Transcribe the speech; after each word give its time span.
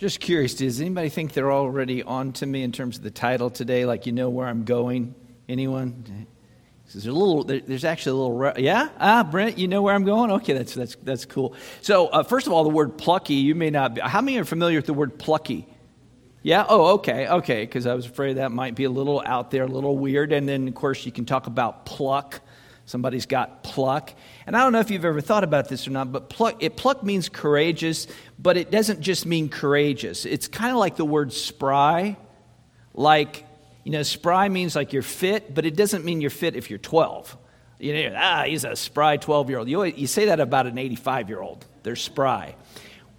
Just 0.00 0.18
curious, 0.18 0.54
does 0.54 0.80
anybody 0.80 1.10
think 1.10 1.34
they're 1.34 1.52
already 1.52 2.02
on 2.02 2.32
to 2.32 2.46
me 2.46 2.62
in 2.62 2.72
terms 2.72 2.96
of 2.96 3.02
the 3.02 3.10
title 3.10 3.50
today? 3.50 3.84
Like 3.84 4.06
you 4.06 4.12
know 4.12 4.30
where 4.30 4.48
I'm 4.48 4.64
going? 4.64 5.14
Anyone? 5.46 6.26
There's 6.90 7.06
a 7.06 7.12
little. 7.12 7.44
There's 7.44 7.84
actually 7.84 8.12
a 8.12 8.14
little. 8.14 8.58
Yeah, 8.58 8.88
ah, 8.98 9.22
Brent, 9.22 9.58
you 9.58 9.68
know 9.68 9.82
where 9.82 9.94
I'm 9.94 10.04
going? 10.04 10.30
Okay, 10.30 10.54
that's 10.54 10.72
that's 10.72 10.96
that's 11.02 11.26
cool. 11.26 11.54
So 11.82 12.06
uh, 12.06 12.22
first 12.22 12.46
of 12.46 12.54
all, 12.54 12.64
the 12.64 12.70
word 12.70 12.96
plucky. 12.96 13.34
You 13.34 13.54
may 13.54 13.68
not. 13.68 13.96
Be, 13.96 14.00
how 14.00 14.22
many 14.22 14.38
are 14.38 14.46
familiar 14.46 14.78
with 14.78 14.86
the 14.86 14.94
word 14.94 15.18
plucky? 15.18 15.68
Yeah. 16.42 16.64
Oh, 16.66 16.94
okay, 16.94 17.28
okay. 17.28 17.66
Because 17.66 17.86
I 17.86 17.92
was 17.92 18.06
afraid 18.06 18.38
that 18.38 18.52
might 18.52 18.74
be 18.74 18.84
a 18.84 18.90
little 18.90 19.22
out 19.26 19.50
there, 19.50 19.64
a 19.64 19.68
little 19.68 19.98
weird. 19.98 20.32
And 20.32 20.48
then 20.48 20.66
of 20.66 20.74
course 20.74 21.04
you 21.04 21.12
can 21.12 21.26
talk 21.26 21.46
about 21.46 21.84
pluck. 21.84 22.40
Somebody's 22.90 23.26
got 23.26 23.62
pluck. 23.62 24.12
And 24.48 24.56
I 24.56 24.64
don't 24.64 24.72
know 24.72 24.80
if 24.80 24.90
you've 24.90 25.04
ever 25.04 25.20
thought 25.20 25.44
about 25.44 25.68
this 25.68 25.86
or 25.86 25.92
not, 25.92 26.10
but 26.10 26.28
pluck, 26.28 26.56
it, 26.58 26.76
pluck 26.76 27.04
means 27.04 27.28
courageous, 27.28 28.08
but 28.36 28.56
it 28.56 28.72
doesn't 28.72 29.00
just 29.00 29.26
mean 29.26 29.48
courageous. 29.48 30.26
It's 30.26 30.48
kind 30.48 30.72
of 30.72 30.78
like 30.78 30.96
the 30.96 31.04
word 31.04 31.32
spry. 31.32 32.16
Like, 32.92 33.46
you 33.84 33.92
know, 33.92 34.02
spry 34.02 34.48
means 34.48 34.74
like 34.74 34.92
you're 34.92 35.02
fit, 35.02 35.54
but 35.54 35.64
it 35.64 35.76
doesn't 35.76 36.04
mean 36.04 36.20
you're 36.20 36.30
fit 36.30 36.56
if 36.56 36.68
you're 36.68 36.80
12. 36.80 37.38
You 37.78 38.10
know, 38.10 38.16
ah, 38.18 38.42
he's 38.48 38.64
a 38.64 38.74
spry 38.74 39.18
12 39.18 39.50
year 39.50 39.60
old. 39.60 39.68
You, 39.68 39.84
you 39.84 40.08
say 40.08 40.24
that 40.24 40.40
about 40.40 40.66
an 40.66 40.76
85 40.76 41.28
year 41.28 41.40
old. 41.40 41.64
They're 41.84 41.94
spry. 41.94 42.56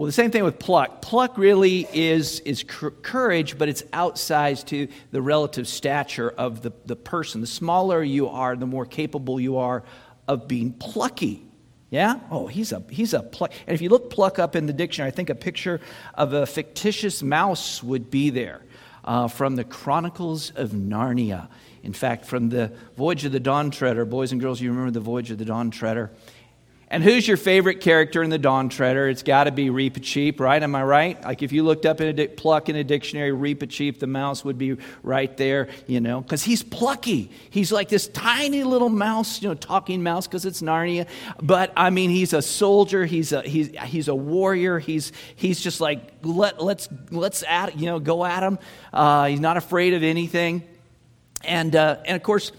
Well, 0.02 0.08
the 0.08 0.14
same 0.14 0.32
thing 0.32 0.44
with 0.44 0.58
pluck. 0.58 1.04
Pluck 1.04 1.38
really 1.38 1.88
is, 1.94 2.40
is 2.40 2.64
courage, 2.64 3.60
but 3.60 3.70
it's 3.70 3.84
outsized 3.94 4.66
to 4.70 4.88
the 5.12 5.22
relative 5.22 5.68
stature 5.68 6.32
of 6.32 6.64
the, 6.64 6.72
the 6.88 6.96
person. 6.96 7.40
The 7.40 7.46
smaller 7.46 8.02
you 8.02 8.28
are, 8.28 8.56
the 8.56 8.66
more 8.66 8.88
capable 8.88 9.40
you 9.40 9.58
are 9.58 9.84
of 10.28 10.48
being 10.48 10.74
plucky. 10.74 11.46
Yeah? 11.92 12.20
Oh, 12.32 12.48
he's 12.48 12.72
a 12.72 12.82
he's 12.90 13.14
a 13.14 13.22
pluck. 13.22 13.54
And 13.68 13.76
if 13.76 13.82
you 13.84 13.90
look 13.90 14.10
pluck 14.10 14.40
up 14.40 14.56
in 14.56 14.66
the 14.66 14.74
dictionary, 14.74 15.10
I 15.10 15.12
think 15.12 15.30
a 15.30 15.36
picture 15.36 15.80
of 16.16 16.34
a 16.34 16.48
fictitious 16.48 17.22
mouse 17.22 17.84
would 17.84 18.10
be 18.10 18.32
there 18.32 18.64
uh, 19.06 19.28
from 19.28 19.56
the 19.56 19.64
Chronicles 19.64 20.52
of 20.56 20.72
Narnia. 20.72 21.48
In 21.84 21.94
fact, 21.94 22.26
from 22.26 22.50
the 22.50 22.74
Voyage 22.98 23.26
of 23.26 23.34
the 23.34 23.40
Dawn 23.40 23.70
Treader, 23.70 24.06
boys 24.06 24.32
and 24.32 24.42
girls, 24.42 24.62
you 24.62 24.72
remember 24.72 24.90
the 24.90 25.00
Voyage 25.00 25.30
of 25.30 25.38
the 25.38 25.46
Dawn 25.46 25.70
Treader. 25.70 26.12
And 26.92 27.06
who's 27.06 27.26
your 27.26 27.38
favorite 27.38 27.80
character 27.80 28.22
in 28.22 28.30
the 28.30 28.38
Dawn 28.38 28.68
Treader? 28.68 29.08
It's 29.08 29.24
got 29.24 29.46
to 29.46 29.52
be 29.52 29.70
Reepicheep, 29.70 30.42
right? 30.42 30.62
Am 30.62 30.76
I 30.76 30.84
right? 30.84 31.24
Like 31.24 31.42
if 31.42 31.54
you 31.54 31.64
looked 31.64 31.86
up 31.86 32.02
in 32.02 32.08
a 32.10 32.14
di- 32.14 32.28
pluck 32.28 32.68
in 32.68 32.76
a 32.76 32.84
dictionary, 32.84 33.32
Reepicheep, 33.32 33.98
the 34.00 34.08
mouse 34.08 34.44
would 34.44 34.58
be 34.58 34.76
right 35.02 35.36
there, 35.38 35.70
you 35.88 36.02
know, 36.02 36.20
because 36.20 36.44
he's 36.44 36.62
plucky. 36.64 37.32
He's 37.50 37.72
like 37.72 37.88
this 37.88 38.10
tiny 38.10 38.66
little 38.66 38.90
mouse, 38.90 39.42
you 39.42 39.48
know, 39.48 39.56
talking 39.56 40.04
mouse 40.04 40.28
because 40.28 40.46
it's 40.46 40.62
Narnia. 40.62 41.08
But 41.42 41.72
I 41.78 41.92
mean, 41.92 42.10
he's 42.10 42.34
a 42.34 42.42
soldier. 42.42 43.06
He's 43.06 43.32
a 43.32 43.42
he's 43.42 43.70
he's 43.86 44.10
a 44.10 44.16
warrior. 44.16 44.78
He's 44.78 45.14
he's 45.38 45.62
just 45.62 45.80
like 45.80 46.12
let 46.24 46.62
let's 46.62 46.90
let's 47.10 47.42
at 47.44 47.80
you 47.80 47.86
know 47.86 48.00
go 48.00 48.26
at 48.26 48.44
him. 48.44 48.60
Uh, 48.92 49.28
he's 49.28 49.40
not 49.40 49.56
afraid 49.56 49.94
of 49.94 50.04
anything. 50.04 50.64
And 51.46 51.74
uh, 51.74 52.00
and 52.06 52.18
of 52.18 52.24
course 52.24 52.52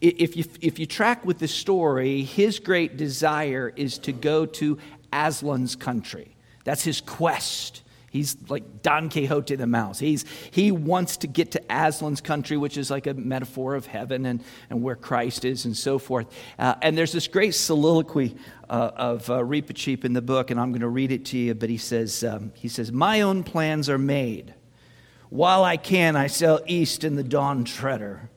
if 0.00 0.36
you, 0.36 0.44
if 0.60 0.78
you 0.78 0.86
track 0.86 1.24
with 1.24 1.38
the 1.38 1.48
story, 1.48 2.22
his 2.22 2.58
great 2.58 2.96
desire 2.96 3.72
is 3.76 3.98
to 3.98 4.12
go 4.12 4.46
to 4.46 4.78
Aslan's 5.12 5.76
country. 5.76 6.34
That's 6.64 6.82
his 6.82 7.00
quest. 7.00 7.82
He's 8.10 8.36
like 8.48 8.82
Don 8.82 9.08
Quixote 9.08 9.54
the 9.54 9.68
mouse. 9.68 10.00
He's, 10.00 10.24
he 10.50 10.72
wants 10.72 11.18
to 11.18 11.28
get 11.28 11.52
to 11.52 11.60
Aslan's 11.70 12.20
country, 12.20 12.56
which 12.56 12.76
is 12.76 12.90
like 12.90 13.06
a 13.06 13.14
metaphor 13.14 13.76
of 13.76 13.86
heaven 13.86 14.26
and, 14.26 14.42
and 14.68 14.82
where 14.82 14.96
Christ 14.96 15.44
is 15.44 15.64
and 15.64 15.76
so 15.76 15.98
forth. 15.98 16.26
Uh, 16.58 16.74
and 16.82 16.98
there's 16.98 17.12
this 17.12 17.28
great 17.28 17.54
soliloquy 17.54 18.34
uh, 18.68 18.90
of 18.96 19.30
uh, 19.30 19.34
Reepicheep 19.38 20.04
in 20.04 20.12
the 20.12 20.22
book, 20.22 20.50
and 20.50 20.58
I'm 20.58 20.72
going 20.72 20.80
to 20.80 20.88
read 20.88 21.12
it 21.12 21.24
to 21.26 21.38
you. 21.38 21.54
But 21.54 21.70
he 21.70 21.76
says, 21.76 22.24
um, 22.24 22.50
he 22.56 22.66
says, 22.66 22.90
My 22.90 23.20
own 23.20 23.44
plans 23.44 23.88
are 23.88 23.98
made. 23.98 24.54
While 25.28 25.62
I 25.62 25.76
can, 25.76 26.16
I 26.16 26.26
sail 26.26 26.58
east 26.66 27.04
in 27.04 27.14
the 27.14 27.22
dawn 27.22 27.62
treader. 27.62 28.28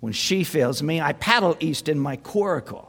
When 0.00 0.12
she 0.12 0.44
fails 0.44 0.82
me, 0.82 1.00
I 1.00 1.12
paddle 1.12 1.56
east 1.60 1.88
in 1.88 1.98
my 1.98 2.16
coracle. 2.16 2.88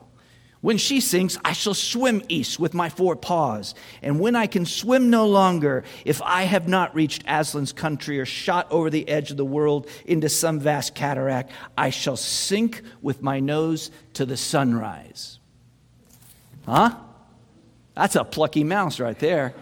When 0.62 0.78
she 0.78 1.00
sinks, 1.00 1.38
I 1.46 1.54
shall 1.54 1.74
swim 1.74 2.22
east 2.28 2.60
with 2.60 2.74
my 2.74 2.90
four 2.90 3.16
paws. 3.16 3.74
And 4.02 4.20
when 4.20 4.36
I 4.36 4.46
can 4.46 4.66
swim 4.66 5.10
no 5.10 5.26
longer, 5.26 5.86
if 6.04 6.22
I 6.22 6.44
have 6.44 6.68
not 6.68 6.94
reached 6.94 7.24
Aslan's 7.26 7.72
country 7.72 8.20
or 8.20 8.26
shot 8.26 8.68
over 8.70 8.90
the 8.90 9.08
edge 9.08 9.32
of 9.32 9.38
the 9.38 9.46
world 9.46 9.88
into 10.06 10.28
some 10.28 10.60
vast 10.60 10.96
cataract, 10.96 11.52
I 11.78 11.92
shall 11.92 12.18
sink 12.18 12.82
with 13.02 13.22
my 13.22 13.40
nose 13.40 13.90
to 14.16 14.26
the 14.26 14.36
sunrise. 14.36 15.40
Huh? 16.66 16.96
That's 17.96 18.18
a 18.18 18.26
plucky 18.26 18.66
mouse 18.66 19.00
right 19.00 19.18
there. 19.18 19.54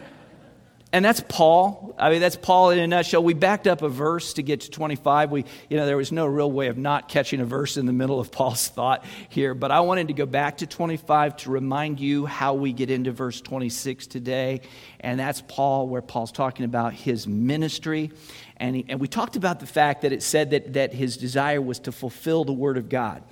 And 0.93 1.03
that's 1.03 1.21
Paul. 1.27 1.93
I 1.99 2.09
mean, 2.09 2.21
that's 2.21 2.37
Paul 2.37 2.69
in 2.69 2.79
a 2.79 2.87
nutshell. 2.87 3.21
We 3.21 3.33
backed 3.33 3.67
up 3.67 3.81
a 3.81 3.89
verse 3.89 4.33
to 4.33 4.43
get 4.43 4.61
to 4.61 4.71
25. 4.71 5.31
We, 5.31 5.43
you 5.69 5.75
know, 5.75 5.85
there 5.85 5.97
was 5.97 6.13
no 6.13 6.25
real 6.25 6.49
way 6.49 6.67
of 6.67 6.77
not 6.77 7.09
catching 7.09 7.41
a 7.41 7.45
verse 7.45 7.75
in 7.75 7.85
the 7.85 7.93
middle 7.93 8.21
of 8.21 8.31
Paul's 8.37 8.69
thought 8.69 9.03
here. 9.27 9.53
But 9.53 9.71
I 9.71 9.81
wanted 9.81 10.07
to 10.07 10.13
go 10.13 10.25
back 10.25 10.59
to 10.59 10.67
25 10.67 11.37
to 11.37 11.51
remind 11.51 11.99
you 11.99 12.25
how 12.25 12.53
we 12.53 12.71
get 12.71 12.89
into 12.89 13.11
verse 13.11 13.41
26 13.41 14.07
today. 14.07 14.61
And 15.01 15.19
that's 15.19 15.41
Paul, 15.41 15.89
where 15.89 16.01
Paul's 16.01 16.31
talking 16.31 16.63
about 16.63 16.93
his 16.93 17.27
ministry. 17.27 18.11
And, 18.55 18.77
he, 18.77 18.85
and 18.87 19.01
we 19.01 19.09
talked 19.09 19.35
about 19.35 19.59
the 19.59 19.67
fact 19.67 20.03
that 20.03 20.13
it 20.13 20.23
said 20.23 20.51
that, 20.51 20.73
that 20.73 20.93
his 20.93 21.17
desire 21.17 21.61
was 21.61 21.79
to 21.79 21.91
fulfill 21.91 22.45
the 22.45 22.53
word 22.53 22.77
of 22.77 22.87
God. 22.87 23.23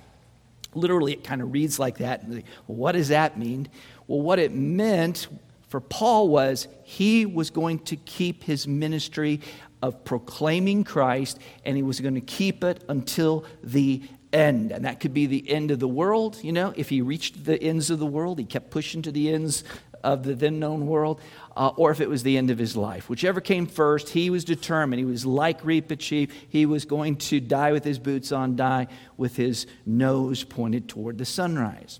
Literally, 0.74 1.14
it 1.14 1.24
kind 1.24 1.40
of 1.40 1.52
reads 1.52 1.78
like 1.78 1.98
that. 1.98 2.28
Well, 2.28 2.42
what 2.66 2.92
does 2.92 3.08
that 3.08 3.38
mean? 3.38 3.66
Well, 4.06 4.20
what 4.20 4.38
it 4.38 4.52
meant 4.52 5.26
for 5.68 5.80
Paul 5.80 6.28
was 6.28 6.68
he 6.84 7.26
was 7.26 7.50
going 7.50 7.80
to 7.80 7.96
keep 7.96 8.44
his 8.44 8.68
ministry 8.68 9.40
of 9.82 10.04
proclaiming 10.04 10.84
Christ 10.84 11.38
and 11.64 11.76
he 11.76 11.82
was 11.82 12.00
going 12.00 12.14
to 12.14 12.20
keep 12.20 12.64
it 12.64 12.84
until 12.88 13.44
the 13.62 14.02
end. 14.32 14.72
And 14.72 14.84
that 14.84 15.00
could 15.00 15.14
be 15.14 15.26
the 15.26 15.48
end 15.50 15.70
of 15.70 15.78
the 15.78 15.88
world, 15.88 16.38
you 16.42 16.52
know, 16.52 16.72
if 16.76 16.88
he 16.88 17.00
reached 17.02 17.44
the 17.44 17.60
ends 17.62 17.90
of 17.90 17.98
the 17.98 18.06
world, 18.06 18.38
he 18.38 18.44
kept 18.44 18.70
pushing 18.70 19.02
to 19.02 19.12
the 19.12 19.32
ends 19.32 19.64
of 20.04 20.22
the 20.22 20.34
then 20.34 20.60
known 20.60 20.86
world, 20.86 21.20
uh, 21.56 21.68
or 21.76 21.90
if 21.90 22.00
it 22.00 22.08
was 22.08 22.22
the 22.22 22.36
end 22.36 22.50
of 22.50 22.58
his 22.58 22.76
life. 22.76 23.08
Whichever 23.08 23.40
came 23.40 23.66
first, 23.66 24.10
he 24.10 24.30
was 24.30 24.44
determined. 24.44 25.00
He 25.00 25.04
was 25.04 25.26
like 25.26 25.62
Reepicheep. 25.62 26.30
He 26.48 26.64
was 26.64 26.84
going 26.84 27.16
to 27.16 27.40
die 27.40 27.72
with 27.72 27.82
his 27.82 27.98
boots 27.98 28.30
on, 28.30 28.54
die 28.54 28.86
with 29.16 29.36
his 29.36 29.66
nose 29.84 30.44
pointed 30.44 30.88
toward 30.88 31.18
the 31.18 31.24
sunrise. 31.24 31.98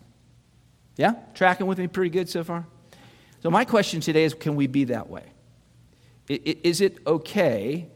Yeah? 0.96 1.14
Tracking 1.34 1.66
with 1.66 1.78
me 1.78 1.88
pretty 1.88 2.10
good 2.10 2.28
so 2.28 2.44
far? 2.44 2.66
So, 3.46 3.50
my 3.50 3.64
question 3.64 4.00
today 4.00 4.24
is 4.24 4.34
can 4.34 4.56
we 4.56 4.66
be 4.66 4.82
that 4.86 5.08
way? 5.08 5.22
Is 6.28 6.80
it 6.80 6.98
okay 7.06 7.86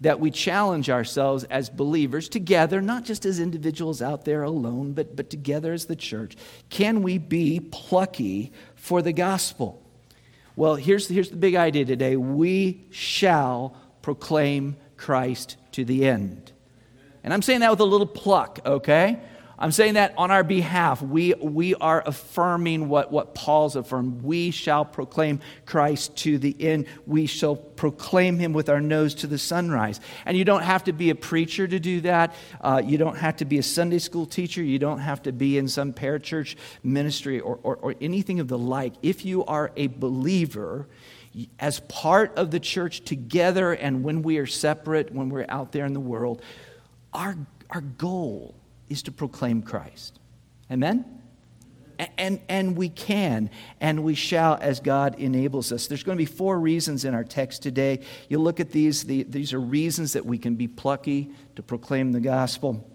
that 0.00 0.20
we 0.20 0.30
challenge 0.30 0.88
ourselves 0.88 1.44
as 1.44 1.68
believers 1.68 2.30
together, 2.30 2.80
not 2.80 3.04
just 3.04 3.26
as 3.26 3.40
individuals 3.40 4.00
out 4.00 4.24
there 4.24 4.42
alone, 4.42 4.94
but, 4.94 5.16
but 5.16 5.28
together 5.28 5.74
as 5.74 5.84
the 5.84 5.96
church? 5.96 6.34
Can 6.70 7.02
we 7.02 7.18
be 7.18 7.60
plucky 7.60 8.52
for 8.74 9.02
the 9.02 9.12
gospel? 9.12 9.82
Well, 10.56 10.76
here's, 10.76 11.08
here's 11.08 11.28
the 11.28 11.36
big 11.36 11.56
idea 11.56 11.84
today 11.84 12.16
we 12.16 12.86
shall 12.88 13.76
proclaim 14.00 14.78
Christ 14.96 15.58
to 15.72 15.84
the 15.84 16.06
end. 16.06 16.52
And 17.22 17.34
I'm 17.34 17.42
saying 17.42 17.60
that 17.60 17.70
with 17.70 17.80
a 17.80 17.84
little 17.84 18.06
pluck, 18.06 18.60
okay? 18.64 19.20
I'm 19.60 19.72
saying 19.72 19.94
that 19.94 20.14
on 20.16 20.30
our 20.30 20.42
behalf. 20.42 21.02
We, 21.02 21.34
we 21.34 21.74
are 21.74 22.02
affirming 22.06 22.88
what, 22.88 23.12
what 23.12 23.34
Paul's 23.34 23.76
affirmed. 23.76 24.22
We 24.22 24.50
shall 24.52 24.86
proclaim 24.86 25.40
Christ 25.66 26.16
to 26.18 26.38
the 26.38 26.56
end. 26.58 26.86
We 27.06 27.26
shall 27.26 27.56
proclaim 27.56 28.38
him 28.38 28.54
with 28.54 28.70
our 28.70 28.80
nose 28.80 29.14
to 29.16 29.26
the 29.26 29.36
sunrise. 29.36 30.00
And 30.24 30.34
you 30.34 30.46
don't 30.46 30.62
have 30.62 30.84
to 30.84 30.94
be 30.94 31.10
a 31.10 31.14
preacher 31.14 31.68
to 31.68 31.78
do 31.78 32.00
that. 32.00 32.34
Uh, 32.62 32.80
you 32.82 32.96
don't 32.96 33.18
have 33.18 33.36
to 33.36 33.44
be 33.44 33.58
a 33.58 33.62
Sunday 33.62 33.98
school 33.98 34.24
teacher. 34.24 34.62
You 34.62 34.78
don't 34.78 35.00
have 35.00 35.22
to 35.24 35.32
be 35.32 35.58
in 35.58 35.68
some 35.68 35.92
parachurch 35.92 36.56
ministry 36.82 37.38
or, 37.38 37.60
or, 37.62 37.76
or 37.76 37.94
anything 38.00 38.40
of 38.40 38.48
the 38.48 38.58
like. 38.58 38.94
If 39.02 39.26
you 39.26 39.44
are 39.44 39.72
a 39.76 39.88
believer, 39.88 40.88
as 41.58 41.80
part 41.80 42.36
of 42.36 42.50
the 42.50 42.58
church 42.58 43.02
together 43.02 43.72
and 43.72 44.02
when 44.02 44.22
we 44.22 44.38
are 44.38 44.46
separate, 44.46 45.12
when 45.12 45.28
we're 45.28 45.46
out 45.48 45.70
there 45.70 45.84
in 45.84 45.92
the 45.92 46.00
world, 46.00 46.42
our, 47.12 47.36
our 47.68 47.82
goal 47.82 48.54
is 48.90 49.02
to 49.04 49.12
proclaim 49.12 49.62
Christ. 49.62 50.18
Amen? 50.70 51.04
And, 52.16 52.40
and 52.48 52.76
we 52.76 52.88
can 52.88 53.50
and 53.80 54.02
we 54.04 54.14
shall 54.14 54.58
as 54.60 54.80
God 54.80 55.16
enables 55.18 55.70
us. 55.70 55.86
There's 55.86 56.02
going 56.02 56.16
to 56.16 56.22
be 56.22 56.26
four 56.26 56.58
reasons 56.58 57.04
in 57.04 57.14
our 57.14 57.24
text 57.24 57.62
today. 57.62 58.00
You 58.28 58.38
look 58.38 58.58
at 58.58 58.70
these, 58.70 59.04
the, 59.04 59.22
these 59.24 59.52
are 59.52 59.60
reasons 59.60 60.14
that 60.14 60.24
we 60.24 60.38
can 60.38 60.54
be 60.54 60.66
plucky 60.66 61.30
to 61.56 61.62
proclaim 61.62 62.12
the 62.12 62.20
gospel. 62.20 62.86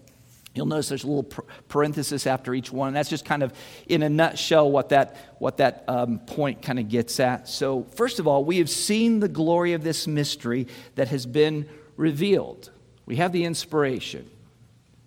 You'll 0.55 0.65
notice 0.65 0.89
there's 0.89 1.03
a 1.03 1.07
little 1.07 1.45
parenthesis 1.67 2.25
after 2.25 2.53
each 2.53 2.71
one. 2.71 2.93
That's 2.93 3.09
just 3.09 3.25
kind 3.25 3.43
of, 3.43 3.53
in 3.87 4.01
a 4.03 4.09
nutshell, 4.09 4.71
what 4.71 4.89
that, 4.89 5.17
what 5.37 5.57
that 5.57 5.83
um, 5.89 6.19
point 6.19 6.61
kind 6.61 6.79
of 6.79 6.87
gets 6.87 7.19
at. 7.19 7.49
So, 7.49 7.83
first 7.95 8.19
of 8.19 8.27
all, 8.27 8.45
we 8.45 8.59
have 8.59 8.69
seen 8.69 9.19
the 9.19 9.27
glory 9.27 9.73
of 9.73 9.83
this 9.83 10.07
mystery 10.07 10.67
that 10.95 11.09
has 11.09 11.25
been 11.25 11.67
revealed. 11.97 12.71
We 13.05 13.17
have 13.17 13.33
the 13.33 13.43
inspiration 13.43 14.31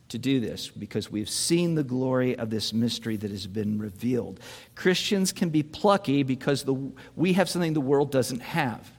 to 0.09 0.19
do 0.19 0.41
this 0.41 0.69
because 0.69 1.11
we've 1.11 1.29
seen 1.29 1.75
the 1.75 1.83
glory 1.85 2.37
of 2.39 2.51
this 2.51 2.73
mystery 2.73 3.17
that 3.17 3.31
has 3.31 3.47
been 3.47 3.79
revealed. 3.79 4.41
Christians 4.75 5.33
can 5.33 5.51
be 5.51 5.63
plucky 5.63 6.23
because 6.23 6.65
the, 6.65 6.75
we 7.15 7.35
have 7.35 7.49
something 7.49 7.75
the 7.75 7.81
world 7.81 8.11
doesn't 8.11 8.41
have. 8.41 8.91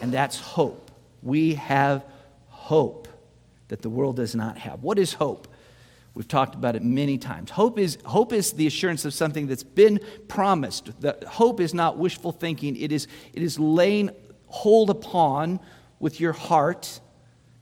and 0.00 0.12
that's 0.12 0.38
hope. 0.38 0.90
We 1.22 1.54
have 1.54 2.04
hope 2.48 3.08
that 3.68 3.82
the 3.82 3.90
world 3.90 4.16
does 4.16 4.34
not 4.34 4.58
have. 4.58 4.82
What 4.82 4.98
is 4.98 5.14
hope? 5.14 5.48
We've 6.14 6.28
talked 6.28 6.54
about 6.54 6.76
it 6.76 6.82
many 6.82 7.18
times. 7.18 7.50
Hope 7.50 7.78
is, 7.78 7.98
hope 8.04 8.32
is 8.32 8.52
the 8.52 8.66
assurance 8.66 9.04
of 9.04 9.14
something 9.14 9.46
that's 9.46 9.62
been 9.62 10.00
promised. 10.28 11.00
The, 11.00 11.16
hope 11.28 11.60
is 11.60 11.72
not 11.72 11.98
wishful 11.98 12.32
thinking, 12.32 12.76
it 12.76 12.92
is, 12.92 13.06
it 13.32 13.42
is 13.42 13.58
laying 13.58 14.10
hold 14.46 14.90
upon 14.90 15.60
with 16.00 16.20
your 16.20 16.32
heart 16.32 17.00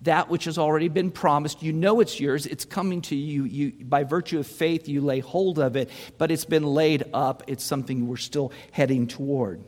that 0.02 0.28
which 0.28 0.44
has 0.44 0.58
already 0.58 0.88
been 0.88 1.10
promised. 1.10 1.62
You 1.62 1.72
know 1.72 2.00
it's 2.00 2.20
yours, 2.20 2.46
it's 2.46 2.64
coming 2.64 3.02
to 3.02 3.16
you. 3.16 3.44
you. 3.44 3.84
By 3.84 4.04
virtue 4.04 4.38
of 4.38 4.46
faith, 4.46 4.88
you 4.88 5.00
lay 5.00 5.20
hold 5.20 5.58
of 5.58 5.76
it, 5.76 5.90
but 6.18 6.30
it's 6.30 6.44
been 6.44 6.64
laid 6.64 7.04
up. 7.12 7.42
It's 7.46 7.64
something 7.64 8.06
we're 8.06 8.16
still 8.16 8.52
heading 8.70 9.06
toward. 9.06 9.64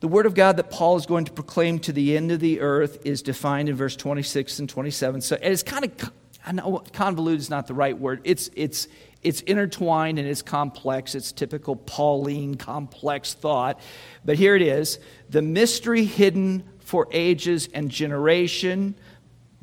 The 0.00 0.08
word 0.08 0.24
of 0.24 0.34
God 0.34 0.56
that 0.56 0.70
Paul 0.70 0.96
is 0.96 1.04
going 1.04 1.26
to 1.26 1.32
proclaim 1.32 1.78
to 1.80 1.92
the 1.92 2.16
end 2.16 2.32
of 2.32 2.40
the 2.40 2.60
earth 2.60 3.04
is 3.04 3.20
defined 3.20 3.68
in 3.68 3.76
verse 3.76 3.96
26 3.96 4.58
and 4.60 4.68
27. 4.68 5.20
So 5.20 5.36
it's 5.42 5.62
kind 5.62 5.84
of 5.84 6.12
I 6.46 6.52
know 6.52 6.82
convoluted 6.92 7.40
is 7.40 7.50
not 7.50 7.66
the 7.66 7.74
right 7.74 7.98
word. 7.98 8.22
It's, 8.24 8.50
it's, 8.54 8.88
it's 9.22 9.42
intertwined 9.42 10.18
and 10.18 10.26
it's 10.26 10.42
complex. 10.42 11.14
It's 11.14 11.32
typical 11.32 11.76
Pauline 11.76 12.54
complex 12.54 13.34
thought. 13.34 13.78
But 14.24 14.36
here 14.36 14.56
it 14.56 14.62
is 14.62 14.98
the 15.28 15.42
mystery 15.42 16.04
hidden 16.04 16.64
for 16.78 17.08
ages 17.12 17.68
and 17.74 17.90
generation, 17.90 18.94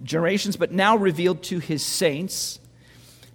generations, 0.04 0.58
but 0.58 0.72
now 0.72 0.96
revealed 0.96 1.44
to 1.44 1.60
his 1.60 1.84
saints. 1.84 2.60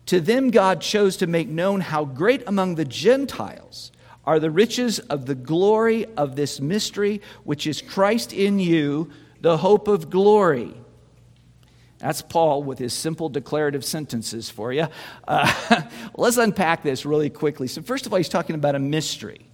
To 0.07 0.21
them, 0.21 0.51
God 0.51 0.81
chose 0.81 1.17
to 1.19 1.27
make 1.27 1.49
known 1.49 1.81
how 1.81 2.05
great 2.05 2.43
among 2.47 2.75
the 2.75 2.85
Gentiles 2.85 3.93
are 4.25 4.39
the 4.39 4.51
riches 4.51 4.99
of 4.99 5.27
the 5.27 5.35
glory 5.35 6.07
of 6.17 6.37
this 6.37 6.61
mystery, 6.61 7.21
which 7.45 7.67
is 7.67 7.83
Christ 7.83 8.33
in 8.33 8.59
you, 8.59 9.11
the 9.41 9.57
hope 9.57 9.89
of 9.89 10.11
glory. 10.11 10.75
That's 11.99 12.23
Paul 12.23 12.65
with 12.65 12.79
his 12.79 12.93
simple 12.93 13.29
declarative 13.29 13.85
sentences 13.85 14.51
for 14.51 14.73
you. 14.73 14.89
Uh, 15.27 15.83
let's 16.17 16.37
unpack 16.37 16.83
this 16.83 17.07
really 17.07 17.31
quickly. 17.31 17.69
So, 17.69 17.81
first 17.81 18.07
of 18.07 18.13
all, 18.13 18.17
he's 18.17 18.29
talking 18.29 18.57
about 18.57 18.75
a 18.75 18.81
mystery. 18.81 19.47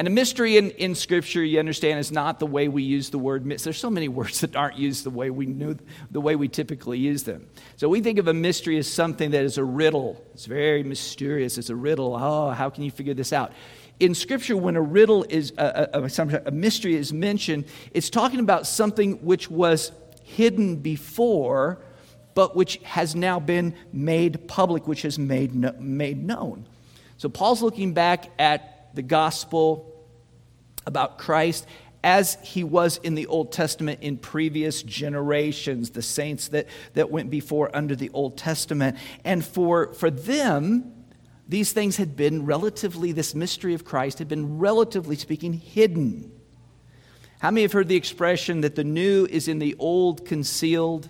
And 0.00 0.06
a 0.08 0.10
mystery 0.10 0.56
in, 0.56 0.70
in 0.70 0.94
Scripture, 0.94 1.44
you 1.44 1.58
understand, 1.58 2.00
is 2.00 2.10
not 2.10 2.38
the 2.38 2.46
way 2.46 2.68
we 2.68 2.82
use 2.82 3.10
the 3.10 3.18
word. 3.18 3.44
There's 3.44 3.76
so 3.76 3.90
many 3.90 4.08
words 4.18 4.40
that 4.40 4.56
aren't 4.56 4.78
used 4.78 5.04
the 5.04 5.10
way 5.10 5.28
we 5.28 5.44
knew, 5.44 5.76
the 6.10 6.22
way 6.22 6.36
we 6.36 6.48
typically 6.48 6.98
use 6.98 7.24
them. 7.24 7.46
So 7.76 7.86
we 7.86 8.00
think 8.00 8.18
of 8.18 8.26
a 8.26 8.32
mystery 8.32 8.78
as 8.78 8.90
something 8.90 9.32
that 9.32 9.44
is 9.44 9.58
a 9.58 9.64
riddle. 9.64 10.24
It's 10.32 10.46
very 10.46 10.82
mysterious. 10.82 11.58
It's 11.58 11.68
a 11.68 11.76
riddle. 11.76 12.16
Oh, 12.16 12.48
how 12.48 12.70
can 12.70 12.82
you 12.82 12.90
figure 12.90 13.12
this 13.12 13.30
out? 13.30 13.52
In 13.98 14.14
Scripture, 14.14 14.56
when 14.56 14.74
a 14.74 14.80
riddle 14.80 15.26
is 15.28 15.52
a, 15.58 15.90
a, 15.92 16.40
a 16.46 16.50
mystery 16.50 16.94
is 16.94 17.12
mentioned, 17.12 17.66
it's 17.92 18.08
talking 18.08 18.40
about 18.40 18.66
something 18.66 19.22
which 19.22 19.50
was 19.50 19.92
hidden 20.22 20.76
before, 20.76 21.78
but 22.32 22.56
which 22.56 22.80
has 22.84 23.14
now 23.14 23.38
been 23.38 23.74
made 23.92 24.48
public, 24.48 24.88
which 24.88 25.02
has 25.02 25.18
made, 25.18 25.54
made 25.78 26.24
known. 26.24 26.66
So 27.18 27.28
Paul's 27.28 27.60
looking 27.60 27.92
back 27.92 28.30
at 28.38 28.94
the 28.94 29.02
gospel 29.02 29.89
about 30.86 31.18
Christ 31.18 31.66
as 32.02 32.38
he 32.42 32.64
was 32.64 32.98
in 32.98 33.14
the 33.14 33.26
Old 33.26 33.52
Testament 33.52 34.00
in 34.02 34.16
previous 34.16 34.82
generations, 34.82 35.90
the 35.90 36.02
saints 36.02 36.48
that, 36.48 36.66
that 36.94 37.10
went 37.10 37.30
before 37.30 37.70
under 37.74 37.94
the 37.94 38.10
Old 38.10 38.38
Testament. 38.38 38.96
And 39.24 39.44
for, 39.44 39.92
for 39.92 40.10
them, 40.10 40.94
these 41.46 41.72
things 41.72 41.96
had 41.96 42.16
been 42.16 42.46
relatively, 42.46 43.12
this 43.12 43.34
mystery 43.34 43.74
of 43.74 43.84
Christ 43.84 44.18
had 44.18 44.28
been 44.28 44.58
relatively 44.58 45.16
speaking 45.16 45.52
hidden. 45.52 46.32
How 47.40 47.50
many 47.50 47.62
have 47.62 47.72
heard 47.72 47.88
the 47.88 47.96
expression 47.96 48.62
that 48.62 48.76
the 48.76 48.84
new 48.84 49.26
is 49.30 49.48
in 49.48 49.58
the 49.58 49.74
old 49.78 50.24
concealed 50.24 51.08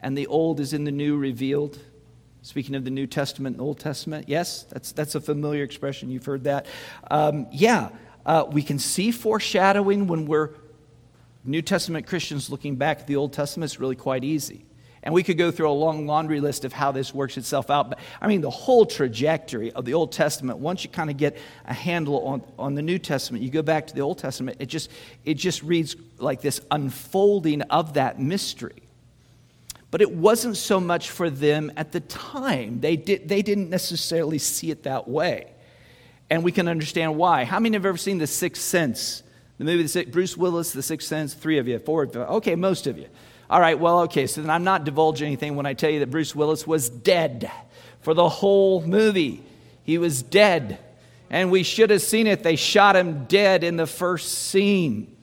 and 0.00 0.16
the 0.16 0.26
old 0.26 0.60
is 0.60 0.72
in 0.72 0.84
the 0.84 0.92
new 0.92 1.16
revealed? 1.16 1.78
Speaking 2.42 2.74
of 2.74 2.84
the 2.84 2.90
New 2.90 3.06
Testament 3.06 3.56
and 3.56 3.62
Old 3.62 3.78
Testament, 3.78 4.28
yes, 4.28 4.62
that's, 4.64 4.92
that's 4.92 5.14
a 5.14 5.20
familiar 5.20 5.62
expression. 5.62 6.10
You've 6.10 6.24
heard 6.24 6.44
that. 6.44 6.66
Um, 7.10 7.46
yeah, 7.52 7.90
uh, 8.26 8.44
we 8.50 8.62
can 8.62 8.78
see 8.78 9.10
foreshadowing 9.10 10.06
when 10.06 10.26
we're 10.26 10.50
New 11.44 11.62
Testament 11.62 12.06
Christians 12.06 12.50
looking 12.50 12.76
back 12.76 13.00
at 13.00 13.06
the 13.06 13.16
Old 13.16 13.32
Testament. 13.32 13.70
It's 13.70 13.80
really 13.80 13.96
quite 13.96 14.24
easy. 14.24 14.64
And 15.02 15.14
we 15.14 15.22
could 15.22 15.38
go 15.38 15.50
through 15.50 15.70
a 15.70 15.72
long 15.72 16.06
laundry 16.06 16.40
list 16.40 16.66
of 16.66 16.74
how 16.74 16.92
this 16.92 17.14
works 17.14 17.38
itself 17.38 17.70
out. 17.70 17.88
But 17.88 17.98
I 18.20 18.26
mean, 18.26 18.42
the 18.42 18.50
whole 18.50 18.84
trajectory 18.84 19.72
of 19.72 19.86
the 19.86 19.94
Old 19.94 20.12
Testament, 20.12 20.58
once 20.58 20.84
you 20.84 20.90
kind 20.90 21.08
of 21.08 21.16
get 21.16 21.38
a 21.64 21.72
handle 21.72 22.26
on, 22.26 22.42
on 22.58 22.74
the 22.74 22.82
New 22.82 22.98
Testament, 22.98 23.42
you 23.42 23.50
go 23.50 23.62
back 23.62 23.86
to 23.86 23.94
the 23.94 24.02
Old 24.02 24.18
Testament, 24.18 24.58
it 24.60 24.66
just, 24.66 24.90
it 25.24 25.34
just 25.34 25.62
reads 25.62 25.96
like 26.18 26.42
this 26.42 26.60
unfolding 26.70 27.62
of 27.62 27.94
that 27.94 28.20
mystery. 28.20 28.82
But 29.90 30.02
it 30.02 30.12
wasn't 30.12 30.56
so 30.56 30.78
much 30.78 31.10
for 31.10 31.30
them 31.30 31.72
at 31.76 31.92
the 31.92 32.00
time. 32.00 32.80
They, 32.80 32.96
did, 32.96 33.26
they 33.26 33.40
didn't 33.40 33.70
necessarily 33.70 34.38
see 34.38 34.70
it 34.70 34.82
that 34.82 35.08
way. 35.08 35.50
And 36.30 36.44
we 36.44 36.52
can 36.52 36.68
understand 36.68 37.16
why. 37.16 37.44
How 37.44 37.58
many 37.58 37.74
have 37.74 37.84
ever 37.84 37.98
seen 37.98 38.18
The 38.18 38.26
Sixth 38.26 38.62
Sense? 38.62 39.22
The 39.58 39.64
movie 39.64 39.82
the 39.82 40.04
Bruce 40.04 40.36
Willis, 40.36 40.72
The 40.72 40.82
Sixth 40.82 41.08
Sense? 41.08 41.34
Three 41.34 41.58
of 41.58 41.68
you, 41.68 41.78
four 41.80 42.04
of 42.04 42.14
you. 42.14 42.20
Okay, 42.22 42.54
most 42.54 42.86
of 42.86 42.96
you. 42.96 43.08
All 43.50 43.60
right, 43.60 43.78
well, 43.78 44.02
okay, 44.02 44.28
so 44.28 44.40
then 44.40 44.48
I'm 44.48 44.62
not 44.62 44.84
divulging 44.84 45.26
anything 45.26 45.56
when 45.56 45.66
I 45.66 45.74
tell 45.74 45.90
you 45.90 45.98
that 45.98 46.10
Bruce 46.10 46.34
Willis 46.36 46.66
was 46.66 46.88
dead 46.88 47.50
for 48.00 48.14
the 48.14 48.28
whole 48.28 48.80
movie. 48.86 49.42
He 49.82 49.98
was 49.98 50.22
dead. 50.22 50.78
And 51.30 51.50
we 51.50 51.64
should 51.64 51.90
have 51.90 52.02
seen 52.02 52.26
it. 52.26 52.42
They 52.42 52.56
shot 52.56 52.96
him 52.96 53.24
dead 53.24 53.64
in 53.64 53.76
the 53.76 53.86
first 53.86 54.32
scene. 54.32 55.16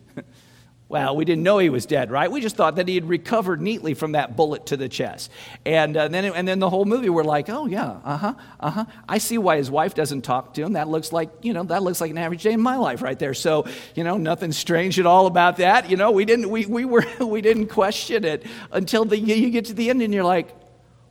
Well, 0.89 1.17
we 1.17 1.25
didn't 1.25 1.43
know 1.43 1.57
he 1.57 1.69
was 1.69 1.85
dead, 1.85 2.11
right? 2.11 2.31
We 2.31 2.39
just 2.39 2.55
thought 2.55 2.77
that 2.77 2.87
he 2.87 2.95
had 2.95 3.09
recovered 3.09 3.61
neatly 3.61 3.93
from 3.93 4.13
that 4.13 4.37
bullet 4.37 4.67
to 4.67 4.77
the 4.77 4.87
chest. 4.87 5.29
And, 5.65 5.97
uh, 5.97 6.07
then, 6.07 6.23
and 6.23 6.47
then 6.47 6.59
the 6.59 6.69
whole 6.69 6.85
movie, 6.85 7.09
we're 7.09 7.25
like, 7.25 7.49
oh, 7.49 7.65
yeah, 7.65 7.99
uh 8.05 8.17
huh, 8.17 8.33
uh 8.61 8.69
huh. 8.71 8.85
I 9.07 9.17
see 9.17 9.37
why 9.37 9.57
his 9.57 9.69
wife 9.69 9.95
doesn't 9.95 10.21
talk 10.21 10.53
to 10.53 10.63
him. 10.63 10.73
That 10.73 10.87
looks 10.87 11.11
like, 11.11 11.29
you 11.41 11.51
know, 11.51 11.63
that 11.63 11.83
looks 11.83 11.99
like 11.99 12.11
an 12.11 12.17
average 12.17 12.43
day 12.43 12.53
in 12.53 12.61
my 12.61 12.77
life 12.77 13.01
right 13.01 13.19
there. 13.19 13.33
So, 13.33 13.65
you 13.95 14.05
know, 14.05 14.15
nothing 14.15 14.53
strange 14.53 14.97
at 14.97 15.05
all 15.05 15.27
about 15.27 15.57
that. 15.57 15.89
You 15.89 15.97
know, 15.97 16.11
we 16.11 16.23
didn't, 16.23 16.49
we, 16.49 16.65
we, 16.65 16.85
were, 16.85 17.05
we 17.19 17.41
didn't 17.41 17.67
question 17.67 18.23
it 18.23 18.45
until 18.71 19.03
the, 19.03 19.19
you 19.19 19.49
get 19.49 19.65
to 19.65 19.73
the 19.73 19.89
end 19.89 20.01
and 20.01 20.13
you're 20.13 20.23
like, 20.23 20.55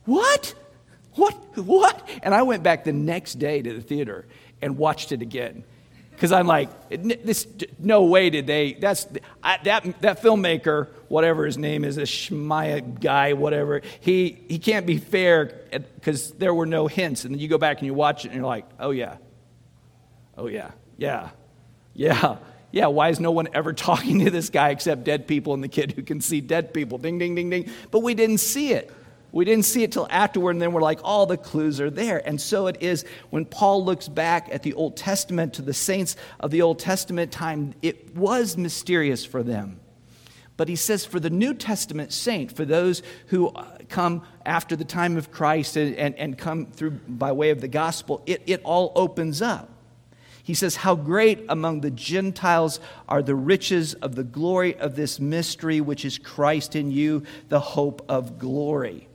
what? 0.05 0.55
What? 1.13 1.35
What? 1.55 2.07
And 2.23 2.33
I 2.33 2.41
went 2.41 2.63
back 2.63 2.83
the 2.83 2.93
next 2.93 3.35
day 3.35 3.61
to 3.61 3.73
the 3.73 3.81
theater 3.81 4.25
and 4.59 4.75
watched 4.75 5.11
it 5.11 5.21
again 5.21 5.63
because 6.17 6.31
I'm 6.31 6.47
like, 6.47 6.69
this, 6.89 7.45
no 7.77 8.05
way 8.05 8.31
did 8.31 8.47
they. 8.47 8.73
That's 8.73 9.05
I, 9.43 9.59
that 9.65 10.01
that 10.01 10.19
filmmaker, 10.19 10.87
whatever 11.09 11.45
his 11.45 11.59
name 11.59 11.85
is, 11.85 11.99
a 11.99 12.03
Shmaya 12.03 12.99
guy, 12.99 13.33
whatever. 13.33 13.83
He 13.99 14.41
he 14.49 14.57
can't 14.57 14.87
be 14.87 14.97
fair 14.97 15.61
because 15.93 16.31
there 16.31 16.55
were 16.55 16.65
no 16.65 16.87
hints. 16.87 17.23
And 17.23 17.35
then 17.35 17.39
you 17.39 17.47
go 17.47 17.59
back 17.59 17.77
and 17.77 17.85
you 17.85 17.93
watch 17.93 18.25
it, 18.25 18.29
and 18.29 18.37
you're 18.37 18.47
like, 18.47 18.65
oh 18.79 18.89
yeah, 18.89 19.17
oh 20.35 20.47
yeah, 20.47 20.71
yeah, 20.97 21.29
yeah, 21.93 22.37
yeah. 22.71 22.87
Why 22.87 23.09
is 23.09 23.19
no 23.19 23.29
one 23.29 23.49
ever 23.53 23.71
talking 23.89 24.25
to 24.25 24.31
this 24.31 24.49
guy 24.49 24.69
except 24.69 25.03
dead 25.03 25.27
people 25.27 25.53
and 25.53 25.63
the 25.63 25.67
kid 25.67 25.91
who 25.91 26.01
can 26.01 26.19
see 26.19 26.41
dead 26.41 26.73
people? 26.73 26.97
Ding, 26.97 27.19
ding, 27.19 27.35
ding, 27.35 27.51
ding. 27.51 27.69
But 27.91 27.99
we 27.99 28.15
didn't 28.15 28.39
see 28.39 28.73
it. 28.73 28.91
We 29.31 29.45
didn't 29.45 29.65
see 29.65 29.83
it 29.83 29.91
till 29.91 30.07
afterward, 30.09 30.51
and 30.51 30.61
then 30.61 30.71
we're 30.71 30.81
like, 30.81 30.99
all 31.03 31.25
the 31.25 31.37
clues 31.37 31.81
are 31.81 31.89
there. 31.89 32.25
And 32.25 32.39
so 32.39 32.67
it 32.67 32.77
is 32.81 33.05
when 33.29 33.45
Paul 33.45 33.83
looks 33.83 34.07
back 34.07 34.47
at 34.51 34.63
the 34.63 34.73
Old 34.73 34.95
Testament 34.95 35.53
to 35.55 35.61
the 35.61 35.73
saints 35.73 36.15
of 36.39 36.49
the 36.51 36.61
Old 36.61 36.79
Testament 36.79 37.31
time, 37.31 37.73
it 37.81 38.15
was 38.15 38.57
mysterious 38.57 39.25
for 39.25 39.43
them. 39.43 39.79
But 40.55 40.69
he 40.69 40.75
says, 40.75 41.05
for 41.05 41.19
the 41.19 41.29
New 41.29 41.53
Testament 41.53 42.11
saint, 42.11 42.51
for 42.51 42.65
those 42.65 43.03
who 43.27 43.49
uh, 43.49 43.77
come 43.89 44.23
after 44.43 44.75
the 44.75 44.85
time 44.85 45.17
of 45.17 45.29
Christ 45.29 45.75
and, 45.75 45.95
and, 45.95 46.15
and 46.15 46.37
come 46.37 46.65
through 46.65 46.91
by 47.07 47.31
way 47.31 47.51
of 47.51 47.61
the 47.61 47.67
gospel, 47.67 48.23
it, 48.25 48.41
it 48.47 48.61
all 48.63 48.91
opens 48.95 49.41
up. 49.41 49.69
He 50.41 50.55
says, 50.55 50.77
How 50.77 50.95
great 50.95 51.45
among 51.49 51.81
the 51.81 51.91
Gentiles 51.91 52.79
are 53.07 53.21
the 53.21 53.35
riches 53.35 53.93
of 53.95 54.15
the 54.15 54.23
glory 54.23 54.75
of 54.77 54.95
this 54.95 55.19
mystery, 55.19 55.79
which 55.79 56.05
is 56.05 56.17
Christ 56.17 56.75
in 56.75 56.89
you, 56.89 57.23
the 57.49 57.59
hope 57.59 58.03
of 58.09 58.39
glory 58.39 59.07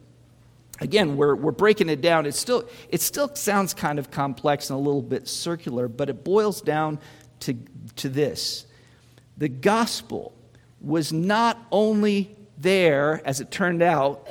again, 0.82 1.16
we're, 1.16 1.36
we're 1.36 1.52
breaking 1.52 1.88
it 1.88 2.00
down. 2.00 2.26
It 2.26 2.34
still, 2.34 2.68
it 2.88 3.00
still 3.00 3.34
sounds 3.34 3.72
kind 3.72 3.98
of 3.98 4.10
complex 4.10 4.68
and 4.68 4.76
a 4.78 4.82
little 4.82 5.02
bit 5.02 5.28
circular, 5.28 5.86
but 5.88 6.10
it 6.10 6.24
boils 6.24 6.60
down 6.60 6.98
to, 7.40 7.56
to 7.96 8.08
this 8.08 8.66
the 9.38 9.48
gospel 9.48 10.34
was 10.80 11.12
not 11.12 11.58
only 11.72 12.36
there, 12.58 13.22
as 13.24 13.40
it 13.40 13.50
turned 13.50 13.82
out, 13.82 14.28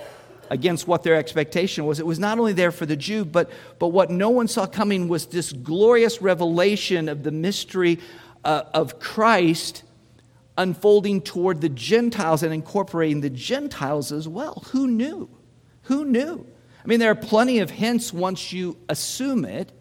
against 0.50 0.88
what 0.88 1.04
their 1.04 1.16
expectation 1.16 1.86
was. 1.86 2.00
It 2.00 2.06
was 2.06 2.20
not 2.20 2.38
only 2.38 2.54
there 2.54 2.72
for 2.72 2.86
the 2.86 2.96
Jew, 2.96 3.26
but, 3.26 3.50
but 3.80 3.88
what 3.88 4.10
no 4.10 4.30
one 4.30 4.48
saw 4.48 4.68
coming 4.68 5.08
was 5.08 5.26
this 5.26 5.52
glorious 5.52 6.22
revelation 6.22 7.10
of 7.10 7.24
the 7.24 7.32
mystery 7.32 8.00
uh, 8.46 8.64
of 8.74 9.00
Christ 9.00 9.84
unfolding 10.58 11.22
toward 11.22 11.62
the 11.62 11.70
Gentiles 11.70 12.44
and 12.44 12.54
incorporating 12.54 13.22
the 13.22 13.30
Gentiles 13.30 14.12
as 14.12 14.28
well. 14.28 14.64
Who 14.72 14.88
knew? 14.88 15.30
Who 15.84 16.06
knew? 16.06 16.46
I 16.84 16.88
mean, 16.88 17.00
there 17.00 17.12
are 17.12 17.16
plenty 17.16 17.60
of 17.60 17.70
hints 17.70 18.12
once 18.12 18.52
you 18.52 18.78
assume 18.90 19.46
it, 19.46 19.72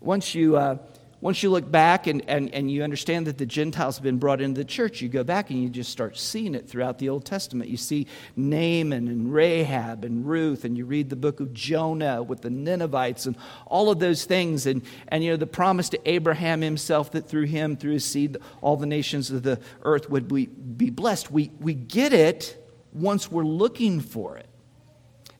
once 0.00 0.34
you, 0.34 0.56
uh, 0.56 0.76
once 1.22 1.42
you 1.42 1.48
look 1.48 1.70
back 1.70 2.06
and, 2.06 2.22
and, 2.28 2.52
and 2.52 2.70
you 2.70 2.82
understand 2.82 3.26
that 3.28 3.38
the 3.38 3.46
Gentiles 3.46 3.96
have 3.96 4.02
been 4.02 4.18
brought 4.18 4.42
into 4.42 4.60
the 4.60 4.64
church, 4.64 5.00
you 5.00 5.08
go 5.08 5.24
back 5.24 5.48
and 5.48 5.62
you 5.62 5.70
just 5.70 5.90
start 5.90 6.18
seeing 6.18 6.54
it 6.54 6.68
throughout 6.68 6.98
the 6.98 7.08
Old 7.08 7.24
Testament. 7.24 7.70
You 7.70 7.78
see 7.78 8.06
Naaman 8.36 9.08
and 9.08 9.32
Rahab 9.32 10.04
and 10.04 10.26
Ruth, 10.26 10.66
and 10.66 10.76
you 10.76 10.84
read 10.84 11.08
the 11.08 11.16
book 11.16 11.40
of 11.40 11.54
Jonah 11.54 12.22
with 12.22 12.42
the 12.42 12.50
Ninevites 12.50 13.24
and 13.24 13.36
all 13.64 13.90
of 13.90 14.00
those 14.00 14.26
things. 14.26 14.66
And, 14.66 14.82
and 15.08 15.24
you 15.24 15.30
know, 15.30 15.38
the 15.38 15.46
promise 15.46 15.88
to 15.90 16.00
Abraham 16.04 16.60
himself 16.60 17.12
that 17.12 17.26
through 17.26 17.46
him, 17.46 17.78
through 17.78 17.92
his 17.92 18.04
seed, 18.04 18.36
all 18.60 18.76
the 18.76 18.84
nations 18.84 19.30
of 19.30 19.42
the 19.42 19.58
earth 19.80 20.10
would 20.10 20.28
be, 20.28 20.44
be 20.44 20.90
blessed. 20.90 21.30
We, 21.30 21.50
we 21.58 21.72
get 21.72 22.12
it 22.12 22.62
once 22.92 23.30
we're 23.30 23.44
looking 23.44 24.00
for 24.00 24.36
it. 24.36 24.46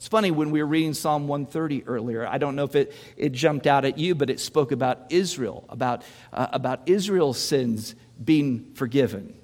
It's 0.05 0.11
funny 0.11 0.31
when 0.31 0.51
we 0.51 0.63
were 0.63 0.69
reading 0.69 0.93
Psalm 0.93 1.29
130 1.29 1.85
earlier. 1.87 2.27
I 2.27 2.37
don't 2.37 2.57
know 2.57 2.65
if 2.65 2.77
it, 2.77 2.93
it 3.17 3.33
jumped 3.33 3.67
out 3.67 3.87
at 3.87 3.97
you, 3.97 4.15
but 4.15 4.29
it 4.29 4.39
spoke 4.39 4.71
about 4.71 5.07
Israel, 5.09 5.65
about, 5.71 6.03
uh, 6.31 6.49
about 6.53 6.83
Israel's 6.85 7.41
sins 7.41 7.95
being 8.23 8.75
forgiven. 8.75 9.35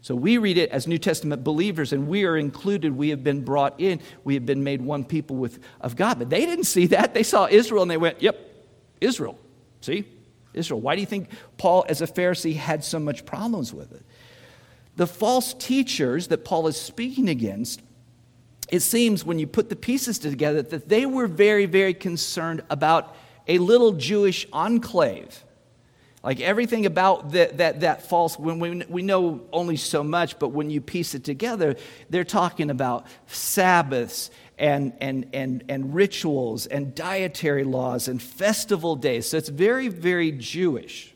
So 0.00 0.14
we 0.14 0.38
read 0.38 0.56
it 0.56 0.70
as 0.70 0.86
New 0.86 0.98
Testament 0.98 1.42
believers, 1.42 1.92
and 1.92 2.06
we 2.06 2.22
are 2.26 2.36
included. 2.36 2.96
We 2.96 3.08
have 3.08 3.24
been 3.24 3.42
brought 3.42 3.80
in. 3.80 3.98
We 4.22 4.34
have 4.34 4.46
been 4.46 4.62
made 4.62 4.82
one 4.82 5.02
people 5.02 5.34
with, 5.34 5.58
of 5.80 5.96
God. 5.96 6.20
But 6.20 6.30
they 6.30 6.46
didn't 6.46 6.66
see 6.66 6.86
that. 6.86 7.12
They 7.12 7.24
saw 7.24 7.48
Israel 7.50 7.82
and 7.82 7.90
they 7.90 7.96
went, 7.96 8.22
Yep, 8.22 8.38
Israel. 9.00 9.36
See? 9.80 10.04
Israel. 10.54 10.80
Why 10.80 10.94
do 10.94 11.00
you 11.00 11.08
think 11.08 11.28
Paul, 11.58 11.84
as 11.88 12.00
a 12.00 12.06
Pharisee, 12.06 12.54
had 12.54 12.84
so 12.84 13.00
much 13.00 13.26
problems 13.26 13.74
with 13.74 13.90
it? 13.90 14.02
The 14.94 15.08
false 15.08 15.54
teachers 15.54 16.28
that 16.28 16.44
Paul 16.44 16.68
is 16.68 16.76
speaking 16.76 17.28
against 17.28 17.82
it 18.72 18.80
seems 18.80 19.22
when 19.22 19.38
you 19.38 19.46
put 19.46 19.68
the 19.68 19.76
pieces 19.76 20.18
together 20.18 20.62
that 20.62 20.88
they 20.88 21.04
were 21.04 21.26
very, 21.26 21.66
very 21.66 21.92
concerned 21.92 22.62
about 22.70 23.14
a 23.46 23.58
little 23.58 23.92
Jewish 23.92 24.46
enclave. 24.50 25.44
Like 26.24 26.40
everything 26.40 26.86
about 26.86 27.32
that, 27.32 27.58
that, 27.58 27.80
that 27.80 28.08
false, 28.08 28.38
when 28.38 28.60
we, 28.60 28.82
we 28.88 29.02
know 29.02 29.42
only 29.52 29.76
so 29.76 30.02
much, 30.02 30.38
but 30.38 30.48
when 30.48 30.70
you 30.70 30.80
piece 30.80 31.14
it 31.14 31.22
together, 31.22 31.76
they're 32.08 32.24
talking 32.24 32.70
about 32.70 33.06
Sabbaths 33.26 34.30
and, 34.56 34.94
and, 35.02 35.26
and, 35.34 35.64
and 35.68 35.94
rituals 35.94 36.64
and 36.64 36.94
dietary 36.94 37.64
laws 37.64 38.08
and 38.08 38.22
festival 38.22 38.96
days. 38.96 39.28
So 39.28 39.36
it's 39.36 39.50
very, 39.50 39.88
very 39.88 40.32
Jewish. 40.32 41.14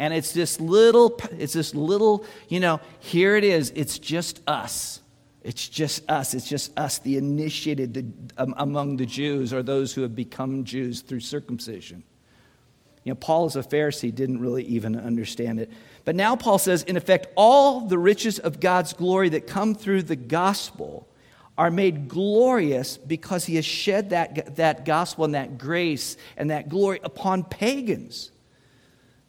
And 0.00 0.12
it's 0.12 0.32
this 0.32 0.58
little, 0.58 1.20
it's 1.38 1.52
this 1.52 1.76
little, 1.76 2.24
you 2.48 2.58
know, 2.58 2.80
here 2.98 3.36
it 3.36 3.44
is, 3.44 3.70
it's 3.76 4.00
just 4.00 4.40
us. 4.48 5.01
It's 5.44 5.68
just 5.68 6.08
us. 6.08 6.34
It's 6.34 6.48
just 6.48 6.78
us, 6.78 6.98
the 6.98 7.16
initiated 7.16 8.32
um, 8.38 8.54
among 8.56 8.96
the 8.96 9.06
Jews 9.06 9.52
or 9.52 9.62
those 9.62 9.92
who 9.92 10.02
have 10.02 10.14
become 10.14 10.64
Jews 10.64 11.00
through 11.00 11.20
circumcision. 11.20 12.04
You 13.04 13.10
know, 13.10 13.16
Paul, 13.16 13.46
as 13.46 13.56
a 13.56 13.62
Pharisee, 13.62 14.14
didn't 14.14 14.40
really 14.40 14.64
even 14.64 14.96
understand 14.96 15.58
it. 15.58 15.70
But 16.04 16.14
now 16.14 16.36
Paul 16.36 16.58
says, 16.58 16.82
in 16.84 16.96
effect, 16.96 17.28
all 17.36 17.80
the 17.80 17.98
riches 17.98 18.38
of 18.38 18.60
God's 18.60 18.92
glory 18.92 19.28
that 19.30 19.46
come 19.46 19.74
through 19.74 20.02
the 20.02 20.16
gospel 20.16 21.08
are 21.58 21.70
made 21.70 22.08
glorious 22.08 22.96
because 22.96 23.44
he 23.44 23.56
has 23.56 23.64
shed 23.64 24.10
that, 24.10 24.56
that 24.56 24.84
gospel 24.84 25.24
and 25.24 25.34
that 25.34 25.58
grace 25.58 26.16
and 26.36 26.50
that 26.50 26.68
glory 26.68 26.98
upon 27.04 27.44
pagans. 27.44 28.31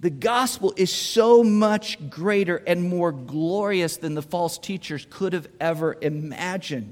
The 0.03 0.09
gospel 0.09 0.73
is 0.75 0.91
so 0.91 1.45
much 1.45 2.09
greater 2.09 2.57
and 2.57 2.83
more 2.89 3.13
glorious 3.13 3.95
than 3.95 4.15
the 4.15 4.21
false 4.21 4.57
teachers 4.57 5.07
could 5.09 5.31
have 5.31 5.47
ever 5.61 5.95
imagined. 6.01 6.91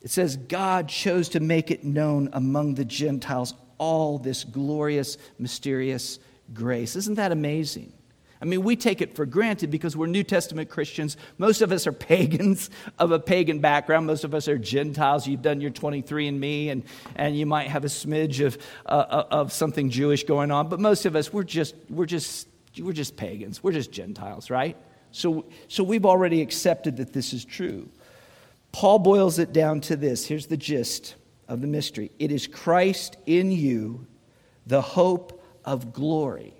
It 0.00 0.10
says, 0.10 0.38
God 0.38 0.88
chose 0.88 1.28
to 1.30 1.40
make 1.40 1.70
it 1.70 1.84
known 1.84 2.30
among 2.32 2.76
the 2.76 2.86
Gentiles 2.86 3.52
all 3.76 4.16
this 4.16 4.42
glorious, 4.42 5.18
mysterious 5.38 6.18
grace. 6.54 6.96
Isn't 6.96 7.16
that 7.16 7.30
amazing? 7.30 7.92
I 8.40 8.44
mean, 8.44 8.62
we 8.62 8.76
take 8.76 9.00
it 9.00 9.16
for 9.16 9.26
granted 9.26 9.70
because 9.70 9.96
we're 9.96 10.06
New 10.06 10.22
Testament 10.22 10.68
Christians. 10.68 11.16
Most 11.38 11.60
of 11.60 11.72
us 11.72 11.86
are 11.86 11.92
pagans 12.10 12.70
of 12.98 13.10
a 13.10 13.18
pagan 13.18 13.58
background. 13.58 14.06
Most 14.06 14.24
of 14.24 14.34
us 14.34 14.48
are 14.48 14.58
Gentiles. 14.58 15.26
You've 15.26 15.42
done 15.42 15.60
your 15.60 15.70
23andMe, 15.70 16.70
and, 16.70 16.84
and 17.16 17.36
you 17.36 17.46
might 17.46 17.68
have 17.68 17.84
a 17.84 17.88
smidge 17.88 18.44
of, 18.44 18.58
uh, 18.86 18.88
uh, 18.88 19.26
of 19.30 19.52
something 19.52 19.90
Jewish 19.90 20.24
going 20.24 20.50
on. 20.50 20.68
But 20.68 20.80
most 20.80 21.06
of 21.06 21.16
us, 21.16 21.32
we're 21.32 21.42
just, 21.42 21.74
we're, 21.90 22.06
just, 22.06 22.48
we're 22.80 22.92
just 22.92 23.16
pagans. 23.16 23.62
We're 23.62 23.72
just 23.72 23.90
Gentiles, 23.90 24.50
right? 24.50 24.76
So, 25.10 25.46
so 25.68 25.82
we've 25.82 26.06
already 26.06 26.42
accepted 26.42 26.98
that 26.98 27.12
this 27.12 27.32
is 27.32 27.44
true. 27.44 27.88
Paul 28.72 28.98
boils 28.98 29.38
it 29.38 29.52
down 29.52 29.80
to 29.82 29.96
this. 29.96 30.26
Here's 30.26 30.46
the 30.46 30.56
gist 30.56 31.14
of 31.48 31.60
the 31.60 31.66
mystery 31.66 32.10
it 32.18 32.30
is 32.30 32.46
Christ 32.46 33.16
in 33.26 33.50
you, 33.50 34.06
the 34.66 34.82
hope 34.82 35.42
of 35.64 35.92
glory. 35.92 36.57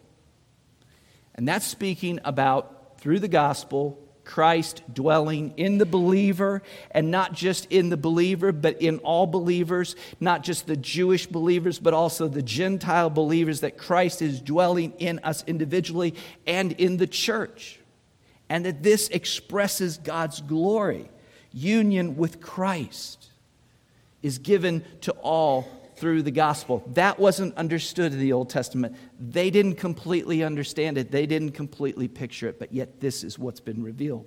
And 1.38 1.46
that's 1.46 1.64
speaking 1.64 2.18
about, 2.24 2.98
through 2.98 3.20
the 3.20 3.28
gospel, 3.28 3.96
Christ 4.24 4.82
dwelling 4.92 5.54
in 5.56 5.78
the 5.78 5.86
believer, 5.86 6.64
and 6.90 7.12
not 7.12 7.32
just 7.32 7.66
in 7.70 7.90
the 7.90 7.96
believer, 7.96 8.50
but 8.50 8.82
in 8.82 8.98
all 8.98 9.24
believers, 9.28 9.94
not 10.18 10.42
just 10.42 10.66
the 10.66 10.76
Jewish 10.76 11.28
believers, 11.28 11.78
but 11.78 11.94
also 11.94 12.26
the 12.26 12.42
Gentile 12.42 13.08
believers, 13.08 13.60
that 13.60 13.78
Christ 13.78 14.20
is 14.20 14.40
dwelling 14.40 14.94
in 14.98 15.20
us 15.20 15.44
individually 15.46 16.16
and 16.44 16.72
in 16.72 16.96
the 16.96 17.06
church. 17.06 17.78
And 18.48 18.66
that 18.66 18.82
this 18.82 19.06
expresses 19.06 19.96
God's 19.96 20.40
glory. 20.40 21.08
Union 21.52 22.16
with 22.16 22.40
Christ 22.40 23.28
is 24.22 24.38
given 24.38 24.84
to 25.02 25.12
all 25.12 25.68
through 25.98 26.22
the 26.22 26.30
gospel. 26.30 26.82
That 26.94 27.18
wasn't 27.18 27.56
understood 27.56 28.12
in 28.12 28.18
the 28.18 28.32
Old 28.32 28.50
Testament. 28.50 28.96
They 29.18 29.50
didn't 29.50 29.74
completely 29.74 30.42
understand 30.42 30.98
it, 30.98 31.10
they 31.10 31.26
didn't 31.26 31.52
completely 31.52 32.08
picture 32.08 32.48
it, 32.48 32.58
but 32.58 32.72
yet 32.72 33.00
this 33.00 33.24
is 33.24 33.38
what's 33.38 33.60
been 33.60 33.82
revealed. 33.82 34.26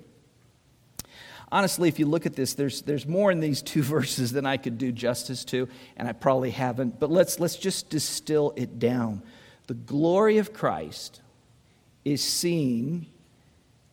Honestly, 1.52 1.90
if 1.90 2.00
you 2.00 2.06
look 2.06 2.26
at 2.26 2.36
this, 2.36 2.54
there's, 2.54 2.82
there's 2.84 3.06
more 3.06 3.32
in 3.32 3.40
these 3.40 3.62
two 3.62 3.84
verses 3.84 4.32
than 4.32 4.46
I 4.46 4.58
could 4.58 4.78
do 4.78 4.92
justice 4.92 5.44
to, 5.46 5.68
and 5.98 6.08
I 6.08 6.14
probably 6.14 6.52
haven't, 6.52 7.00
but 7.00 7.12
let's, 7.12 7.40
let's 7.40 7.58
just 7.58 7.90
distill 7.90 8.54
it 8.56 8.80
down. 8.80 9.22
The 9.68 9.74
glory 9.74 10.38
of 10.38 10.54
Christ 10.54 11.22
is 12.04 12.24
seen 12.24 13.08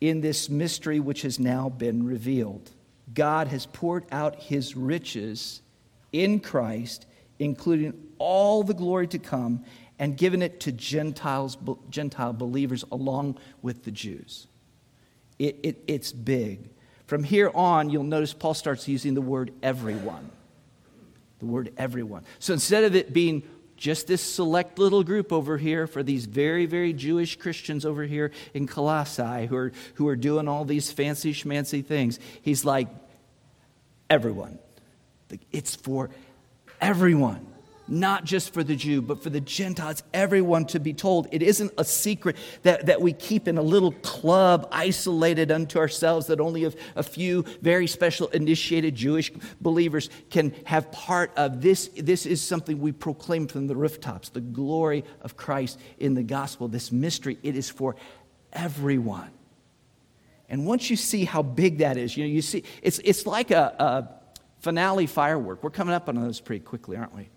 in 0.01 0.21
this 0.21 0.49
mystery 0.49 0.99
which 0.99 1.21
has 1.23 1.39
now 1.39 1.69
been 1.69 2.05
revealed. 2.05 2.71
God 3.13 3.47
has 3.47 3.65
poured 3.65 4.05
out 4.11 4.35
his 4.35 4.75
riches 4.75 5.61
in 6.11 6.39
Christ 6.39 7.05
including 7.39 7.93
all 8.17 8.63
the 8.63 8.73
glory 8.73 9.07
to 9.07 9.19
come, 9.19 9.63
and 9.97 10.15
given 10.15 10.41
it 10.41 10.59
to 10.61 10.71
Gentiles, 10.71 11.57
Gentile 11.89 12.33
believers 12.33 12.85
along 12.91 13.37
with 13.61 13.83
the 13.83 13.91
Jews. 13.91 14.47
It, 15.39 15.59
it, 15.63 15.83
it's 15.87 16.11
big. 16.11 16.69
From 17.07 17.23
here 17.23 17.49
on, 17.55 17.89
you'll 17.89 18.03
notice 18.03 18.33
Paul 18.33 18.53
starts 18.53 18.87
using 18.87 19.13
the 19.13 19.21
word 19.21 19.51
everyone. 19.63 20.29
The 21.39 21.45
word 21.45 21.73
everyone. 21.77 22.23
So 22.39 22.53
instead 22.53 22.83
of 22.83 22.95
it 22.95 23.13
being 23.13 23.43
just 23.77 24.07
this 24.07 24.21
select 24.21 24.77
little 24.77 25.03
group 25.03 25.31
over 25.31 25.57
here 25.57 25.87
for 25.87 26.03
these 26.03 26.25
very, 26.25 26.65
very 26.65 26.91
Jewish 26.91 27.37
Christians 27.37 27.85
over 27.85 28.03
here 28.03 28.31
in 28.53 28.67
Colossae 28.67 29.47
who 29.47 29.55
are, 29.55 29.71
who 29.95 30.07
are 30.09 30.17
doing 30.17 30.49
all 30.49 30.65
these 30.65 30.91
fancy 30.91 31.33
schmancy 31.33 31.83
things, 31.83 32.19
he's 32.41 32.65
like, 32.65 32.89
everyone. 34.09 34.59
It's 35.51 35.75
for 35.75 36.09
everyone, 36.81 37.45
not 37.87 38.23
just 38.23 38.53
for 38.53 38.63
the 38.63 38.75
Jew, 38.75 39.01
but 39.01 39.23
for 39.23 39.29
the 39.29 39.41
Gentiles, 39.41 40.03
everyone 40.13 40.65
to 40.67 40.79
be 40.79 40.93
told. 40.93 41.27
It 41.31 41.41
isn't 41.41 41.71
a 41.77 41.83
secret 41.83 42.35
that, 42.63 42.85
that 42.85 43.01
we 43.01 43.13
keep 43.13 43.47
in 43.47 43.57
a 43.57 43.61
little 43.61 43.91
club 43.91 44.67
isolated 44.71 45.51
unto 45.51 45.79
ourselves 45.79 46.27
that 46.27 46.39
only 46.39 46.65
a, 46.65 46.73
a 46.95 47.03
few 47.03 47.43
very 47.61 47.87
special 47.87 48.27
initiated 48.27 48.95
Jewish 48.95 49.31
believers 49.59 50.09
can 50.29 50.53
have 50.65 50.91
part 50.91 51.31
of. 51.35 51.61
This, 51.61 51.89
this 51.97 52.25
is 52.25 52.41
something 52.41 52.79
we 52.79 52.91
proclaim 52.91 53.47
from 53.47 53.67
the 53.67 53.75
rooftops 53.75 54.29
the 54.29 54.41
glory 54.41 55.03
of 55.21 55.35
Christ 55.35 55.79
in 55.97 56.13
the 56.13 56.23
gospel, 56.23 56.67
this 56.67 56.91
mystery. 56.91 57.39
It 57.41 57.55
is 57.55 57.69
for 57.69 57.95
everyone. 58.53 59.31
And 60.49 60.65
once 60.65 60.89
you 60.89 60.95
see 60.95 61.25
how 61.25 61.43
big 61.43 61.79
that 61.79 61.97
is, 61.97 62.17
you 62.17 62.23
know, 62.23 62.29
you 62.29 62.41
see, 62.41 62.63
it's, 62.81 62.99
it's 63.03 63.27
like 63.27 63.51
a, 63.51 63.75
a 63.79 64.18
finale 64.59 65.07
firework. 65.07 65.63
We're 65.63 65.69
coming 65.69 65.93
up 65.93 66.09
on 66.09 66.15
those 66.15 66.39
pretty 66.39 66.63
quickly, 66.63 66.97
aren't 66.97 67.15
we? 67.15 67.29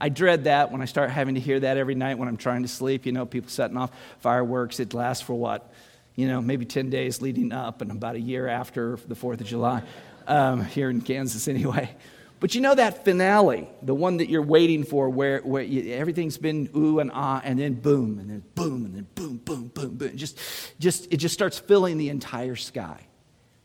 I 0.00 0.08
dread 0.08 0.44
that 0.44 0.72
when 0.72 0.80
I 0.80 0.86
start 0.86 1.10
having 1.10 1.34
to 1.34 1.40
hear 1.40 1.60
that 1.60 1.76
every 1.76 1.94
night 1.94 2.16
when 2.16 2.28
I'm 2.28 2.38
trying 2.38 2.62
to 2.62 2.68
sleep. 2.68 3.04
You 3.04 3.12
know, 3.12 3.26
people 3.26 3.50
setting 3.50 3.76
off 3.76 3.90
fireworks. 4.20 4.80
It 4.80 4.94
lasts 4.94 5.22
for 5.22 5.34
what? 5.34 5.72
You 6.16 6.26
know, 6.26 6.40
maybe 6.40 6.64
10 6.64 6.90
days 6.90 7.20
leading 7.20 7.52
up 7.52 7.82
and 7.82 7.90
about 7.90 8.14
a 8.16 8.20
year 8.20 8.48
after 8.48 8.98
the 9.08 9.14
4th 9.14 9.40
of 9.40 9.46
July, 9.46 9.82
um, 10.26 10.64
here 10.64 10.90
in 10.90 11.00
Kansas 11.02 11.48
anyway. 11.48 11.94
But 12.40 12.54
you 12.54 12.62
know 12.62 12.74
that 12.74 13.04
finale, 13.04 13.68
the 13.82 13.94
one 13.94 14.16
that 14.16 14.30
you're 14.30 14.42
waiting 14.42 14.84
for, 14.84 15.10
where, 15.10 15.40
where 15.40 15.62
you, 15.62 15.92
everything's 15.92 16.38
been 16.38 16.70
ooh 16.74 16.98
and 16.98 17.10
ah, 17.12 17.42
and 17.44 17.58
then 17.58 17.74
boom, 17.74 18.18
and 18.18 18.30
then 18.30 18.42
boom, 18.54 18.86
and 18.86 18.94
then 18.94 19.06
boom, 19.14 19.36
boom, 19.44 19.68
boom, 19.68 19.96
boom. 19.96 20.16
Just, 20.16 20.38
just, 20.78 21.12
it 21.12 21.18
just 21.18 21.34
starts 21.34 21.58
filling 21.58 21.98
the 21.98 22.08
entire 22.08 22.56
sky. 22.56 23.06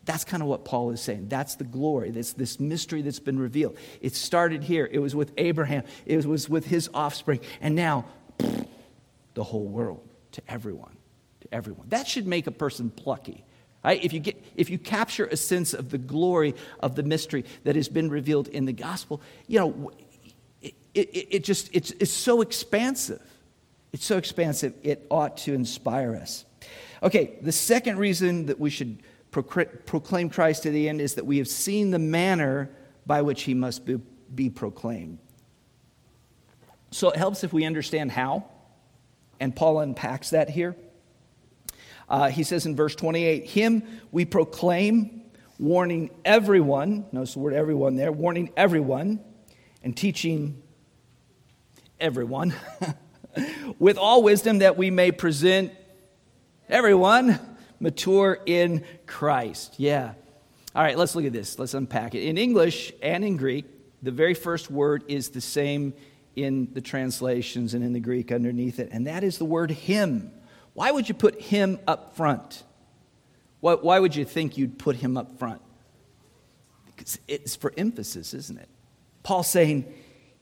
That's 0.05 0.23
kind 0.23 0.43
of 0.43 0.47
what 0.47 0.65
Paul 0.65 0.91
is 0.91 1.01
saying. 1.01 1.29
That's 1.29 1.55
the 1.55 1.63
glory. 1.63 2.11
That's 2.11 2.33
this 2.33 2.59
mystery 2.59 3.01
that's 3.01 3.19
been 3.19 3.39
revealed. 3.39 3.77
It 4.01 4.15
started 4.15 4.63
here. 4.63 4.87
It 4.91 4.99
was 4.99 5.15
with 5.15 5.31
Abraham. 5.37 5.83
It 6.05 6.25
was 6.25 6.47
with 6.47 6.65
his 6.65 6.89
offspring. 6.93 7.39
And 7.59 7.75
now, 7.75 8.05
the 9.33 9.43
whole 9.43 9.65
world, 9.65 10.07
to 10.33 10.41
everyone, 10.47 10.95
to 11.41 11.47
everyone. 11.51 11.87
That 11.89 12.07
should 12.07 12.27
make 12.27 12.45
a 12.47 12.51
person 12.51 12.91
plucky. 12.91 13.43
Right? 13.83 14.03
If, 14.03 14.13
you 14.13 14.19
get, 14.19 14.43
if 14.55 14.69
you 14.69 14.79
capture 14.79 15.25
a 15.25 15.37
sense 15.37 15.73
of 15.73 15.91
the 15.91 15.99
glory 15.99 16.55
of 16.79 16.95
the 16.95 17.03
mystery 17.03 17.45
that 17.65 17.75
has 17.75 17.87
been 17.87 18.09
revealed 18.09 18.47
in 18.47 18.65
the 18.65 18.73
gospel, 18.73 19.21
you 19.47 19.59
know, 19.59 19.91
it, 20.61 20.73
it, 20.95 21.27
it 21.31 21.43
just, 21.43 21.69
it's, 21.71 21.91
it's 21.99 22.11
so 22.11 22.41
expansive. 22.41 23.21
It's 23.93 24.05
so 24.05 24.17
expansive, 24.17 24.73
it 24.83 25.05
ought 25.09 25.37
to 25.37 25.53
inspire 25.53 26.15
us. 26.15 26.45
Okay, 27.01 27.37
the 27.41 27.51
second 27.51 27.97
reason 27.97 28.47
that 28.47 28.59
we 28.59 28.69
should 28.69 29.03
proclaim 29.41 30.29
Christ 30.29 30.63
to 30.63 30.71
the 30.71 30.87
end 30.87 31.01
is 31.01 31.15
that 31.15 31.25
we 31.25 31.37
have 31.37 31.47
seen 31.47 31.91
the 31.91 31.99
manner 31.99 32.69
by 33.05 33.21
which 33.21 33.43
he 33.43 33.53
must 33.53 33.85
be, 33.85 33.99
be 34.33 34.49
proclaimed. 34.49 35.19
So 36.91 37.09
it 37.09 37.17
helps 37.17 37.43
if 37.43 37.51
we 37.51 37.65
understand 37.65 38.11
how, 38.11 38.45
and 39.39 39.55
Paul 39.55 39.79
unpacks 39.79 40.29
that 40.29 40.49
here. 40.49 40.75
Uh, 42.07 42.29
he 42.29 42.43
says 42.43 42.65
in 42.65 42.75
verse 42.75 42.95
28 42.95 43.45
Him 43.45 43.83
we 44.11 44.25
proclaim, 44.25 45.23
warning 45.59 46.11
everyone, 46.23 47.05
notice 47.11 47.33
the 47.33 47.39
word 47.39 47.53
everyone 47.53 47.95
there, 47.95 48.11
warning 48.11 48.51
everyone 48.55 49.19
and 49.83 49.95
teaching 49.95 50.61
everyone 51.99 52.53
with 53.79 53.97
all 53.97 54.23
wisdom 54.23 54.59
that 54.59 54.77
we 54.77 54.91
may 54.91 55.11
present 55.11 55.73
everyone 56.69 57.39
mature 57.79 58.39
in 58.45 58.83
Christ. 59.05 59.75
Yeah. 59.77 60.13
All 60.75 60.83
right, 60.83 60.97
let's 60.97 61.15
look 61.15 61.25
at 61.25 61.33
this. 61.33 61.57
Let's 61.57 61.73
unpack 61.73 62.15
it. 62.15 62.23
In 62.23 62.37
English 62.37 62.91
and 63.01 63.23
in 63.23 63.37
Greek, 63.37 63.65
the 64.03 64.11
very 64.11 64.33
first 64.33 64.69
word 64.69 65.03
is 65.07 65.29
the 65.29 65.41
same 65.41 65.93
in 66.35 66.67
the 66.73 66.81
translations 66.81 67.73
and 67.73 67.83
in 67.83 67.93
the 67.93 67.99
Greek 67.99 68.31
underneath 68.31 68.79
it, 68.79 68.89
and 68.91 69.07
that 69.07 69.23
is 69.23 69.37
the 69.37 69.45
word 69.45 69.71
him. 69.71 70.31
Why 70.73 70.91
would 70.91 71.07
you 71.07 71.15
put 71.15 71.41
him 71.41 71.79
up 71.87 72.15
front? 72.15 72.63
Why, 73.61 73.75
why 73.75 73.99
would 73.99 74.15
you 74.15 74.25
think 74.25 74.57
you'd 74.57 74.77
put 74.77 74.97
him 74.97 75.15
up 75.15 75.39
front? 75.39 75.61
Because 76.87 77.19
it's 77.27 77.55
for 77.55 77.73
emphasis, 77.77 78.33
isn't 78.33 78.59
it? 78.59 78.69
Paul 79.23 79.43
saying, 79.43 79.85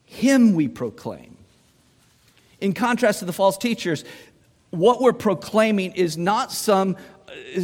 Him 0.04 0.54
we 0.54 0.68
proclaim. 0.68 1.36
In 2.60 2.74
contrast 2.74 3.20
to 3.20 3.24
the 3.24 3.32
false 3.32 3.56
teachers, 3.56 4.04
what 4.70 5.00
we're 5.00 5.12
proclaiming 5.12 5.92
is 5.92 6.18
not 6.18 6.52
some 6.52 6.96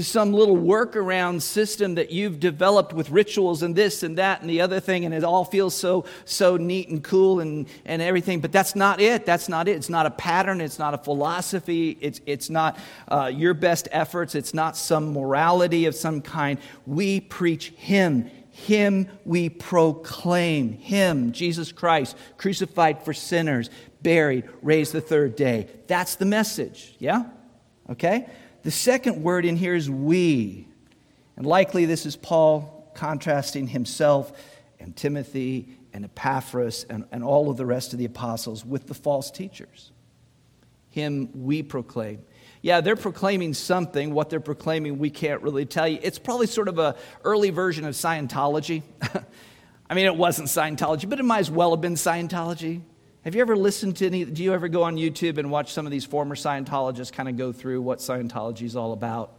some 0.02 0.32
little 0.32 0.56
workaround 0.56 1.42
system 1.42 1.94
that 1.96 2.10
you've 2.10 2.40
developed 2.40 2.92
with 2.92 3.10
rituals 3.10 3.62
and 3.62 3.74
this 3.74 4.02
and 4.02 4.18
that 4.18 4.40
and 4.40 4.48
the 4.48 4.60
other 4.60 4.80
thing, 4.80 5.04
and 5.04 5.14
it 5.14 5.24
all 5.24 5.44
feels 5.44 5.74
so 5.74 6.04
so 6.24 6.56
neat 6.56 6.88
and 6.88 7.04
cool 7.04 7.40
and, 7.40 7.68
and 7.84 8.00
everything. 8.00 8.40
But 8.40 8.52
that's 8.52 8.74
not 8.74 9.00
it. 9.00 9.26
That's 9.26 9.48
not 9.48 9.68
it. 9.68 9.76
It's 9.76 9.90
not 9.90 10.06
a 10.06 10.10
pattern. 10.10 10.60
It's 10.60 10.78
not 10.78 10.94
a 10.94 10.98
philosophy. 10.98 11.98
It's 12.00 12.20
it's 12.26 12.50
not 12.50 12.78
uh, 13.08 13.30
your 13.32 13.54
best 13.54 13.88
efforts. 13.92 14.34
It's 14.34 14.54
not 14.54 14.76
some 14.76 15.12
morality 15.12 15.86
of 15.86 15.94
some 15.94 16.20
kind. 16.20 16.58
We 16.86 17.20
preach 17.20 17.70
Him. 17.70 18.30
Him 18.50 19.08
we 19.24 19.48
proclaim. 19.48 20.72
Him, 20.72 21.32
Jesus 21.32 21.72
Christ, 21.72 22.16
crucified 22.36 23.04
for 23.04 23.14
sinners, 23.14 23.70
buried, 24.02 24.48
raised 24.62 24.92
the 24.92 25.00
third 25.00 25.36
day. 25.36 25.68
That's 25.86 26.16
the 26.16 26.26
message. 26.26 26.94
Yeah? 26.98 27.24
Okay? 27.88 28.26
The 28.62 28.70
second 28.70 29.22
word 29.22 29.44
in 29.44 29.56
here 29.56 29.74
is 29.74 29.88
we. 29.88 30.68
And 31.36 31.46
likely 31.46 31.86
this 31.86 32.04
is 32.04 32.16
Paul 32.16 32.90
contrasting 32.94 33.66
himself 33.68 34.32
and 34.78 34.94
Timothy 34.94 35.68
and 35.92 36.04
Epaphras 36.04 36.84
and, 36.88 37.04
and 37.12 37.24
all 37.24 37.50
of 37.50 37.56
the 37.56 37.66
rest 37.66 37.92
of 37.92 37.98
the 37.98 38.04
apostles 38.04 38.64
with 38.64 38.86
the 38.86 38.94
false 38.94 39.30
teachers. 39.30 39.92
Him 40.90 41.30
we 41.34 41.62
proclaim. 41.62 42.22
Yeah, 42.62 42.80
they're 42.80 42.96
proclaiming 42.96 43.54
something. 43.54 44.12
What 44.12 44.28
they're 44.28 44.40
proclaiming, 44.40 44.98
we 44.98 45.08
can't 45.08 45.40
really 45.40 45.64
tell 45.64 45.88
you. 45.88 45.98
It's 46.02 46.18
probably 46.18 46.46
sort 46.46 46.68
of 46.68 46.78
a 46.78 46.96
early 47.24 47.50
version 47.50 47.86
of 47.86 47.94
Scientology. 47.94 48.82
I 49.90 49.94
mean, 49.94 50.04
it 50.04 50.16
wasn't 50.16 50.48
Scientology, 50.48 51.08
but 51.08 51.18
it 51.18 51.24
might 51.24 51.38
as 51.38 51.50
well 51.50 51.70
have 51.70 51.80
been 51.80 51.94
Scientology. 51.94 52.82
Have 53.22 53.34
you 53.34 53.42
ever 53.42 53.54
listened 53.54 53.98
to 53.98 54.06
any? 54.06 54.24
Do 54.24 54.42
you 54.42 54.54
ever 54.54 54.68
go 54.68 54.82
on 54.82 54.96
YouTube 54.96 55.36
and 55.36 55.50
watch 55.50 55.74
some 55.74 55.84
of 55.84 55.92
these 55.92 56.06
former 56.06 56.34
Scientologists 56.34 57.12
kind 57.12 57.28
of 57.28 57.36
go 57.36 57.52
through 57.52 57.82
what 57.82 57.98
Scientology 57.98 58.62
is 58.62 58.76
all 58.76 58.94
about? 58.94 59.34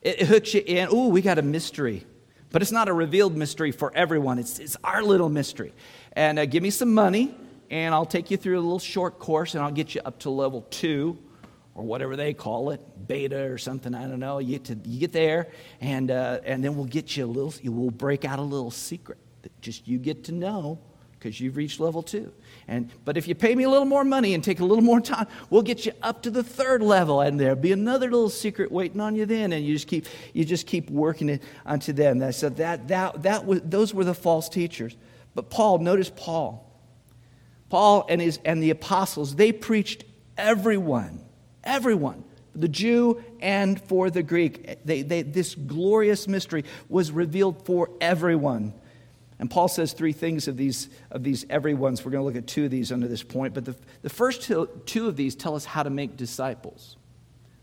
It, 0.00 0.22
it 0.22 0.28
hooks 0.28 0.54
you 0.54 0.62
in. 0.64 0.88
Ooh, 0.94 1.08
we 1.08 1.20
got 1.20 1.38
a 1.38 1.42
mystery. 1.42 2.06
But 2.52 2.62
it's 2.62 2.72
not 2.72 2.88
a 2.88 2.92
revealed 2.94 3.36
mystery 3.36 3.70
for 3.70 3.92
everyone, 3.94 4.38
it's, 4.38 4.58
it's 4.58 4.78
our 4.82 5.02
little 5.02 5.28
mystery. 5.28 5.74
And 6.12 6.38
uh, 6.38 6.46
give 6.46 6.62
me 6.62 6.70
some 6.70 6.94
money, 6.94 7.34
and 7.70 7.94
I'll 7.94 8.06
take 8.06 8.30
you 8.30 8.38
through 8.38 8.58
a 8.58 8.60
little 8.60 8.78
short 8.78 9.18
course, 9.18 9.54
and 9.54 9.62
I'll 9.62 9.72
get 9.72 9.94
you 9.94 10.00
up 10.06 10.20
to 10.20 10.30
level 10.30 10.66
two 10.70 11.18
or 11.74 11.84
whatever 11.84 12.16
they 12.16 12.32
call 12.32 12.70
it, 12.70 12.80
beta 13.06 13.50
or 13.50 13.58
something. 13.58 13.94
I 13.94 14.06
don't 14.06 14.20
know. 14.20 14.38
You 14.38 14.58
get 14.58 14.64
to 14.64 14.78
you 14.88 15.00
get 15.00 15.12
there, 15.12 15.48
and 15.82 16.10
uh, 16.10 16.40
and 16.46 16.64
then 16.64 16.76
we'll 16.76 16.86
get 16.86 17.14
you 17.14 17.26
a 17.26 17.26
little. 17.26 17.52
We'll 17.62 17.90
break 17.90 18.24
out 18.24 18.38
a 18.38 18.42
little 18.42 18.70
secret 18.70 19.18
that 19.42 19.60
just 19.60 19.86
you 19.86 19.98
get 19.98 20.24
to 20.24 20.32
know 20.32 20.78
because 21.22 21.40
you've 21.40 21.56
reached 21.56 21.78
level 21.78 22.02
two. 22.02 22.32
And, 22.68 22.90
but 23.04 23.16
if 23.16 23.26
you 23.26 23.34
pay 23.34 23.54
me 23.54 23.64
a 23.64 23.68
little 23.68 23.86
more 23.86 24.04
money 24.04 24.34
and 24.34 24.42
take 24.42 24.60
a 24.60 24.64
little 24.64 24.84
more 24.84 25.00
time, 25.00 25.26
we'll 25.50 25.62
get 25.62 25.84
you 25.84 25.92
up 26.02 26.22
to 26.22 26.30
the 26.30 26.44
third 26.44 26.82
level, 26.82 27.20
and 27.20 27.38
there'll 27.38 27.56
be 27.56 27.72
another 27.72 28.10
little 28.10 28.30
secret 28.30 28.70
waiting 28.70 29.00
on 29.00 29.16
you 29.16 29.26
then. 29.26 29.52
And 29.52 29.64
you 29.64 29.74
just 29.74 29.88
keep, 29.88 30.06
you 30.32 30.44
just 30.44 30.66
keep 30.66 30.88
working 30.90 31.28
it 31.28 31.42
onto 31.66 31.92
them. 31.92 32.18
That, 32.20 32.34
so 32.34 32.48
that, 32.50 32.88
that, 32.88 33.22
that 33.22 33.44
was, 33.44 33.60
those 33.64 33.92
were 33.92 34.04
the 34.04 34.14
false 34.14 34.48
teachers. 34.48 34.96
But 35.34 35.50
Paul, 35.50 35.78
notice 35.78 36.10
Paul. 36.14 36.68
Paul 37.68 38.04
and, 38.08 38.20
his, 38.20 38.38
and 38.44 38.62
the 38.62 38.70
apostles, 38.70 39.34
they 39.34 39.50
preached 39.50 40.04
everyone, 40.36 41.24
everyone, 41.64 42.22
the 42.54 42.68
Jew 42.68 43.22
and 43.40 43.80
for 43.80 44.10
the 44.10 44.22
Greek. 44.22 44.84
They, 44.84 45.02
they, 45.02 45.22
this 45.22 45.54
glorious 45.54 46.28
mystery 46.28 46.64
was 46.88 47.10
revealed 47.10 47.64
for 47.64 47.90
everyone. 48.00 48.74
And 49.42 49.50
Paul 49.50 49.66
says 49.66 49.92
three 49.92 50.12
things 50.12 50.46
of 50.46 50.56
these, 50.56 50.88
of 51.10 51.24
these 51.24 51.44
every 51.50 51.74
ones. 51.74 52.04
We're 52.04 52.12
going 52.12 52.20
to 52.20 52.24
look 52.24 52.36
at 52.36 52.46
two 52.46 52.66
of 52.66 52.70
these 52.70 52.92
under 52.92 53.08
this 53.08 53.24
point. 53.24 53.54
But 53.54 53.64
the, 53.64 53.74
the 54.02 54.08
first 54.08 54.42
two, 54.42 55.08
of 55.08 55.16
these 55.16 55.34
tell 55.34 55.56
us 55.56 55.64
how 55.64 55.82
to 55.82 55.90
make 55.90 56.16
disciples. 56.16 56.96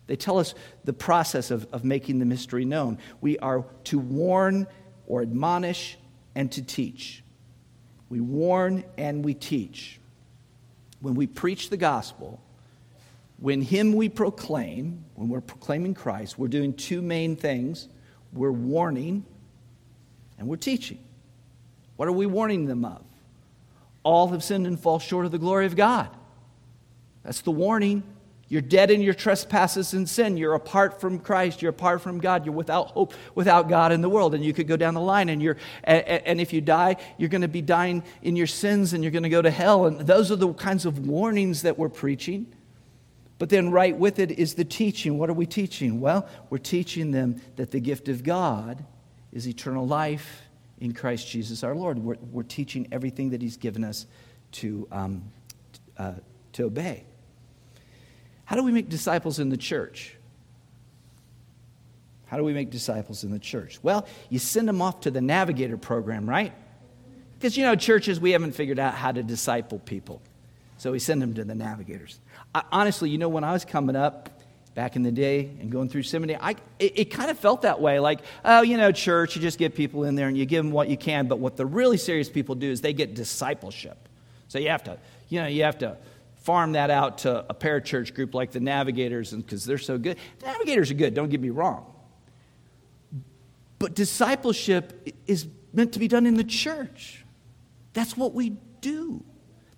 They 0.05 0.17
tell 0.17 0.39
us 0.39 0.55
the 0.83 0.91
process 0.91 1.51
of, 1.51 1.69
of 1.71 1.85
making 1.85 2.19
the 2.19 2.25
mystery 2.25 2.65
known. 2.65 2.97
We 3.21 3.39
are 3.39 3.63
to 3.85 3.97
warn 3.97 4.67
or 5.07 5.21
admonish 5.21 5.97
and 6.35 6.51
to 6.51 6.61
teach. 6.61 7.23
We 8.09 8.19
warn 8.19 8.83
and 8.97 9.23
we 9.23 9.33
teach. 9.33 10.01
When 10.99 11.15
we 11.15 11.27
preach 11.27 11.69
the 11.69 11.77
gospel, 11.77 12.41
when 13.37 13.61
Him 13.61 13.93
we 13.93 14.09
proclaim, 14.09 15.05
when 15.15 15.29
we're 15.29 15.39
proclaiming 15.39 15.93
Christ, 15.93 16.37
we're 16.37 16.49
doing 16.49 16.73
two 16.73 17.01
main 17.01 17.37
things 17.37 17.87
we're 18.33 18.51
warning 18.51 19.23
and 20.37 20.45
we're 20.45 20.57
teaching. 20.57 20.99
What 21.99 22.07
are 22.07 22.13
we 22.13 22.27
warning 22.27 22.65
them 22.65 22.85
of? 22.85 23.03
All 24.03 24.29
have 24.29 24.41
sinned 24.41 24.65
and 24.65 24.79
fall 24.79 24.99
short 24.99 25.25
of 25.25 25.33
the 25.33 25.37
glory 25.37 25.65
of 25.65 25.75
God. 25.75 26.07
That's 27.25 27.41
the 27.41 27.51
warning. 27.51 28.03
You're 28.47 28.61
dead 28.61 28.89
in 28.89 29.01
your 29.01 29.13
trespasses 29.13 29.93
and 29.93 30.07
sin. 30.07 30.37
You're 30.37 30.53
apart 30.53 31.01
from 31.01 31.19
Christ. 31.19 31.61
You're 31.61 31.71
apart 31.71 31.99
from 31.99 32.21
God. 32.21 32.45
You're 32.45 32.55
without 32.55 32.91
hope, 32.91 33.13
without 33.35 33.67
God 33.67 33.91
in 33.91 33.99
the 33.99 34.07
world. 34.07 34.33
And 34.33 34.45
you 34.45 34.53
could 34.53 34.65
go 34.65 34.77
down 34.77 34.93
the 34.93 35.01
line, 35.01 35.27
and, 35.27 35.41
you're, 35.41 35.57
and, 35.83 36.05
and 36.07 36.39
if 36.39 36.53
you 36.53 36.61
die, 36.61 36.95
you're 37.17 37.27
going 37.27 37.41
to 37.41 37.49
be 37.49 37.61
dying 37.61 38.01
in 38.21 38.37
your 38.37 38.47
sins 38.47 38.93
and 38.93 39.03
you're 39.03 39.11
going 39.11 39.23
to 39.23 39.29
go 39.29 39.41
to 39.41 39.51
hell. 39.51 39.85
And 39.85 39.99
those 39.99 40.31
are 40.31 40.37
the 40.37 40.53
kinds 40.53 40.85
of 40.85 41.05
warnings 41.05 41.63
that 41.63 41.77
we're 41.77 41.89
preaching. 41.89 42.47
But 43.39 43.49
then, 43.49 43.71
right 43.71 43.97
with 43.97 44.19
it 44.19 44.31
is 44.31 44.53
the 44.53 44.63
teaching. 44.63 45.17
What 45.17 45.29
are 45.29 45.33
we 45.33 45.45
teaching? 45.45 45.99
Well, 45.99 46.29
we're 46.49 46.59
teaching 46.59 47.11
them 47.11 47.41
that 47.57 47.71
the 47.71 47.81
gift 47.81 48.07
of 48.07 48.23
God 48.23 48.85
is 49.33 49.49
eternal 49.49 49.85
life 49.85 50.43
in 50.79 50.93
Christ 50.93 51.27
Jesus 51.27 51.63
our 51.63 51.75
Lord. 51.75 51.99
We're, 51.99 52.17
we're 52.31 52.43
teaching 52.43 52.87
everything 52.91 53.31
that 53.31 53.41
He's 53.41 53.57
given 53.57 53.83
us 53.83 54.05
to, 54.53 54.87
um, 54.91 55.23
uh, 55.97 56.13
to 56.53 56.63
obey. 56.63 57.03
How 58.45 58.55
do 58.55 58.63
we 58.63 58.71
make 58.71 58.89
disciples 58.89 59.39
in 59.39 59.49
the 59.49 59.57
church? 59.57 60.15
How 62.25 62.37
do 62.37 62.43
we 62.43 62.53
make 62.53 62.69
disciples 62.69 63.23
in 63.23 63.31
the 63.31 63.39
church? 63.39 63.79
Well, 63.81 64.07
you 64.29 64.39
send 64.39 64.67
them 64.67 64.81
off 64.81 65.01
to 65.01 65.11
the 65.11 65.21
Navigator 65.21 65.77
program, 65.77 66.29
right? 66.29 66.53
Because, 67.37 67.57
you 67.57 67.63
know, 67.63 67.75
churches, 67.75 68.19
we 68.19 68.31
haven't 68.31 68.51
figured 68.51 68.79
out 68.79 68.93
how 68.93 69.11
to 69.11 69.23
disciple 69.23 69.79
people. 69.79 70.21
So 70.77 70.91
we 70.91 70.99
send 70.99 71.21
them 71.21 71.33
to 71.35 71.43
the 71.43 71.55
Navigators. 71.55 72.19
I, 72.53 72.63
honestly, 72.71 73.09
you 73.09 73.17
know, 73.17 73.29
when 73.29 73.43
I 73.43 73.51
was 73.51 73.65
coming 73.65 73.95
up, 73.95 74.38
back 74.75 74.95
in 74.95 75.03
the 75.03 75.11
day 75.11 75.51
and 75.59 75.71
going 75.71 75.89
through 75.89 76.03
seminary, 76.03 76.39
I, 76.41 76.51
it, 76.79 76.99
it, 76.99 77.05
kind 77.05 77.29
of 77.29 77.37
felt 77.37 77.63
that 77.63 77.81
way. 77.81 77.99
Like, 77.99 78.21
oh, 78.45 78.61
you 78.61 78.77
know, 78.77 78.91
church, 78.91 79.35
you 79.35 79.41
just 79.41 79.57
get 79.57 79.75
people 79.75 80.03
in 80.03 80.15
there 80.15 80.27
and 80.27 80.37
you 80.37 80.45
give 80.45 80.63
them 80.63 80.71
what 80.71 80.89
you 80.89 80.97
can. 80.97 81.27
But 81.27 81.39
what 81.39 81.57
the 81.57 81.65
really 81.65 81.97
serious 81.97 82.29
people 82.29 82.55
do 82.55 82.69
is 82.69 82.81
they 82.81 82.93
get 82.93 83.13
discipleship. 83.15 84.07
So 84.47 84.59
you 84.59 84.69
have 84.69 84.83
to, 84.85 84.97
you 85.27 85.41
know, 85.41 85.47
you 85.47 85.63
have 85.63 85.77
to 85.79 85.97
farm 86.37 86.71
that 86.71 86.89
out 86.89 87.19
to 87.19 87.45
a 87.49 87.53
parachurch 87.53 88.15
group 88.15 88.33
like 88.33 88.51
the 88.51 88.59
Navigators 88.59 89.31
because 89.31 89.65
they're 89.65 89.77
so 89.77 89.97
good. 89.97 90.17
The 90.39 90.47
Navigators 90.47 90.89
are 90.91 90.95
good, 90.95 91.13
don't 91.13 91.29
get 91.29 91.41
me 91.41 91.49
wrong. 91.49 91.85
But 93.77 93.95
discipleship 93.95 95.09
is 95.27 95.47
meant 95.73 95.93
to 95.93 95.99
be 95.99 96.07
done 96.07 96.25
in 96.25 96.35
the 96.35 96.43
church. 96.43 97.23
That's 97.93 98.17
what 98.17 98.33
we 98.33 98.57
do. 98.81 99.23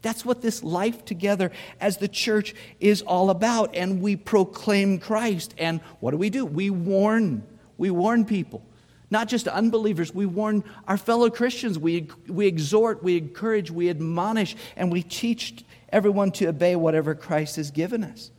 That's 0.02 0.26
what 0.26 0.42
this 0.42 0.64
life 0.64 1.06
together 1.06 1.52
as 1.80 1.98
the 1.98 2.08
church 2.08 2.56
is 2.80 3.02
all 3.02 3.30
about. 3.30 3.76
And 3.76 4.02
we 4.02 4.16
proclaim 4.16 5.00
Christ. 5.00 5.54
And 5.58 5.82
what 6.00 6.12
do 6.12 6.18
we 6.18 6.30
do? 6.30 6.46
We 6.46 6.70
warn. 6.70 7.44
We 7.78 7.92
warn 7.92 8.26
people. 8.26 8.64
Not 9.12 9.28
just 9.28 9.48
unbelievers, 9.50 10.16
we 10.16 10.26
warn 10.26 10.64
our 10.88 10.98
fellow 10.98 11.30
Christians. 11.30 11.78
We, 11.78 12.08
we 12.28 12.48
exhort, 12.48 13.04
we 13.04 13.18
encourage, 13.18 13.70
we 13.70 13.90
admonish, 13.90 14.56
and 14.78 14.90
we 14.90 15.04
teach 15.04 15.66
everyone 15.90 16.32
to 16.32 16.46
obey 16.46 16.78
whatever 16.78 17.14
Christ 17.14 17.58
has 17.58 17.72
given 17.72 18.06
us. 18.06 18.32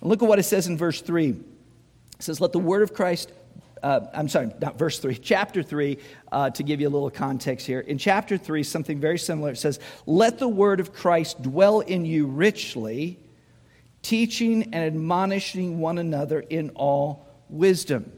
And 0.00 0.10
look 0.10 0.20
at 0.20 0.28
what 0.28 0.40
it 0.40 0.42
says 0.42 0.66
in 0.66 0.76
verse 0.76 1.00
3. 1.00 1.28
It 1.30 1.36
says, 2.18 2.40
Let 2.40 2.50
the 2.50 2.58
word 2.58 2.82
of 2.82 2.92
Christ 2.92 3.30
uh, 3.84 4.06
I'm 4.14 4.28
sorry, 4.28 4.50
not 4.60 4.78
verse 4.78 4.98
3, 4.98 5.14
chapter 5.22 5.62
3, 5.62 5.98
uh, 6.32 6.50
to 6.50 6.62
give 6.62 6.80
you 6.80 6.88
a 6.88 6.90
little 6.90 7.10
context 7.10 7.66
here. 7.66 7.80
In 7.80 7.98
chapter 7.98 8.38
3, 8.38 8.62
something 8.62 8.98
very 8.98 9.18
similar. 9.18 9.50
It 9.50 9.58
says, 9.58 9.78
Let 10.06 10.38
the 10.38 10.48
word 10.48 10.80
of 10.80 10.94
Christ 10.94 11.42
dwell 11.42 11.80
in 11.80 12.06
you 12.06 12.26
richly, 12.26 13.20
teaching 14.00 14.62
and 14.62 14.76
admonishing 14.76 15.80
one 15.80 15.98
another 15.98 16.40
in 16.40 16.70
all 16.70 17.26
wisdom. 17.50 18.10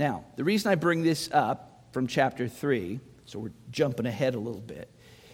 Now, 0.00 0.24
the 0.34 0.42
reason 0.42 0.72
I 0.72 0.74
bring 0.74 1.04
this 1.04 1.30
up 1.32 1.84
from 1.92 2.08
chapter 2.08 2.48
3, 2.48 2.98
so 3.24 3.38
we're 3.38 3.52
jumping 3.70 4.06
ahead 4.06 4.34
a 4.34 4.40
little 4.40 4.60
bit, 4.60 4.90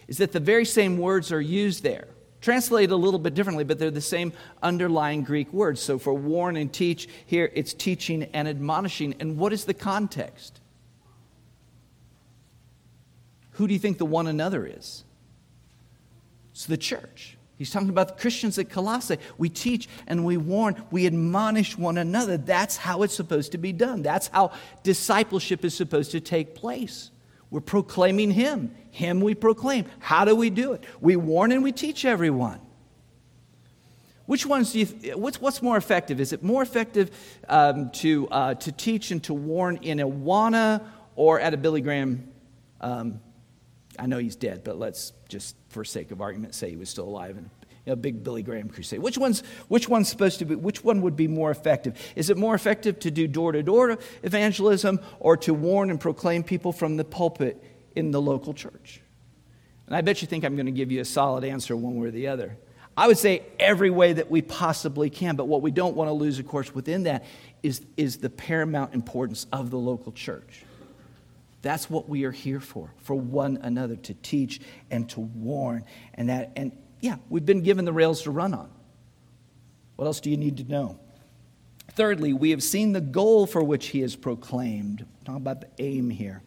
is 0.08 0.18
that 0.18 0.32
the 0.32 0.40
very 0.40 0.66
same 0.66 0.98
words 0.98 1.32
are 1.32 1.40
used 1.40 1.82
there 1.82 2.08
translated 2.40 2.90
a 2.90 2.96
little 2.96 3.18
bit 3.18 3.34
differently, 3.34 3.64
but 3.64 3.78
they're 3.78 3.90
the 3.90 4.00
same 4.00 4.32
underlying 4.62 5.22
Greek 5.22 5.52
words. 5.52 5.80
So 5.80 5.98
for 5.98 6.14
warn 6.14 6.56
and 6.56 6.72
teach, 6.72 7.08
here 7.26 7.50
it's 7.54 7.74
teaching 7.74 8.24
and 8.32 8.48
admonishing. 8.48 9.14
And 9.20 9.36
what 9.36 9.52
is 9.52 9.64
the 9.64 9.74
context? 9.74 10.60
Who 13.52 13.66
do 13.66 13.74
you 13.74 13.80
think 13.80 13.98
the 13.98 14.06
one 14.06 14.26
another 14.26 14.66
is? 14.66 15.04
It's 16.52 16.66
the 16.66 16.78
church. 16.78 17.36
He's 17.58 17.70
talking 17.70 17.90
about 17.90 18.08
the 18.08 18.14
Christians 18.14 18.58
at 18.58 18.70
Colossae. 18.70 19.18
We 19.36 19.50
teach 19.50 19.86
and 20.06 20.24
we 20.24 20.38
warn, 20.38 20.82
we 20.90 21.06
admonish 21.06 21.76
one 21.76 21.98
another. 21.98 22.38
That's 22.38 22.78
how 22.78 23.02
it's 23.02 23.14
supposed 23.14 23.52
to 23.52 23.58
be 23.58 23.70
done. 23.70 24.00
That's 24.00 24.28
how 24.28 24.52
discipleship 24.82 25.62
is 25.62 25.74
supposed 25.74 26.12
to 26.12 26.20
take 26.20 26.54
place. 26.54 27.10
We're 27.50 27.60
proclaiming 27.60 28.30
Him. 28.30 28.74
Him 28.90 29.20
we 29.20 29.34
proclaim. 29.34 29.86
How 29.98 30.24
do 30.24 30.34
we 30.34 30.50
do 30.50 30.72
it? 30.72 30.84
We 31.00 31.16
warn 31.16 31.52
and 31.52 31.62
we 31.62 31.72
teach 31.72 32.04
everyone. 32.04 32.60
Which 34.26 34.46
ones 34.46 34.72
do 34.72 34.78
you, 34.78 34.86
what's, 35.18 35.40
what's 35.40 35.60
more 35.60 35.76
effective? 35.76 36.20
Is 36.20 36.32
it 36.32 36.42
more 36.44 36.62
effective 36.62 37.10
um, 37.48 37.90
to, 37.94 38.28
uh, 38.28 38.54
to 38.54 38.70
teach 38.70 39.10
and 39.10 39.22
to 39.24 39.34
warn 39.34 39.78
in 39.78 39.98
Awana 39.98 40.84
or 41.16 41.40
at 41.40 41.52
a 41.52 41.56
Billy 41.56 41.80
Graham? 41.80 42.28
Um, 42.80 43.20
I 43.98 44.06
know 44.06 44.18
he's 44.18 44.36
dead, 44.36 44.62
but 44.62 44.78
let's 44.78 45.12
just, 45.28 45.56
for 45.68 45.84
sake 45.84 46.12
of 46.12 46.20
argument, 46.20 46.54
say 46.54 46.70
he 46.70 46.76
was 46.76 46.88
still 46.88 47.08
alive 47.08 47.36
and 47.36 47.50
a 47.86 47.96
big 47.96 48.22
Billy 48.22 48.42
Graham 48.42 48.68
crusade. 48.68 49.00
Which 49.00 49.18
one's, 49.18 49.42
which 49.68 49.88
one's 49.88 50.08
supposed 50.08 50.38
to 50.40 50.44
be, 50.44 50.54
which 50.54 50.84
one 50.84 51.02
would 51.02 51.16
be 51.16 51.28
more 51.28 51.50
effective? 51.50 51.98
Is 52.16 52.30
it 52.30 52.36
more 52.36 52.54
effective 52.54 52.98
to 53.00 53.10
do 53.10 53.26
door 53.26 53.52
to 53.52 53.62
door 53.62 53.98
evangelism 54.22 55.00
or 55.18 55.36
to 55.38 55.54
warn 55.54 55.90
and 55.90 56.00
proclaim 56.00 56.42
people 56.42 56.72
from 56.72 56.96
the 56.96 57.04
pulpit 57.04 57.62
in 57.94 58.10
the 58.10 58.20
local 58.20 58.54
church? 58.54 59.00
And 59.86 59.96
I 59.96 60.02
bet 60.02 60.22
you 60.22 60.28
think 60.28 60.44
I'm 60.44 60.54
going 60.54 60.66
to 60.66 60.72
give 60.72 60.92
you 60.92 61.00
a 61.00 61.04
solid 61.04 61.42
answer 61.42 61.76
one 61.76 61.96
way 61.96 62.08
or 62.08 62.10
the 62.10 62.28
other. 62.28 62.56
I 62.96 63.06
would 63.06 63.18
say 63.18 63.42
every 63.58 63.90
way 63.90 64.12
that 64.12 64.30
we 64.30 64.42
possibly 64.42 65.10
can, 65.10 65.36
but 65.36 65.48
what 65.48 65.62
we 65.62 65.70
don't 65.70 65.96
want 65.96 66.08
to 66.08 66.12
lose, 66.12 66.38
of 66.38 66.46
course, 66.46 66.74
within 66.74 67.04
that 67.04 67.24
is, 67.62 67.80
is 67.96 68.18
the 68.18 68.30
paramount 68.30 68.94
importance 68.94 69.46
of 69.52 69.70
the 69.70 69.78
local 69.78 70.12
church. 70.12 70.64
That's 71.62 71.90
what 71.90 72.08
we 72.08 72.24
are 72.24 72.30
here 72.30 72.60
for, 72.60 72.92
for 72.98 73.14
one 73.14 73.58
another, 73.62 73.96
to 73.96 74.14
teach 74.14 74.60
and 74.90 75.08
to 75.10 75.20
warn. 75.20 75.84
And 76.14 76.28
that, 76.28 76.52
and 76.56 76.72
yeah, 77.00 77.16
we've 77.28 77.46
been 77.46 77.62
given 77.62 77.84
the 77.84 77.92
rails 77.92 78.22
to 78.22 78.30
run 78.30 78.54
on. 78.54 78.70
What 79.96 80.06
else 80.06 80.20
do 80.20 80.30
you 80.30 80.36
need 80.36 80.56
to 80.58 80.64
know? 80.64 80.98
Thirdly, 81.92 82.32
we 82.32 82.50
have 82.50 82.62
seen 82.62 82.92
the 82.92 83.00
goal 83.00 83.46
for 83.46 83.62
which 83.62 83.88
he 83.88 84.00
is 84.00 84.16
proclaimed. 84.16 85.04
Talk 85.24 85.36
about 85.36 85.60
the 85.60 85.68
aim 85.78 86.08
here. 86.10 86.42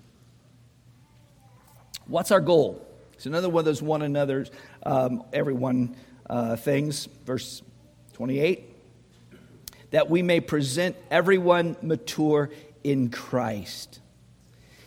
What's 2.08 2.32
our 2.32 2.42
goal? 2.42 2.86
It's 3.14 3.26
another 3.26 3.50
one 3.50 3.62
of 3.62 3.66
those 3.66 3.82
one 3.82 4.02
another's, 4.02 4.52
um, 4.86 5.24
everyone 5.32 5.96
uh, 6.30 6.56
things. 6.56 7.08
Verse 7.26 7.62
28 8.14 8.74
that 9.94 10.10
we 10.10 10.24
may 10.24 10.40
present 10.40 10.96
everyone 11.12 11.78
mature 11.84 12.50
in 12.84 13.12
Christ. 13.12 14.00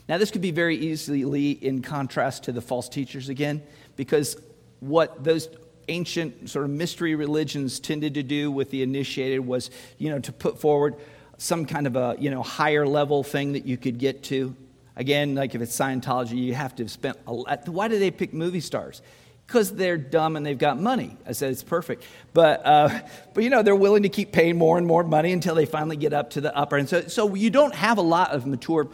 Now, 0.08 0.18
this 0.18 0.32
could 0.32 0.42
be 0.42 0.50
very 0.50 0.76
easily 0.76 1.52
in 1.52 1.80
contrast 1.80 2.42
to 2.44 2.52
the 2.52 2.60
false 2.60 2.88
teachers 2.88 3.28
again, 3.28 3.62
because 3.94 4.36
what 4.80 5.22
those 5.24 5.48
ancient 5.88 6.50
sort 6.50 6.64
of 6.64 6.70
mystery 6.70 7.14
religions 7.14 7.80
tended 7.80 8.14
to 8.14 8.22
do 8.22 8.50
with 8.50 8.70
the 8.70 8.82
initiated 8.82 9.40
was, 9.40 9.70
you 9.98 10.10
know, 10.10 10.18
to 10.18 10.32
put 10.32 10.60
forward 10.60 10.96
some 11.38 11.66
kind 11.66 11.86
of 11.86 11.96
a, 11.96 12.16
you 12.18 12.30
know, 12.30 12.42
higher 12.42 12.86
level 12.86 13.22
thing 13.22 13.52
that 13.52 13.66
you 13.66 13.76
could 13.76 13.98
get 13.98 14.22
to. 14.24 14.54
Again, 14.96 15.34
like 15.34 15.54
if 15.54 15.60
it's 15.60 15.76
Scientology, 15.76 16.36
you 16.36 16.54
have 16.54 16.74
to 16.76 16.84
have 16.84 16.90
spent 16.90 17.18
a 17.26 17.32
lot. 17.32 17.68
Why 17.68 17.88
do 17.88 17.98
they 17.98 18.10
pick 18.10 18.32
movie 18.32 18.60
stars? 18.60 19.02
Because 19.46 19.72
they're 19.72 19.98
dumb 19.98 20.34
and 20.34 20.44
they've 20.44 20.58
got 20.58 20.80
money. 20.80 21.16
I 21.26 21.32
said 21.32 21.52
it's 21.52 21.62
perfect. 21.62 22.02
But, 22.32 22.66
uh, 22.66 23.00
but 23.34 23.44
you 23.44 23.50
know, 23.50 23.62
they're 23.62 23.76
willing 23.76 24.02
to 24.02 24.08
keep 24.08 24.32
paying 24.32 24.56
more 24.56 24.78
and 24.78 24.86
more 24.86 25.04
money 25.04 25.32
until 25.32 25.54
they 25.54 25.66
finally 25.66 25.96
get 25.96 26.12
up 26.12 26.30
to 26.30 26.40
the 26.40 26.56
upper. 26.56 26.78
And 26.78 26.88
so, 26.88 27.02
so 27.02 27.34
you 27.34 27.50
don't 27.50 27.74
have 27.74 27.98
a 27.98 28.02
lot 28.02 28.30
of 28.30 28.46
mature 28.46 28.88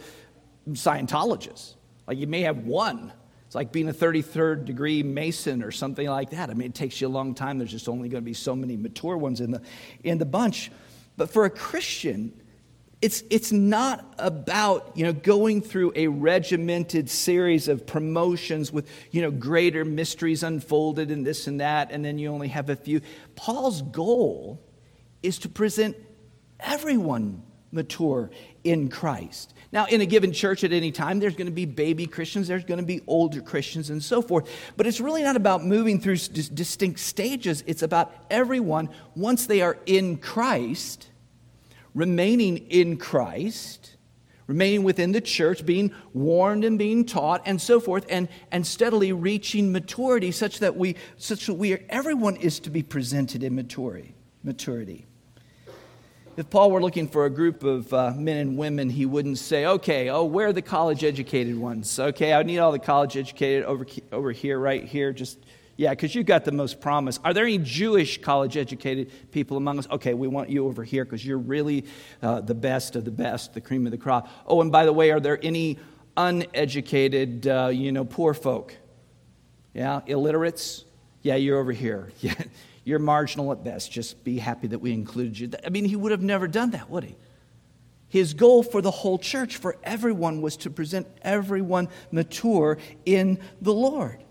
Scientologists. 0.69 1.73
Like 2.07 2.17
you 2.17 2.27
may 2.27 2.41
have 2.41 2.59
one 2.59 3.13
it's 3.53 3.55
like 3.55 3.71
being 3.71 3.87
a 3.87 3.93
33rd 3.93 4.65
degree 4.65 5.03
Mason 5.03 5.61
or 5.61 5.69
something 5.69 6.07
like 6.07 6.31
that. 6.31 6.49
I 6.49 6.55
mean, 6.55 6.69
it 6.69 6.73
takes 6.73 6.99
you 6.99 7.07
a 7.07 7.09
long 7.09 7.35
time. 7.35 7.59
There's 7.59 7.69
just 7.69 7.87
only 7.87 8.09
going 8.09 8.23
to 8.23 8.25
be 8.25 8.33
so 8.33 8.55
many 8.55 8.75
mature 8.75 9.15
ones 9.15 9.41
in 9.41 9.51
the, 9.51 9.61
in 10.03 10.17
the 10.17 10.25
bunch. 10.25 10.71
But 11.17 11.29
for 11.29 11.45
a 11.45 11.51
Christian, 11.51 12.33
it's, 12.99 13.23
it's 13.29 13.51
not 13.51 14.11
about 14.17 14.97
you 14.97 15.03
know, 15.03 15.13
going 15.13 15.61
through 15.61 15.93
a 15.95 16.07
regimented 16.07 17.11
series 17.11 17.67
of 17.67 17.85
promotions 17.85 18.71
with 18.71 18.89
you 19.11 19.21
know, 19.21 19.29
greater 19.29 19.85
mysteries 19.85 20.41
unfolded 20.41 21.11
and 21.11 21.23
this 21.23 21.45
and 21.45 21.61
that, 21.61 21.91
and 21.91 22.03
then 22.03 22.17
you 22.17 22.29
only 22.29 22.47
have 22.47 22.71
a 22.71 22.75
few. 22.75 23.01
Paul's 23.35 23.83
goal 23.83 24.67
is 25.21 25.37
to 25.37 25.47
present 25.47 25.95
everyone 26.59 27.43
mature 27.71 28.31
in 28.63 28.89
Christ. 28.89 29.53
Now, 29.71 29.85
in 29.85 30.01
a 30.01 30.05
given 30.05 30.31
church 30.31 30.63
at 30.63 30.71
any 30.71 30.91
time, 30.91 31.19
there's 31.19 31.35
going 31.35 31.47
to 31.47 31.51
be 31.51 31.65
baby 31.65 32.05
Christians, 32.05 32.47
there's 32.47 32.63
going 32.63 32.79
to 32.79 32.85
be 32.85 33.01
older 33.07 33.41
Christians, 33.41 33.89
and 33.89 34.03
so 34.03 34.21
forth. 34.21 34.49
But 34.77 34.85
it's 34.85 34.99
really 34.99 35.23
not 35.23 35.35
about 35.35 35.65
moving 35.65 35.99
through 35.99 36.17
distinct 36.17 36.99
stages. 36.99 37.63
It's 37.65 37.81
about 37.81 38.13
everyone, 38.29 38.89
once 39.15 39.47
they 39.47 39.61
are 39.61 39.77
in 39.85 40.17
Christ, 40.17 41.07
remaining 41.95 42.57
in 42.69 42.97
Christ, 42.97 43.97
remaining 44.45 44.83
within 44.83 45.11
the 45.11 45.21
church, 45.21 45.65
being 45.65 45.91
warned 46.13 46.63
and 46.63 46.77
being 46.77 47.05
taught, 47.05 47.41
and 47.45 47.59
so 47.59 47.79
forth, 47.79 48.05
and, 48.09 48.27
and 48.51 48.67
steadily 48.67 49.11
reaching 49.11 49.71
maturity 49.71 50.31
such 50.31 50.59
that 50.59 50.75
we, 50.75 50.95
such 51.17 51.47
that 51.47 51.55
we 51.55 51.73
are, 51.73 51.81
everyone 51.89 52.35
is 52.35 52.59
to 52.59 52.69
be 52.69 52.83
presented 52.83 53.41
in 53.41 53.55
maturity. 53.55 54.13
maturity. 54.43 55.07
If 56.35 56.49
Paul 56.49 56.71
were 56.71 56.81
looking 56.81 57.07
for 57.07 57.25
a 57.25 57.29
group 57.29 57.63
of 57.63 57.93
uh, 57.93 58.11
men 58.15 58.37
and 58.37 58.57
women, 58.57 58.89
he 58.89 59.05
wouldn't 59.05 59.37
say, 59.37 59.67
okay, 59.67 60.09
oh, 60.09 60.23
where 60.23 60.47
are 60.47 60.53
the 60.53 60.63
college 60.63 61.03
educated 61.03 61.55
ones? 61.55 61.99
Okay, 61.99 62.33
I 62.33 62.41
need 62.41 62.57
all 62.57 62.71
the 62.71 62.79
college 62.79 63.15
educated 63.15 63.65
over, 63.65 63.85
over 64.11 64.31
here, 64.31 64.57
right 64.57 64.83
here. 64.83 65.13
Just, 65.13 65.37
yeah, 65.77 65.91
because 65.91 66.15
you've 66.15 66.25
got 66.25 66.43
the 66.43 66.51
most 66.51 66.81
promise. 66.81 67.19
Are 67.23 67.35
there 67.35 67.43
any 67.43 67.59
Jewish 67.59 68.19
college 68.19 68.57
educated 68.57 69.11
people 69.31 69.57
among 69.57 69.77
us? 69.77 69.87
Okay, 69.91 70.15
we 70.15 70.27
want 70.27 70.49
you 70.49 70.65
over 70.65 70.83
here 70.83 71.05
because 71.05 71.23
you're 71.23 71.37
really 71.37 71.85
uh, 72.23 72.41
the 72.41 72.55
best 72.55 72.95
of 72.95 73.05
the 73.05 73.11
best, 73.11 73.53
the 73.53 73.61
cream 73.61 73.85
of 73.85 73.91
the 73.91 73.97
crop. 73.99 74.27
Oh, 74.47 74.59
and 74.61 74.71
by 74.71 74.85
the 74.85 74.93
way, 74.93 75.11
are 75.11 75.19
there 75.19 75.37
any 75.43 75.77
uneducated, 76.17 77.45
uh, 77.45 77.69
you 77.71 77.91
know, 77.91 78.05
poor 78.05 78.33
folk? 78.33 78.75
Yeah, 79.75 80.01
illiterates? 80.07 80.83
Yeah, 81.21 81.35
you're 81.35 81.59
over 81.59 81.73
here. 81.73 82.11
Yeah. 82.21 82.33
You're 82.83 82.99
marginal 82.99 83.51
at 83.51 83.63
best. 83.63 83.91
Just 83.91 84.23
be 84.23 84.37
happy 84.37 84.67
that 84.67 84.79
we 84.79 84.91
included 84.91 85.39
you. 85.39 85.51
I 85.65 85.69
mean, 85.69 85.85
he 85.85 85.95
would 85.95 86.11
have 86.11 86.21
never 86.21 86.47
done 86.47 86.71
that, 86.71 86.89
would 86.89 87.03
he? 87.03 87.15
His 88.09 88.33
goal 88.33 88.61
for 88.61 88.81
the 88.81 88.91
whole 88.91 89.17
church, 89.17 89.57
for 89.57 89.77
everyone, 89.83 90.41
was 90.41 90.57
to 90.57 90.69
present 90.69 91.07
everyone 91.21 91.89
mature 92.11 92.77
in 93.05 93.39
the 93.61 93.73
Lord. 93.73 94.23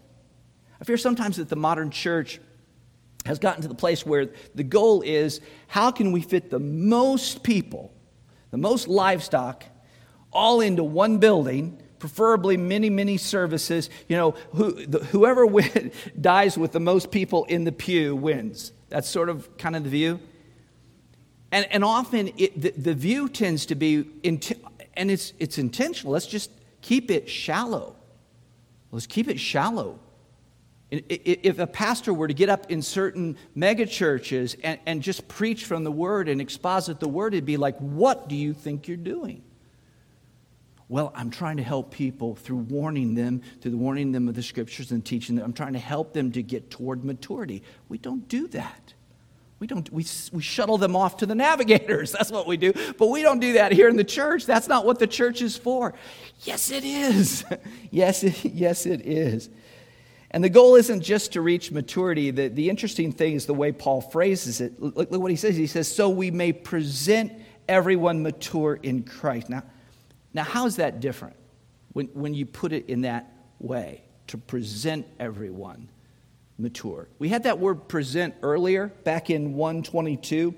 I 0.81 0.85
fear 0.85 0.97
sometimes 0.97 1.37
that 1.39 1.49
the 1.49 1.57
modern 1.57 1.91
church 1.91 2.41
has 3.27 3.39
gotten 3.39 3.63
to 3.63 3.69
the 3.69 3.75
place 3.75 4.05
where 4.05 4.29
the 4.55 4.65
goal 4.65 5.03
is 5.03 5.41
how 5.69 5.91
can 5.91 6.13
we 6.13 6.21
fit 6.21 6.51
the 6.51 6.59
most 6.59 7.43
people, 7.43 7.93
the 8.51 8.57
most 8.57 8.89
livestock, 8.89 9.65
all 10.33 10.61
into 10.61 10.85
one 10.85 11.19
building 11.19 11.82
preferably 12.03 12.57
many, 12.57 12.91
many 12.91 13.17
services. 13.17 13.89
You 14.09 14.17
know, 14.17 14.31
who, 14.55 14.73
the, 14.87 14.99
whoever 14.99 15.47
win, 15.59 15.93
dies 16.21 16.59
with 16.59 16.73
the 16.73 16.81
most 16.81 17.13
people 17.13 17.45
in 17.45 17.63
the 17.63 17.71
pew 17.71 18.17
wins. 18.17 18.73
That's 18.89 19.09
sort 19.09 19.29
of 19.29 19.57
kind 19.57 19.77
of 19.77 19.85
the 19.85 19.91
view. 19.91 20.19
And, 21.53 21.65
and 21.71 21.85
often 21.85 22.33
it, 22.37 22.61
the, 22.61 22.73
the 22.73 22.95
view 22.95 23.29
tends 23.29 23.67
to 23.67 23.77
be, 23.77 24.05
and 24.25 25.11
it's, 25.13 25.33
it's 25.39 25.59
intentional. 25.59 26.13
Let's 26.13 26.27
just 26.27 26.51
keep 26.81 27.09
it 27.09 27.31
shallow. 27.31 27.95
Let's 28.91 29.07
keep 29.07 29.29
it 29.29 29.39
shallow. 29.39 30.01
If 30.91 31.61
a 31.61 31.69
pastor 31.69 32.13
were 32.13 32.27
to 32.27 32.35
get 32.35 32.49
up 32.49 32.69
in 32.69 32.83
certain 32.83 33.37
megachurches 33.57 34.57
and, 34.65 34.81
and 34.87 35.03
just 35.03 35.29
preach 35.29 35.67
from 35.67 35.85
the 35.85 35.93
word 35.93 36.29
and 36.29 36.41
exposit 36.41 36.99
the 36.99 37.09
word, 37.09 37.33
it'd 37.33 37.47
be 37.47 37.57
like, 37.57 37.79
What 37.79 38.29
do 38.29 38.35
you 38.35 38.53
think 38.53 38.89
you're 38.89 38.97
doing? 38.97 39.43
Well, 40.93 41.11
I'm 41.17 41.31
trying 41.31 41.57
to 41.57 41.63
help 41.63 41.91
people 41.91 42.35
through 42.35 42.59
warning 42.59 43.15
them, 43.15 43.41
through 43.63 43.79
warning 43.79 44.13
them 44.13 44.29
of 44.29 44.35
the 44.35 44.43
scriptures 44.43 44.93
and 44.93 45.03
teaching 45.03 45.37
them. 45.37 45.45
I'm 45.47 45.55
trying 45.55 45.73
to 45.73 45.79
help 45.79 46.13
them 46.13 46.31
to 46.33 46.43
get 46.43 46.71
toward 46.71 47.03
maturity. 47.03 47.63
We 47.89 47.97
don't 47.97 48.29
do 48.29 48.47
that. 48.49 48.93
We 49.59 49.67
don't 49.67 49.91
we, 49.91 50.05
we 50.33 50.43
shuttle 50.43 50.77
them 50.77 50.95
off 50.95 51.17
to 51.17 51.25
the 51.25 51.35
navigators. 51.49 52.13
That's 52.13 52.31
what 52.31 52.47
we 52.47 52.59
do. 52.59 52.75
But 52.99 53.07
we 53.07 53.23
don't 53.23 53.41
do 53.41 53.55
that 53.55 53.73
here 53.73 53.89
in 53.89 53.97
the 53.97 54.05
church. 54.05 54.45
That's 54.45 54.69
not 54.69 54.85
what 54.85 54.99
the 54.99 55.07
church 55.07 55.41
is 55.41 55.57
for. 55.57 55.95
Yes, 56.41 56.71
it 56.71 56.85
is. 56.85 57.43
yes, 57.91 58.23
it, 58.23 58.45
yes, 58.45 58.85
it 58.85 59.01
is. 59.07 59.49
And 60.31 60.45
the 60.45 60.51
goal 60.51 60.75
isn't 60.75 61.01
just 61.01 61.33
to 61.33 61.41
reach 61.41 61.71
maturity. 61.71 62.31
The, 62.31 62.49
the 62.49 62.69
interesting 62.69 63.13
thing 63.13 63.33
is 63.33 63.47
the 63.47 63.55
way 63.55 63.73
Paul 63.73 64.03
phrases 64.03 64.61
it. 64.61 64.79
Look, 64.79 65.11
look 65.11 65.23
what 65.23 65.31
he 65.31 65.39
says. 65.39 65.57
He 65.57 65.67
says, 65.67 65.91
So 65.91 66.11
we 66.11 66.31
may 66.31 66.53
present 66.53 67.33
everyone 67.67 68.23
mature 68.23 68.79
in 68.83 69.05
Christ. 69.05 69.49
Now, 69.49 69.63
now, 70.35 70.45
how 70.45 70.67
is 70.67 70.77
that 70.77 71.01
different 71.01 71.37
when, 71.93 72.07
when 72.09 72.35
you 72.35 72.47
put 72.47 72.73
it 72.73 72.89
in 72.89 73.03
that 73.03 73.31
way, 73.59 74.03
to 74.29 74.39
present 74.39 75.07
everyone 75.21 75.89
mature? 76.59 77.09
We 77.19 77.29
had 77.29 77.43
that 77.43 77.59
word 77.59 77.89
present 77.89 78.35
earlier, 78.43 78.89
back 79.05 79.31
in 79.31 79.55
122, 79.55 80.55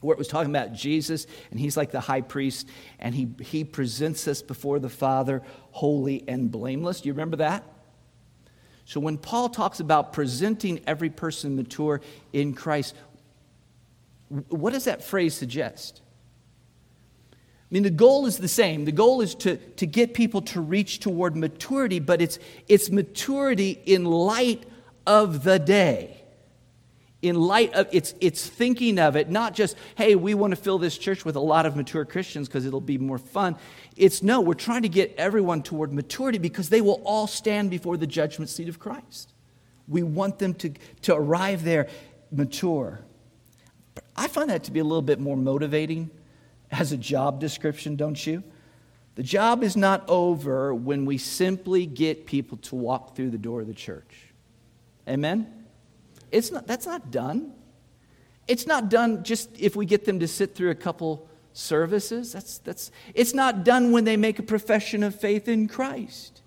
where 0.00 0.14
it 0.14 0.18
was 0.18 0.28
talking 0.28 0.50
about 0.50 0.72
Jesus, 0.72 1.26
and 1.50 1.58
he's 1.58 1.76
like 1.76 1.90
the 1.90 2.00
high 2.00 2.20
priest, 2.20 2.68
and 2.98 3.14
he, 3.14 3.28
he 3.40 3.64
presents 3.64 4.26
us 4.26 4.42
before 4.42 4.78
the 4.78 4.88
Father 4.88 5.42
holy 5.70 6.24
and 6.26 6.50
blameless. 6.50 7.00
Do 7.00 7.08
you 7.08 7.12
remember 7.12 7.36
that? 7.38 7.64
So 8.84 9.00
when 9.00 9.18
Paul 9.18 9.50
talks 9.50 9.80
about 9.80 10.12
presenting 10.12 10.80
every 10.86 11.10
person 11.10 11.56
mature 11.56 12.00
in 12.32 12.54
Christ, 12.54 12.94
what 14.28 14.72
does 14.72 14.84
that 14.84 15.04
phrase 15.04 15.34
suggest? 15.34 16.00
I 17.70 17.74
mean, 17.74 17.82
the 17.82 17.90
goal 17.90 18.24
is 18.24 18.38
the 18.38 18.48
same. 18.48 18.86
The 18.86 18.92
goal 18.92 19.20
is 19.20 19.34
to, 19.36 19.56
to 19.56 19.86
get 19.86 20.14
people 20.14 20.40
to 20.42 20.60
reach 20.60 21.00
toward 21.00 21.36
maturity, 21.36 22.00
but 22.00 22.22
it's, 22.22 22.38
it's 22.66 22.88
maturity 22.88 23.78
in 23.84 24.06
light 24.06 24.64
of 25.06 25.44
the 25.44 25.58
day. 25.58 26.14
In 27.20 27.34
light 27.34 27.74
of 27.74 27.86
it's, 27.92 28.14
it's 28.20 28.46
thinking 28.46 28.98
of 28.98 29.16
it, 29.16 29.28
not 29.28 29.52
just, 29.52 29.76
hey, 29.96 30.14
we 30.14 30.32
want 30.32 30.52
to 30.52 30.56
fill 30.56 30.78
this 30.78 30.96
church 30.96 31.26
with 31.26 31.36
a 31.36 31.40
lot 31.40 31.66
of 31.66 31.76
mature 31.76 32.06
Christians 32.06 32.48
because 32.48 32.64
it'll 32.64 32.80
be 32.80 32.96
more 32.96 33.18
fun. 33.18 33.56
It's 33.96 34.22
no, 34.22 34.40
we're 34.40 34.54
trying 34.54 34.82
to 34.82 34.88
get 34.88 35.14
everyone 35.18 35.62
toward 35.62 35.92
maturity 35.92 36.38
because 36.38 36.70
they 36.70 36.80
will 36.80 37.02
all 37.04 37.26
stand 37.26 37.70
before 37.70 37.98
the 37.98 38.06
judgment 38.06 38.48
seat 38.48 38.68
of 38.68 38.78
Christ. 38.78 39.34
We 39.88 40.04
want 40.04 40.38
them 40.38 40.54
to, 40.54 40.72
to 41.02 41.14
arrive 41.14 41.64
there 41.64 41.88
mature. 42.30 43.00
I 44.16 44.28
find 44.28 44.48
that 44.48 44.64
to 44.64 44.70
be 44.70 44.80
a 44.80 44.84
little 44.84 45.02
bit 45.02 45.18
more 45.18 45.36
motivating 45.36 46.10
as 46.70 46.92
a 46.92 46.96
job 46.96 47.40
description, 47.40 47.96
don't 47.96 48.26
you? 48.26 48.42
The 49.14 49.22
job 49.22 49.64
is 49.64 49.76
not 49.76 50.08
over 50.08 50.72
when 50.72 51.04
we 51.04 51.18
simply 51.18 51.86
get 51.86 52.26
people 52.26 52.58
to 52.58 52.76
walk 52.76 53.16
through 53.16 53.30
the 53.30 53.38
door 53.38 53.60
of 53.60 53.66
the 53.66 53.74
church. 53.74 54.26
Amen? 55.08 55.64
It's 56.30 56.52
not, 56.52 56.66
that's 56.66 56.86
not 56.86 57.10
done. 57.10 57.52
It's 58.46 58.66
not 58.66 58.88
done 58.88 59.24
just 59.24 59.50
if 59.58 59.74
we 59.74 59.86
get 59.86 60.04
them 60.04 60.20
to 60.20 60.28
sit 60.28 60.54
through 60.54 60.70
a 60.70 60.74
couple 60.74 61.28
services. 61.52 62.32
That's, 62.32 62.58
that's, 62.58 62.92
it's 63.14 63.34
not 63.34 63.64
done 63.64 63.92
when 63.92 64.04
they 64.04 64.16
make 64.16 64.38
a 64.38 64.42
profession 64.42 65.02
of 65.02 65.18
faith 65.18 65.48
in 65.48 65.68
Christ. 65.68 66.42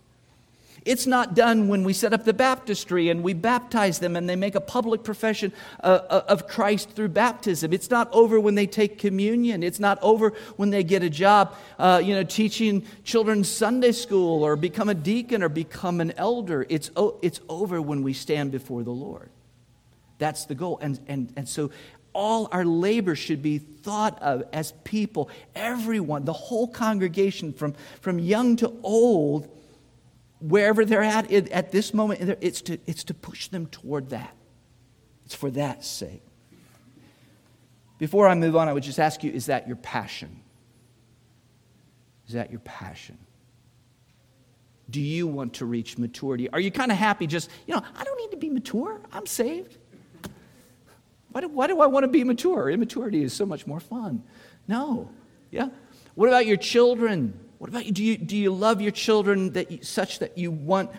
It's 0.83 1.05
not 1.05 1.35
done 1.35 1.67
when 1.67 1.83
we 1.83 1.93
set 1.93 2.11
up 2.11 2.25
the 2.25 2.33
baptistry 2.33 3.09
and 3.09 3.21
we 3.21 3.33
baptize 3.33 3.99
them 3.99 4.15
and 4.15 4.27
they 4.27 4.35
make 4.35 4.55
a 4.55 4.61
public 4.61 5.03
profession 5.03 5.53
uh, 5.83 5.99
uh, 6.09 6.23
of 6.27 6.47
Christ 6.47 6.91
through 6.91 7.09
baptism. 7.09 7.71
It's 7.71 7.91
not 7.91 8.11
over 8.11 8.39
when 8.39 8.55
they 8.55 8.65
take 8.65 8.97
communion. 8.97 9.61
It's 9.61 9.79
not 9.79 9.99
over 10.01 10.33
when 10.55 10.71
they 10.71 10.83
get 10.83 11.03
a 11.03 11.09
job, 11.09 11.55
uh, 11.77 12.01
you 12.03 12.15
know, 12.15 12.23
teaching 12.23 12.83
children 13.03 13.43
Sunday 13.43 13.91
school 13.91 14.43
or 14.43 14.55
become 14.55 14.89
a 14.89 14.95
deacon 14.95 15.43
or 15.43 15.49
become 15.49 16.01
an 16.01 16.13
elder. 16.17 16.65
It's, 16.67 16.89
it's 17.21 17.39
over 17.47 17.79
when 17.79 18.01
we 18.01 18.13
stand 18.13 18.51
before 18.51 18.81
the 18.81 18.91
Lord. 18.91 19.29
That's 20.17 20.45
the 20.45 20.55
goal. 20.55 20.79
And, 20.81 20.99
and, 21.07 21.31
and 21.35 21.47
so 21.47 21.69
all 22.13 22.49
our 22.51 22.65
labor 22.65 23.15
should 23.15 23.43
be 23.43 23.59
thought 23.59 24.19
of 24.21 24.43
as 24.51 24.71
people, 24.83 25.29
everyone, 25.53 26.25
the 26.25 26.33
whole 26.33 26.67
congregation, 26.67 27.53
from, 27.53 27.75
from 28.01 28.17
young 28.17 28.55
to 28.57 28.73
old 28.81 29.47
wherever 30.41 30.83
they're 30.83 31.03
at 31.03 31.31
at 31.31 31.71
this 31.71 31.93
moment, 31.93 32.37
it's 32.41 32.61
to, 32.63 32.79
it's 32.85 33.03
to 33.05 33.13
push 33.13 33.47
them 33.47 33.67
toward 33.67 34.09
that. 34.09 34.35
It's 35.25 35.35
for 35.35 35.51
that 35.51 35.85
sake. 35.85 36.23
Before 37.97 38.27
I 38.27 38.33
move 38.33 38.55
on, 38.55 38.67
I 38.67 38.73
would 38.73 38.83
just 38.83 38.99
ask 38.99 39.23
you 39.23 39.31
is 39.31 39.45
that 39.45 39.67
your 39.67 39.77
passion? 39.77 40.41
Is 42.27 42.33
that 42.33 42.49
your 42.49 42.59
passion? 42.61 43.17
Do 44.89 44.99
you 44.99 45.27
want 45.27 45.53
to 45.55 45.65
reach 45.65 45.97
maturity? 45.97 46.49
Are 46.49 46.59
you 46.59 46.71
kind 46.71 46.91
of 46.91 46.97
happy 46.97 47.27
just, 47.27 47.49
you 47.67 47.75
know, 47.75 47.81
I 47.95 48.03
don't 48.03 48.17
need 48.17 48.31
to 48.31 48.37
be 48.37 48.49
mature. 48.49 48.99
I'm 49.13 49.25
saved. 49.25 49.77
Why 51.31 51.41
do, 51.41 51.47
why 51.47 51.67
do 51.67 51.79
I 51.79 51.87
want 51.87 52.03
to 52.03 52.09
be 52.09 52.23
mature? 52.23 52.69
Immaturity 52.69 53.23
is 53.23 53.31
so 53.31 53.45
much 53.45 53.65
more 53.65 53.79
fun. 53.79 54.23
No. 54.67 55.09
Yeah? 55.49 55.69
What 56.15 56.27
about 56.27 56.45
your 56.45 56.57
children? 56.57 57.39
What 57.61 57.69
about 57.69 57.85
you? 57.85 57.91
Do 57.91 58.03
you, 58.03 58.17
do 58.17 58.35
you 58.35 58.51
love 58.51 58.81
your 58.81 58.89
children 58.89 59.51
that 59.51 59.69
you, 59.69 59.83
such 59.83 60.17
that 60.17 60.35
you 60.35 60.49
want 60.49 60.89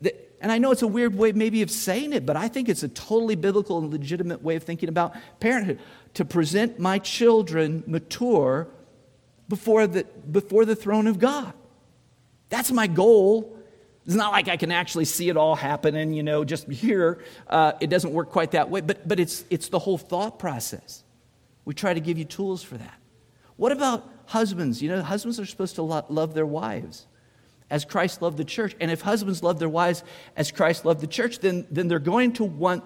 that? 0.00 0.14
And 0.40 0.52
I 0.52 0.58
know 0.58 0.70
it's 0.70 0.82
a 0.82 0.86
weird 0.86 1.16
way, 1.16 1.32
maybe, 1.32 1.60
of 1.60 1.72
saying 1.72 2.12
it, 2.12 2.24
but 2.24 2.36
I 2.36 2.46
think 2.46 2.68
it's 2.68 2.84
a 2.84 2.88
totally 2.88 3.34
biblical 3.34 3.78
and 3.78 3.90
legitimate 3.90 4.40
way 4.40 4.54
of 4.54 4.62
thinking 4.62 4.88
about 4.88 5.16
parenthood. 5.40 5.80
To 6.14 6.24
present 6.24 6.78
my 6.78 7.00
children 7.00 7.82
mature 7.88 8.68
before 9.48 9.88
the, 9.88 10.04
before 10.30 10.64
the 10.64 10.76
throne 10.76 11.08
of 11.08 11.18
God. 11.18 11.52
That's 12.48 12.70
my 12.70 12.86
goal. 12.86 13.58
It's 14.06 14.14
not 14.14 14.30
like 14.30 14.46
I 14.46 14.56
can 14.56 14.70
actually 14.70 15.06
see 15.06 15.28
it 15.30 15.36
all 15.36 15.56
happening, 15.56 16.14
you 16.14 16.22
know, 16.22 16.44
just 16.44 16.68
here. 16.68 17.24
Uh, 17.48 17.72
it 17.80 17.90
doesn't 17.90 18.12
work 18.12 18.30
quite 18.30 18.52
that 18.52 18.70
way, 18.70 18.82
but, 18.82 19.08
but 19.08 19.18
it's, 19.18 19.44
it's 19.50 19.68
the 19.68 19.80
whole 19.80 19.98
thought 19.98 20.38
process. 20.38 21.02
We 21.64 21.74
try 21.74 21.92
to 21.92 22.00
give 22.00 22.18
you 22.18 22.24
tools 22.24 22.62
for 22.62 22.76
that. 22.76 23.00
What 23.56 23.72
about 23.72 24.08
husbands? 24.26 24.82
You 24.82 24.90
know, 24.90 25.02
husbands 25.02 25.38
are 25.40 25.46
supposed 25.46 25.76
to 25.76 25.82
lo- 25.82 26.04
love 26.08 26.34
their 26.34 26.46
wives 26.46 27.06
as 27.70 27.84
Christ 27.84 28.22
loved 28.22 28.36
the 28.36 28.44
church. 28.44 28.76
And 28.80 28.90
if 28.90 29.00
husbands 29.00 29.42
love 29.42 29.58
their 29.58 29.68
wives 29.68 30.04
as 30.36 30.50
Christ 30.52 30.84
loved 30.84 31.00
the 31.00 31.06
church, 31.06 31.38
then, 31.40 31.66
then 31.70 31.88
they're 31.88 31.98
going 31.98 32.32
to 32.34 32.44
want 32.44 32.84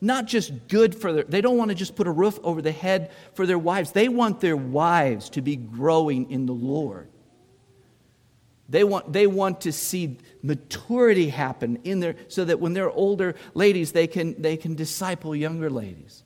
not 0.00 0.26
just 0.26 0.68
good 0.68 0.94
for 0.94 1.12
their, 1.12 1.24
they 1.24 1.40
don't 1.40 1.58
want 1.58 1.70
to 1.70 1.74
just 1.74 1.94
put 1.94 2.06
a 2.06 2.10
roof 2.10 2.38
over 2.42 2.62
the 2.62 2.72
head 2.72 3.10
for 3.34 3.46
their 3.46 3.58
wives. 3.58 3.92
They 3.92 4.08
want 4.08 4.40
their 4.40 4.56
wives 4.56 5.28
to 5.30 5.42
be 5.42 5.56
growing 5.56 6.30
in 6.30 6.46
the 6.46 6.54
Lord. 6.54 7.08
They 8.70 8.84
want, 8.84 9.12
they 9.12 9.26
want 9.26 9.62
to 9.62 9.72
see 9.72 10.16
maturity 10.42 11.28
happen 11.28 11.80
in 11.82 12.00
there 12.00 12.14
so 12.28 12.44
that 12.44 12.60
when 12.60 12.72
they're 12.72 12.90
older 12.90 13.34
ladies, 13.52 13.92
they 13.92 14.06
can, 14.06 14.40
they 14.40 14.56
can 14.56 14.76
disciple 14.76 15.34
younger 15.34 15.68
ladies. 15.68 16.22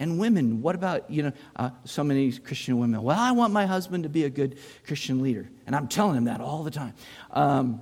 And 0.00 0.18
women, 0.18 0.60
what 0.60 0.74
about, 0.74 1.08
you 1.10 1.22
know, 1.22 1.32
uh, 1.56 1.70
so 1.84 2.02
many 2.02 2.32
Christian 2.32 2.78
women? 2.78 3.02
Well, 3.02 3.18
I 3.18 3.32
want 3.32 3.52
my 3.52 3.66
husband 3.66 4.02
to 4.02 4.08
be 4.08 4.24
a 4.24 4.30
good 4.30 4.58
Christian 4.86 5.22
leader. 5.22 5.48
And 5.66 5.76
I'm 5.76 5.86
telling 5.86 6.16
him 6.16 6.24
that 6.24 6.40
all 6.40 6.64
the 6.64 6.70
time. 6.70 6.94
Um, 7.30 7.80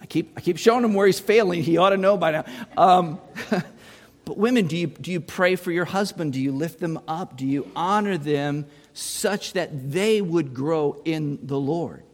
I, 0.00 0.06
keep, 0.06 0.32
I 0.36 0.40
keep 0.40 0.58
showing 0.58 0.84
him 0.84 0.94
where 0.94 1.06
he's 1.06 1.20
failing. 1.20 1.62
He 1.62 1.78
ought 1.78 1.90
to 1.90 1.96
know 1.96 2.16
by 2.18 2.32
now. 2.32 2.44
Um, 2.76 3.20
but 4.24 4.36
women, 4.36 4.66
do 4.66 4.76
you, 4.76 4.88
do 4.88 5.10
you 5.10 5.20
pray 5.20 5.56
for 5.56 5.72
your 5.72 5.86
husband? 5.86 6.34
Do 6.34 6.40
you 6.40 6.52
lift 6.52 6.78
them 6.78 7.00
up? 7.08 7.38
Do 7.38 7.46
you 7.46 7.70
honor 7.74 8.18
them 8.18 8.66
such 8.92 9.54
that 9.54 9.90
they 9.92 10.20
would 10.20 10.52
grow 10.52 11.00
in 11.06 11.46
the 11.46 11.58
Lord? 11.58 12.04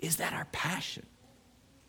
Is 0.00 0.16
that 0.16 0.32
our 0.32 0.46
passion? 0.46 1.06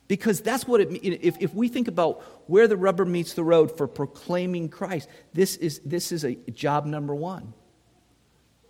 Because 0.07 0.41
that's 0.41 0.65
what 0.65 0.79
it 0.79 0.91
means. 0.91 1.19
If, 1.21 1.37
if 1.41 1.53
we 1.53 1.67
think 1.67 1.87
about 1.87 2.21
where 2.49 2.67
the 2.67 2.77
rubber 2.77 3.05
meets 3.05 3.33
the 3.33 3.43
road 3.43 3.75
for 3.75 3.87
proclaiming 3.87 4.69
Christ, 4.69 5.09
this 5.33 5.57
is, 5.57 5.79
this 5.83 6.11
is 6.11 6.23
a 6.23 6.35
job 6.35 6.85
number 6.85 7.13
one. 7.13 7.53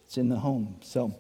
It's 0.06 0.18
in 0.18 0.30
the 0.30 0.40
home. 0.40 0.78
So, 0.82 1.16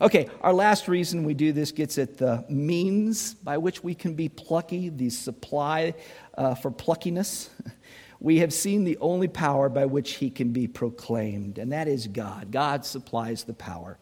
okay, 0.00 0.28
our 0.40 0.52
last 0.52 0.88
reason 0.88 1.24
we 1.24 1.34
do 1.34 1.52
this 1.52 1.70
gets 1.72 1.98
at 1.98 2.18
the 2.18 2.44
means 2.48 3.34
by 3.34 3.58
which 3.58 3.84
we 3.84 3.94
can 3.94 4.14
be 4.14 4.28
plucky, 4.28 4.88
the 4.88 5.10
supply 5.10 5.94
uh, 6.36 6.54
for 6.54 6.70
pluckiness. 6.70 7.48
We 8.22 8.40
have 8.40 8.52
seen 8.52 8.84
the 8.84 8.98
only 8.98 9.28
power 9.28 9.70
by 9.70 9.86
which 9.86 10.16
he 10.16 10.28
can 10.28 10.52
be 10.52 10.68
proclaimed, 10.68 11.56
and 11.56 11.72
that 11.72 11.88
is 11.88 12.06
God. 12.06 12.52
God 12.52 12.84
supplies 12.84 13.44
the 13.44 13.54
power. 13.54 13.98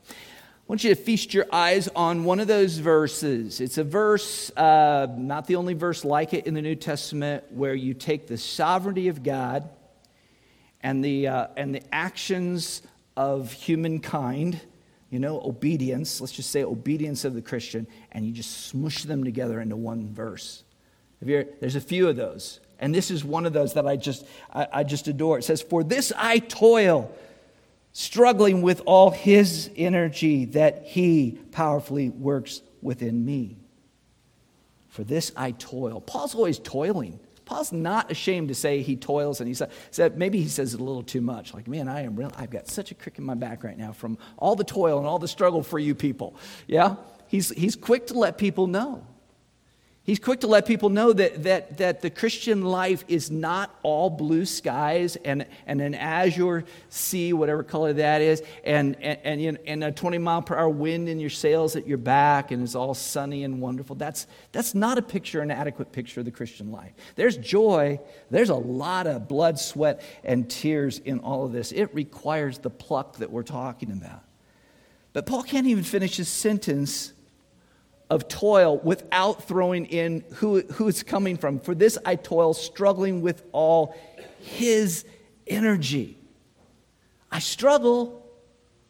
I 0.68 0.70
want 0.70 0.85
you 0.85 0.94
to 0.94 1.00
feast 1.00 1.33
your 1.33 1.46
eyes 1.50 1.88
on 1.96 2.24
one 2.24 2.40
of 2.40 2.46
those 2.46 2.76
verses. 2.76 3.62
It's 3.62 3.78
a 3.78 3.85
verse, 3.85 4.50
uh, 4.54 5.07
not 5.16 5.46
the 5.46 5.57
only 5.57 5.72
verse 5.72 6.04
like 6.04 6.35
it 6.35 6.46
in 6.46 6.52
the 6.52 6.61
New 6.61 6.74
Testament, 6.74 7.44
where 7.48 7.74
you 7.74 7.94
take 7.94 8.26
the 8.26 8.37
sovereignty 8.37 9.09
of 9.09 9.22
God 9.22 9.70
and 10.83 11.02
the, 11.02 11.28
uh, 11.28 11.46
and 11.57 11.74
the 11.74 11.81
actions 11.90 12.83
of 13.16 13.50
humankind, 13.50 14.61
you 15.09 15.18
know, 15.18 15.40
obedience, 15.40 16.20
let's 16.20 16.35
just 16.35 16.50
say 16.50 16.64
obedience 16.64 17.24
of 17.24 17.33
the 17.33 17.40
Christian, 17.40 17.87
and 18.12 18.26
you 18.26 18.33
just 18.35 18.66
smush 18.66 19.04
them 19.04 19.24
together 19.24 19.62
into 19.62 19.74
one 19.74 20.12
verse. 20.12 20.64
there's 21.22 21.76
a 21.76 21.81
few 21.81 22.11
of 22.11 22.16
those. 22.16 22.61
And 22.78 22.94
this 22.94 23.11
is 23.11 23.24
one 23.24 23.46
of 23.46 23.54
those 23.54 23.72
that 23.72 23.87
I 23.87 23.96
just, 23.96 24.26
I, 24.52 24.68
I 24.70 24.85
just 24.85 25.09
adore. 25.09 25.38
It 25.38 25.44
says, 25.44 25.62
For 25.62 25.83
this 25.83 26.12
I 26.14 26.40
toil, 26.40 27.11
struggling 27.92 28.62
with 28.62 28.83
all 28.87 29.11
his 29.11 29.70
energy 29.77 30.44
that 30.46 30.85
he 30.85 31.38
powerfully 31.53 32.11
works 32.11 32.62
within 32.83 33.24
me. 33.24 33.57
For 34.88 35.05
this 35.05 35.33
I 35.37 35.53
toil. 35.53 36.01
Paul's 36.01 36.35
always 36.35 36.59
toiling. 36.59 37.20
Paul's 37.44 37.72
not 37.72 38.11
ashamed 38.11 38.48
to 38.48 38.55
say 38.55 38.83
he 38.83 38.94
toils, 38.94 39.40
and 39.40 39.48
he 39.48 39.55
said 39.90 40.18
maybe 40.18 40.40
he 40.40 40.48
says 40.48 40.74
it 40.74 40.81
a 40.81 40.85
little 40.85 41.03
too 41.03 41.22
much. 41.22 41.55
Like, 41.55 41.66
man, 41.66 41.88
I 41.88 42.03
am 42.03 42.14
real. 42.14 42.31
I've 42.37 42.51
got 42.51 42.68
such 42.68 42.90
a 42.90 42.94
crick 42.94 43.16
in 43.16 43.24
my 43.24 43.35
back 43.35 43.64
right 43.64 43.79
now 43.79 43.92
from 43.92 44.18
all 44.37 44.55
the 44.55 44.64
toil 44.64 44.98
and 44.98 45.07
all 45.07 45.18
the 45.18 45.29
struggle 45.29 45.62
for 45.62 45.79
you 45.79 45.94
people. 45.94 46.37
Yeah, 46.66 46.96
he's 47.27 47.48
he's 47.51 47.74
quick 47.74 48.09
to 48.09 48.14
let 48.18 48.37
people 48.37 48.66
know. 48.66 49.07
He's 50.09 50.18
quick 50.18 50.40
to 50.40 50.47
let 50.47 50.64
people 50.64 50.88
know 50.88 51.12
that, 51.12 51.42
that, 51.42 51.77
that 51.77 52.01
the 52.01 52.09
Christian 52.09 52.62
life 52.62 53.05
is 53.09 53.31
not 53.31 53.79
all 53.83 54.09
blue 54.09 54.47
skies 54.47 55.16
and, 55.16 55.44
and 55.66 55.83
an 55.83 55.94
azure 55.94 56.64
sea, 56.88 57.35
whatever 57.35 57.62
color 57.62 57.92
that 57.92 58.23
is, 58.23 58.42
and, 58.64 58.97
and, 59.03 59.42
and, 59.42 59.59
and 59.66 59.85
a 59.85 59.92
20 59.92 60.16
mile 60.16 60.40
per 60.40 60.57
hour 60.57 60.71
wind 60.71 61.11
in 61.11 61.21
your 61.21 61.29
sails 61.29 61.77
at 61.77 61.87
your 61.87 61.99
back 61.99 62.53
and 62.53 62.62
it's 62.62 62.75
all 62.75 62.94
sunny 62.94 63.44
and 63.44 63.61
wonderful. 63.61 63.97
That's, 63.97 64.27
that's 64.51 64.75
not 64.75 64.97
a 64.97 65.03
picture, 65.03 65.42
an 65.42 65.51
adequate 65.51 65.92
picture 65.92 66.21
of 66.21 66.25
the 66.25 66.33
Christian 66.33 66.73
life. 66.73 66.92
There's 67.14 67.37
joy, 67.37 68.01
there's 68.31 68.49
a 68.49 68.55
lot 68.55 69.07
of 69.07 69.29
blood, 69.29 69.59
sweat, 69.59 70.01
and 70.25 70.49
tears 70.49 71.01
in 71.01 71.18
all 71.18 71.44
of 71.44 71.53
this. 71.53 71.71
It 71.71 71.94
requires 71.94 72.57
the 72.57 72.71
pluck 72.71 73.18
that 73.18 73.31
we're 73.31 73.42
talking 73.42 73.92
about. 73.92 74.23
But 75.12 75.27
Paul 75.27 75.42
can't 75.42 75.66
even 75.66 75.85
finish 75.85 76.16
his 76.16 76.31
sentence 76.31 77.12
of 78.11 78.29
toil 78.29 78.79
without 78.79 79.44
throwing 79.44 79.87
in 79.87 80.25
who, 80.37 80.62
who 80.62 80.88
it's 80.88 81.03
coming 81.03 81.37
from. 81.37 81.61
For 81.61 81.75
this 81.75 81.99
I 82.05 82.16
toil, 82.16 82.55
struggling 82.55 83.21
with 83.21 83.42
all 83.53 83.94
his 84.40 85.05
energy. 85.47 86.18
I 87.31 87.40
struggle. 87.40 88.27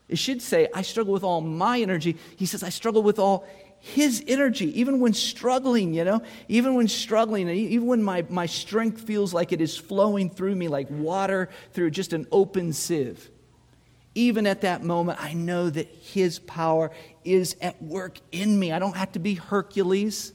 It 0.09 0.19
should 0.19 0.41
say, 0.41 0.69
I 0.73 0.83
struggle 0.83 1.13
with 1.13 1.25
all 1.25 1.41
my 1.41 1.81
energy. 1.81 2.17
He 2.37 2.47
says, 2.47 2.63
I 2.63 2.69
struggle 2.69 3.03
with 3.03 3.19
all 3.19 3.47
his 3.81 4.25
energy, 4.27 4.81
even 4.81 5.01
when 5.01 5.13
struggling, 5.13 5.95
you 5.95 6.05
know, 6.05 6.23
even 6.49 6.75
when 6.75 6.89
struggling, 6.89 7.49
even 7.49 7.87
when 7.87 8.03
my, 8.03 8.25
my 8.29 8.47
strength 8.47 9.01
feels 9.03 9.33
like 9.33 9.53
it 9.53 9.61
is 9.61 9.77
flowing 9.77 10.31
through 10.31 10.55
me 10.55 10.69
like 10.69 10.89
water 10.91 11.49
through 11.73 11.91
just 11.91 12.13
an 12.13 12.27
open 12.33 12.73
sieve 12.73 13.31
even 14.15 14.47
at 14.47 14.63
that 14.63 14.83
moment, 14.83 15.23
I 15.23 15.35
know 15.35 15.71
that 15.71 15.87
His 15.87 16.39
power 16.39 16.91
is 17.25 17.57
at 17.61 17.81
work 17.83 18.19
in 18.33 18.59
me. 18.59 18.73
I 18.73 18.79
don't 18.79 18.97
have 18.97 19.13
to 19.13 19.19
be 19.19 19.35
Hercules. 19.35 20.33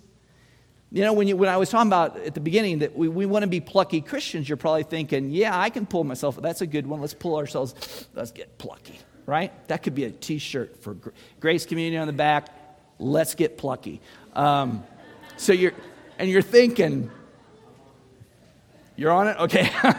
You 0.91 1.01
know, 1.01 1.13
when, 1.13 1.27
you, 1.27 1.35
when 1.35 1.49
I 1.49 1.57
was 1.57 1.69
talking 1.69 1.89
about 1.89 2.17
at 2.17 2.35
the 2.35 2.39
beginning 2.39 2.79
that 2.79 2.95
we, 2.95 3.07
we 3.07 3.25
want 3.25 3.41
to 3.43 3.47
be 3.47 3.59
plucky 3.59 3.99
Christians, 3.99 4.47
you're 4.47 4.57
probably 4.57 4.83
thinking, 4.83 5.31
yeah, 5.31 5.59
I 5.59 5.71
can 5.71 5.87
pull 5.87 6.03
myself. 6.03 6.39
That's 6.39 6.61
a 6.61 6.67
good 6.67 6.85
one. 6.85 7.01
Let's 7.01 7.15
pull 7.15 7.35
ourselves. 7.35 8.07
Let's 8.13 8.31
get 8.31 8.59
plucky, 8.59 8.99
right? 9.25 9.51
That 9.69 9.81
could 9.81 9.95
be 9.95 10.03
a 10.03 10.11
t 10.11 10.37
shirt 10.37 10.83
for 10.83 10.95
Grace 11.39 11.65
Community 11.65 11.97
on 11.97 12.05
the 12.05 12.13
back. 12.13 12.49
Let's 12.99 13.33
get 13.33 13.57
plucky. 13.57 14.01
Um, 14.33 14.83
so 15.35 15.51
you're, 15.51 15.73
and 16.19 16.29
you're 16.29 16.43
thinking, 16.43 17.09
you're 18.95 19.11
on 19.11 19.27
it? 19.27 19.37
Okay. 19.39 19.71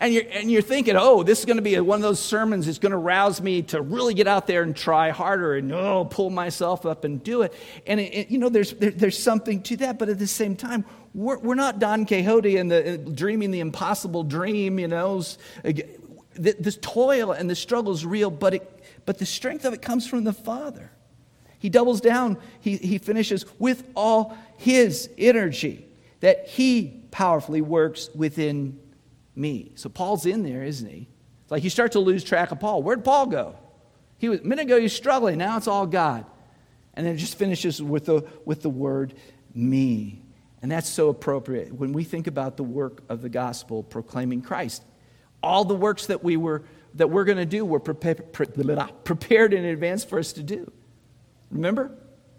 and 0.00 0.14
you're, 0.14 0.24
and 0.30 0.50
you're 0.50 0.62
thinking, 0.62 0.96
oh, 0.96 1.22
this 1.22 1.40
is 1.40 1.44
going 1.44 1.56
to 1.56 1.62
be 1.62 1.78
one 1.80 1.96
of 1.96 2.02
those 2.02 2.20
sermons 2.20 2.66
that's 2.66 2.78
going 2.78 2.92
to 2.92 2.98
rouse 2.98 3.40
me 3.40 3.62
to 3.62 3.80
really 3.80 4.14
get 4.14 4.26
out 4.26 4.46
there 4.46 4.62
and 4.62 4.76
try 4.76 5.10
harder 5.10 5.56
and 5.56 5.72
oh, 5.72 6.06
pull 6.08 6.30
myself 6.30 6.86
up 6.86 7.04
and 7.04 7.22
do 7.22 7.42
it. 7.42 7.52
And, 7.86 7.98
it, 7.98 8.14
it, 8.14 8.30
you 8.30 8.38
know, 8.38 8.48
there's, 8.48 8.72
there, 8.74 8.90
there's 8.90 9.18
something 9.18 9.62
to 9.62 9.76
that. 9.78 9.98
But 9.98 10.08
at 10.08 10.18
the 10.18 10.26
same 10.26 10.56
time, 10.56 10.84
we're, 11.14 11.38
we're 11.38 11.54
not 11.54 11.78
Don 11.78 12.06
Quixote 12.06 12.56
and 12.56 12.70
the, 12.70 12.94
uh, 12.94 12.96
dreaming 12.96 13.50
the 13.50 13.60
impossible 13.60 14.22
dream, 14.22 14.78
you 14.78 14.88
know. 14.88 15.22
This 16.34 16.78
toil 16.80 17.32
and 17.32 17.50
the 17.50 17.56
struggle 17.56 17.92
is 17.92 18.06
real, 18.06 18.30
but, 18.30 18.54
it, 18.54 18.84
but 19.04 19.18
the 19.18 19.26
strength 19.26 19.64
of 19.64 19.74
it 19.74 19.82
comes 19.82 20.06
from 20.06 20.22
the 20.24 20.32
Father. 20.32 20.92
He 21.58 21.68
doubles 21.68 22.00
down, 22.00 22.38
he, 22.60 22.76
he 22.76 22.98
finishes 22.98 23.44
with 23.58 23.84
all 23.96 24.38
his 24.56 25.10
energy 25.18 25.84
that 26.20 26.46
he 26.46 27.02
powerfully 27.10 27.60
works 27.60 28.10
within 28.14 28.78
me. 29.38 29.72
So 29.76 29.88
Paul's 29.88 30.26
in 30.26 30.42
there, 30.42 30.62
isn't 30.62 30.88
he? 30.88 31.08
It's 31.42 31.50
like 31.50 31.64
you 31.64 31.70
start 31.70 31.92
to 31.92 32.00
lose 32.00 32.24
track 32.24 32.50
of 32.50 32.60
Paul. 32.60 32.82
Where'd 32.82 33.04
Paul 33.04 33.26
go? 33.26 33.56
He 34.18 34.28
was 34.28 34.40
a 34.40 34.44
minute 34.44 34.62
ago 34.66 34.76
he 34.76 34.82
was 34.82 34.92
struggling. 34.92 35.38
Now 35.38 35.56
it's 35.56 35.68
all 35.68 35.86
God. 35.86 36.26
And 36.94 37.06
then 37.06 37.14
it 37.14 37.18
just 37.18 37.38
finishes 37.38 37.80
with 37.80 38.06
the, 38.06 38.28
with 38.44 38.62
the 38.62 38.70
word 38.70 39.14
me. 39.54 40.22
And 40.60 40.70
that's 40.70 40.88
so 40.88 41.08
appropriate 41.08 41.72
when 41.72 41.92
we 41.92 42.02
think 42.02 42.26
about 42.26 42.56
the 42.56 42.64
work 42.64 43.02
of 43.08 43.22
the 43.22 43.28
gospel 43.28 43.84
proclaiming 43.84 44.42
Christ. 44.42 44.82
All 45.40 45.64
the 45.64 45.74
works 45.74 46.06
that 46.06 46.24
we 46.24 46.36
were 46.36 46.64
that 46.94 47.10
we're 47.10 47.24
going 47.24 47.38
to 47.38 47.46
do 47.46 47.64
were 47.64 47.78
prepared 47.78 49.54
in 49.54 49.64
advance 49.64 50.04
for 50.04 50.18
us 50.18 50.32
to 50.32 50.42
do. 50.42 50.72
Remember? 51.50 51.92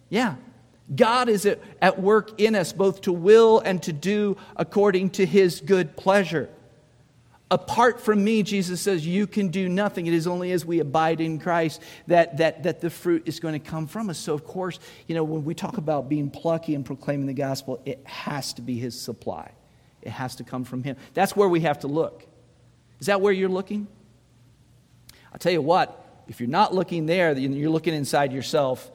Yeah. 0.09 0.35
God 0.93 1.29
is 1.29 1.45
at 1.81 2.01
work 2.01 2.41
in 2.41 2.55
us 2.55 2.73
both 2.73 3.01
to 3.01 3.13
will 3.13 3.59
and 3.59 3.81
to 3.83 3.93
do 3.93 4.37
according 4.55 5.11
to 5.11 5.25
his 5.25 5.61
good 5.61 5.95
pleasure. 5.95 6.49
Apart 7.51 7.99
from 7.99 8.23
me, 8.23 8.43
Jesus 8.43 8.79
says, 8.79 9.05
you 9.05 9.25
can 9.25 9.47
do 9.47 9.67
nothing. 9.67 10.05
It 10.05 10.13
is 10.13 10.27
only 10.27 10.51
as 10.51 10.65
we 10.65 10.79
abide 10.79 11.19
in 11.19 11.39
Christ 11.39 11.81
that, 12.05 12.37
that, 12.37 12.61
that 12.63 12.79
the 12.79 12.91
fruit 12.91 13.23
is 13.25 13.39
going 13.39 13.59
to 13.59 13.59
come 13.59 13.87
from 13.87 14.11
us. 14.11 14.19
So, 14.19 14.35
of 14.35 14.45
course, 14.45 14.79
you 15.07 15.15
know, 15.15 15.23
when 15.23 15.43
we 15.43 15.55
talk 15.55 15.77
about 15.77 16.09
being 16.09 16.29
plucky 16.29 16.75
and 16.75 16.85
proclaiming 16.85 17.25
the 17.25 17.33
gospel, 17.33 17.81
it 17.85 18.05
has 18.05 18.53
to 18.53 18.61
be 18.61 18.77
His 18.77 18.99
supply. 18.99 19.51
It 20.03 20.11
has 20.11 20.35
to 20.35 20.43
come 20.43 20.63
from 20.63 20.83
Him. 20.83 20.95
That's 21.15 21.35
where 21.35 21.49
we 21.49 21.61
have 21.61 21.79
to 21.79 21.87
look. 21.87 22.23
Is 22.99 23.07
that 23.07 23.19
where 23.19 23.33
you're 23.33 23.49
looking? 23.49 23.87
I'll 25.33 25.39
tell 25.39 25.51
you 25.51 25.61
what, 25.61 26.23
if 26.27 26.39
you're 26.39 26.49
not 26.49 26.75
looking 26.75 27.07
there, 27.07 27.35
you're 27.35 27.71
looking 27.71 27.95
inside 27.95 28.31
yourself. 28.31 28.91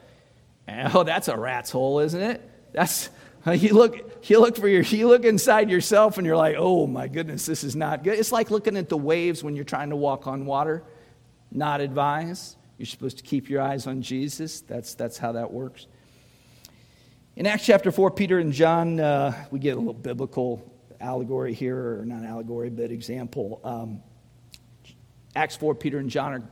Oh, 0.67 1.03
that's 1.03 1.27
a 1.27 1.37
rat's 1.37 1.71
hole, 1.71 1.99
isn't 1.99 2.21
it? 2.21 2.41
That's, 2.71 3.09
You 3.53 3.75
look, 3.75 4.27
you 4.27 4.39
look 4.39 4.57
for 4.57 4.67
your, 4.67 4.81
you 4.81 5.07
look 5.07 5.23
inside 5.23 5.69
yourself 5.69 6.17
and 6.17 6.25
you're 6.25 6.35
like, 6.35 6.55
oh 6.57 6.87
my 6.87 7.07
goodness, 7.07 7.45
this 7.45 7.63
is 7.63 7.75
not 7.75 8.03
good. 8.03 8.17
It's 8.17 8.31
like 8.31 8.49
looking 8.49 8.75
at 8.75 8.89
the 8.89 8.97
waves 8.97 9.43
when 9.43 9.55
you're 9.55 9.63
trying 9.65 9.91
to 9.91 9.95
walk 9.95 10.25
on 10.25 10.47
water. 10.47 10.83
Not 11.51 11.79
advised. 11.79 12.57
You're 12.79 12.87
supposed 12.87 13.17
to 13.19 13.23
keep 13.23 13.47
your 13.47 13.61
eyes 13.61 13.85
on 13.85 14.01
Jesus. 14.01 14.61
That's, 14.61 14.95
that's 14.95 15.19
how 15.19 15.33
that 15.33 15.51
works. 15.51 15.85
In 17.35 17.45
Acts 17.45 17.65
chapter 17.65 17.91
4, 17.91 18.11
Peter 18.11 18.39
and 18.39 18.51
John, 18.51 18.99
uh, 18.99 19.45
we 19.51 19.59
get 19.59 19.75
a 19.75 19.77
little 19.77 19.93
biblical 19.93 20.73
allegory 20.99 21.53
here, 21.53 21.99
or 21.99 22.05
not 22.05 22.23
allegory, 22.23 22.69
but 22.69 22.91
example. 22.91 23.61
Um, 23.63 24.01
Acts 25.35 25.55
4, 25.55 25.75
Peter 25.75 25.99
and 25.99 26.09
John 26.09 26.33
are 26.33 26.43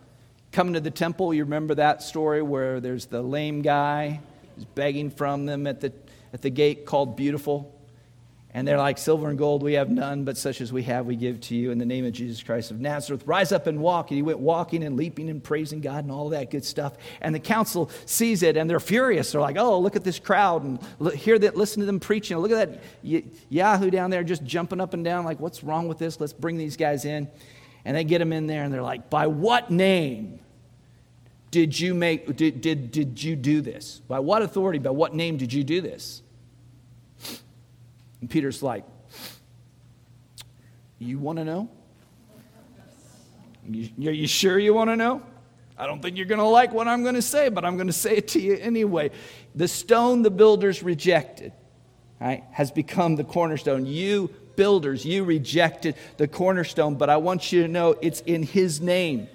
coming 0.51 0.73
to 0.73 0.79
the 0.79 0.91
temple. 0.91 1.33
You 1.33 1.45
remember 1.45 1.75
that 1.75 2.03
story 2.03 2.41
where 2.41 2.79
there's 2.79 3.07
the 3.07 3.21
lame 3.21 3.61
guy 3.61 4.19
who's 4.55 4.65
begging 4.65 5.09
from 5.09 5.45
them 5.45 5.65
at 5.65 5.81
the 5.81 5.89
at 6.33 6.41
the 6.41 6.49
gate 6.49 6.85
called 6.85 7.15
Beautiful. 7.15 7.69
And 8.55 8.67
they're 8.67 8.77
like, 8.77 8.99
Silver 8.99 9.29
and 9.29 9.37
gold 9.37 9.63
we 9.63 9.73
have 9.73 9.89
none, 9.89 10.25
but 10.25 10.37
such 10.37 10.61
as 10.61 10.71
we 10.71 10.83
have 10.83 11.07
we 11.07 11.15
give 11.15 11.41
to 11.41 11.55
you 11.55 11.71
in 11.71 11.79
the 11.79 11.85
name 11.85 12.05
of 12.05 12.13
Jesus 12.13 12.43
Christ 12.43 12.69
of 12.69 12.79
Nazareth. 12.79 13.23
Rise 13.25 13.51
up 13.51 13.65
and 13.65 13.79
walk. 13.79 14.11
And 14.11 14.15
he 14.15 14.21
went 14.21 14.37
walking 14.37 14.83
and 14.83 14.95
leaping 14.95 15.27
and 15.29 15.43
praising 15.43 15.81
God 15.81 16.03
and 16.03 16.11
all 16.11 16.29
that 16.29 16.51
good 16.51 16.63
stuff. 16.63 16.93
And 17.19 17.33
the 17.33 17.39
council 17.39 17.89
sees 18.05 18.43
it 18.43 18.55
and 18.55 18.69
they're 18.69 18.79
furious. 18.79 19.31
They're 19.31 19.41
like, 19.41 19.57
oh, 19.57 19.79
look 19.79 19.95
at 19.95 20.03
this 20.03 20.19
crowd 20.19 20.63
and 20.63 20.79
look, 20.99 21.15
hear 21.15 21.39
that, 21.39 21.57
listen 21.57 21.79
to 21.79 21.87
them 21.87 21.99
preaching. 21.99 22.37
Look 22.37 22.51
at 22.51 22.83
that 23.03 23.33
Yahoo 23.49 23.89
down 23.89 24.11
there 24.11 24.23
just 24.23 24.43
jumping 24.43 24.79
up 24.79 24.93
and 24.93 25.03
down, 25.03 25.25
like, 25.25 25.39
what's 25.39 25.63
wrong 25.63 25.87
with 25.87 25.97
this? 25.97 26.19
Let's 26.19 26.33
bring 26.33 26.57
these 26.57 26.77
guys 26.77 27.05
in. 27.05 27.27
And 27.85 27.97
they 27.97 28.03
get 28.03 28.19
them 28.19 28.31
in 28.31 28.45
there 28.45 28.63
and 28.63 28.71
they're 28.71 28.83
like, 28.83 29.09
by 29.09 29.27
what 29.27 29.71
name? 29.71 30.39
Did 31.49 31.79
you 31.79 31.93
make 31.93 32.35
did, 32.35 32.61
did, 32.61 32.89
did 32.89 33.21
you 33.21 33.35
do 33.35 33.61
this? 33.61 34.01
By 34.07 34.19
what 34.19 34.41
authority, 34.41 34.79
by 34.79 34.89
what 34.89 35.13
name 35.13 35.37
did 35.37 35.53
you 35.53 35.63
do 35.63 35.81
this? 35.81 36.22
And 38.23 38.29
Peter's 38.29 38.63
like, 38.63 38.85
You 40.97 41.19
want 41.19 41.39
to 41.39 41.43
know? 41.43 41.69
You, 43.67 44.09
are 44.09 44.13
you 44.13 44.27
sure 44.27 44.57
you 44.57 44.73
want 44.73 44.91
to 44.91 44.95
know? 44.95 45.21
I 45.77 45.87
don't 45.87 46.01
think 46.01 46.15
you're 46.15 46.25
going 46.25 46.39
to 46.39 46.45
like 46.45 46.71
what 46.71 46.87
I'm 46.87 47.03
going 47.03 47.15
to 47.15 47.21
say, 47.21 47.49
but 47.49 47.65
I'm 47.65 47.75
going 47.75 47.87
to 47.87 47.93
say 47.93 48.15
it 48.15 48.29
to 48.29 48.39
you 48.39 48.55
anyway. 48.55 49.11
The 49.55 49.67
stone 49.67 50.21
the 50.21 50.31
builders 50.31 50.81
rejected 50.81 51.51
right, 52.21 52.45
has 52.53 52.71
become 52.71 53.17
the 53.17 53.25
cornerstone. 53.25 53.85
You 53.85 54.29
builders, 54.55 55.03
you 55.03 55.25
rejected 55.25 55.95
the 56.15 56.29
cornerstone, 56.29 56.95
but 56.95 57.09
I 57.09 57.17
want 57.17 57.51
you 57.51 57.63
to 57.63 57.67
know 57.67 57.97
it's 58.01 58.21
in 58.21 58.43
His 58.43 58.79
name 58.79 59.27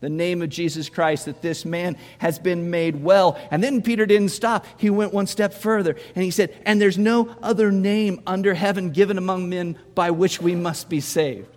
the 0.00 0.08
name 0.10 0.42
of 0.42 0.50
Jesus 0.50 0.88
Christ, 0.88 1.24
that 1.24 1.40
this 1.40 1.64
man 1.64 1.96
has 2.18 2.38
been 2.38 2.70
made 2.70 3.02
well. 3.02 3.38
And 3.50 3.62
then 3.62 3.82
Peter 3.82 4.04
didn't 4.04 4.28
stop. 4.28 4.66
He 4.76 4.90
went 4.90 5.14
one 5.14 5.26
step 5.26 5.54
further 5.54 5.96
and 6.14 6.24
he 6.24 6.30
said, 6.30 6.54
And 6.66 6.80
there's 6.80 6.98
no 6.98 7.34
other 7.42 7.72
name 7.72 8.20
under 8.26 8.54
heaven 8.54 8.90
given 8.90 9.16
among 9.16 9.48
men 9.48 9.78
by 9.94 10.10
which 10.10 10.40
we 10.40 10.54
must 10.54 10.88
be 10.88 11.00
saved. 11.00 11.48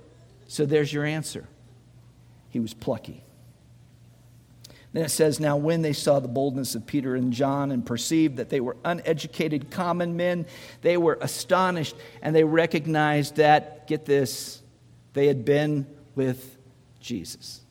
So 0.48 0.66
there's 0.66 0.92
your 0.92 1.06
answer. 1.06 1.48
He 2.50 2.60
was 2.60 2.74
plucky. 2.74 3.24
Then 4.94 5.06
it 5.06 5.10
says, 5.10 5.40
Now 5.40 5.58
when 5.58 5.82
they 5.82 5.94
saw 5.94 6.20
the 6.20 6.28
boldness 6.30 6.76
of 6.76 6.88
Peter 6.88 7.16
and 7.16 7.34
John 7.34 7.72
and 7.72 7.86
perceived 7.86 8.38
that 8.38 8.50
they 8.50 8.62
were 8.62 8.78
uneducated 8.86 9.70
common 9.70 10.16
men, 10.16 10.46
they 10.82 10.96
were 10.96 11.18
astonished 11.22 11.96
and 12.22 12.36
they 12.36 12.46
recognized 12.46 13.36
that, 13.36 13.86
get 13.86 14.06
this, 14.06 14.62
they 15.14 15.28
had 15.28 15.44
been 15.44 15.86
with 16.16 16.58
Jesus. 17.00 17.62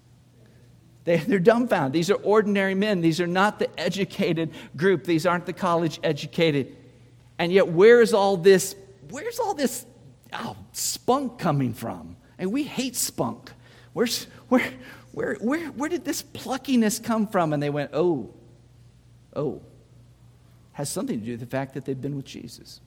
They, 1.09 1.17
they're 1.17 1.39
dumbfounded. 1.39 1.95
These 1.95 2.11
are 2.11 2.17
ordinary 2.17 2.75
men. 2.75 3.01
These 3.01 3.19
are 3.19 3.27
not 3.27 3.59
the 3.59 3.81
educated 3.81 4.51
group. 4.77 5.05
These 5.05 5.25
aren't 5.25 5.47
the 5.47 5.55
college 5.55 5.99
educated. 6.05 6.77
And 7.39 7.51
yet, 7.51 7.67
where 7.67 8.03
is 8.03 8.13
all 8.13 8.37
this? 8.37 8.77
Where's 9.09 9.39
all 9.39 9.55
this 9.55 9.87
oh, 10.35 10.55
spunk 10.73 11.39
coming 11.39 11.73
from? 11.73 12.17
And 12.39 12.53
we 12.53 12.63
hate 12.63 12.95
spunk. 12.95 13.51
Where's, 13.95 14.25
where, 14.51 14.71
where, 15.13 15.37
where, 15.37 15.69
where 15.69 15.89
did 15.89 16.05
this 16.05 16.23
pluckiness 16.23 17.03
come 17.03 17.27
from? 17.27 17.55
And 17.55 17.63
they 17.63 17.71
went, 17.71 17.93
Oh, 17.95 18.35
oh, 19.35 19.63
has 20.73 20.91
something 20.91 21.21
to 21.21 21.25
do 21.25 21.31
with 21.33 21.41
the 21.41 21.47
fact 21.47 21.73
that 21.73 21.87
they've 21.87 21.99
been 21.99 22.17
with 22.17 22.27
Jesus. 22.27 22.83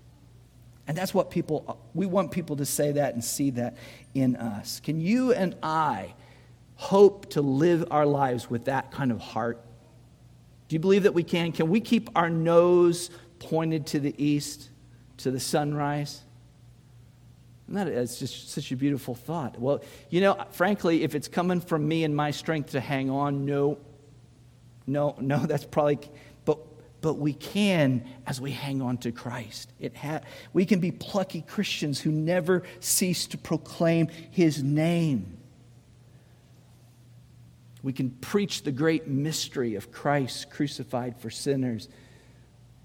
And 0.88 0.96
that's 0.96 1.12
what 1.12 1.32
people, 1.32 1.80
we 1.96 2.06
want 2.06 2.30
people 2.30 2.58
to 2.58 2.68
say 2.68 2.92
that 2.92 3.16
and 3.16 3.24
see 3.24 3.50
that 3.50 3.78
in 4.14 4.36
us. 4.36 4.80
Can 4.80 5.02
you 5.02 5.34
and 5.34 5.56
I 5.64 6.14
hope 6.76 7.30
to 7.32 7.42
live 7.42 7.86
our 7.92 8.06
lives 8.06 8.50
with 8.50 8.66
that 8.66 8.92
kind 8.92 9.12
of 9.12 9.20
heart? 9.20 9.64
Do 10.68 10.76
you 10.76 10.80
believe 10.80 11.04
that 11.04 11.14
we 11.14 11.24
can? 11.24 11.52
Can 11.52 11.70
we 11.70 11.82
keep 11.82 12.10
our 12.16 12.30
nose 12.30 13.10
pointed 13.40 13.88
to 13.88 14.00
the 14.00 14.16
east, 14.24 14.70
to 15.18 15.32
the 15.32 15.40
sunrise? 15.40 16.22
And 17.68 17.78
that 17.78 17.88
is 17.88 18.20
just 18.20 18.50
such 18.50 18.72
a 18.72 18.76
beautiful 18.76 19.16
thought. 19.16 19.60
Well, 19.60 19.82
you 20.10 20.22
know, 20.22 20.44
frankly, 20.52 21.04
if 21.04 21.16
it's 21.16 21.28
coming 21.28 21.62
from 21.62 21.88
me 21.88 22.04
and 22.04 22.16
my 22.16 22.32
strength 22.32 22.72
to 22.72 22.82
hang 22.82 23.10
on, 23.10 23.46
no, 23.46 23.78
no, 24.88 25.16
no, 25.20 25.38
that's 25.46 25.66
probably, 25.66 26.00
but, 26.46 26.60
but 27.02 27.14
we 27.14 27.34
can 27.34 28.04
as 28.28 28.42
we 28.42 28.52
hang 28.52 28.82
on 28.82 28.98
to 29.00 29.12
Christ. 29.12 29.72
It 29.80 29.96
ha- 29.96 30.22
we 30.52 30.66
can 30.66 30.80
be 30.80 30.92
plucky 30.92 31.42
Christians 31.42 32.02
who 32.02 32.12
never 32.12 32.64
cease 32.80 33.28
to 33.28 33.38
proclaim 33.38 34.08
his 34.32 34.62
name. 34.62 35.38
We 37.84 37.94
can 37.94 38.12
preach 38.12 38.64
the 38.64 38.72
great 38.72 39.08
mystery 39.08 39.76
of 39.76 39.92
Christ 39.92 40.50
crucified 40.50 41.20
for 41.20 41.30
sinners 41.30 41.90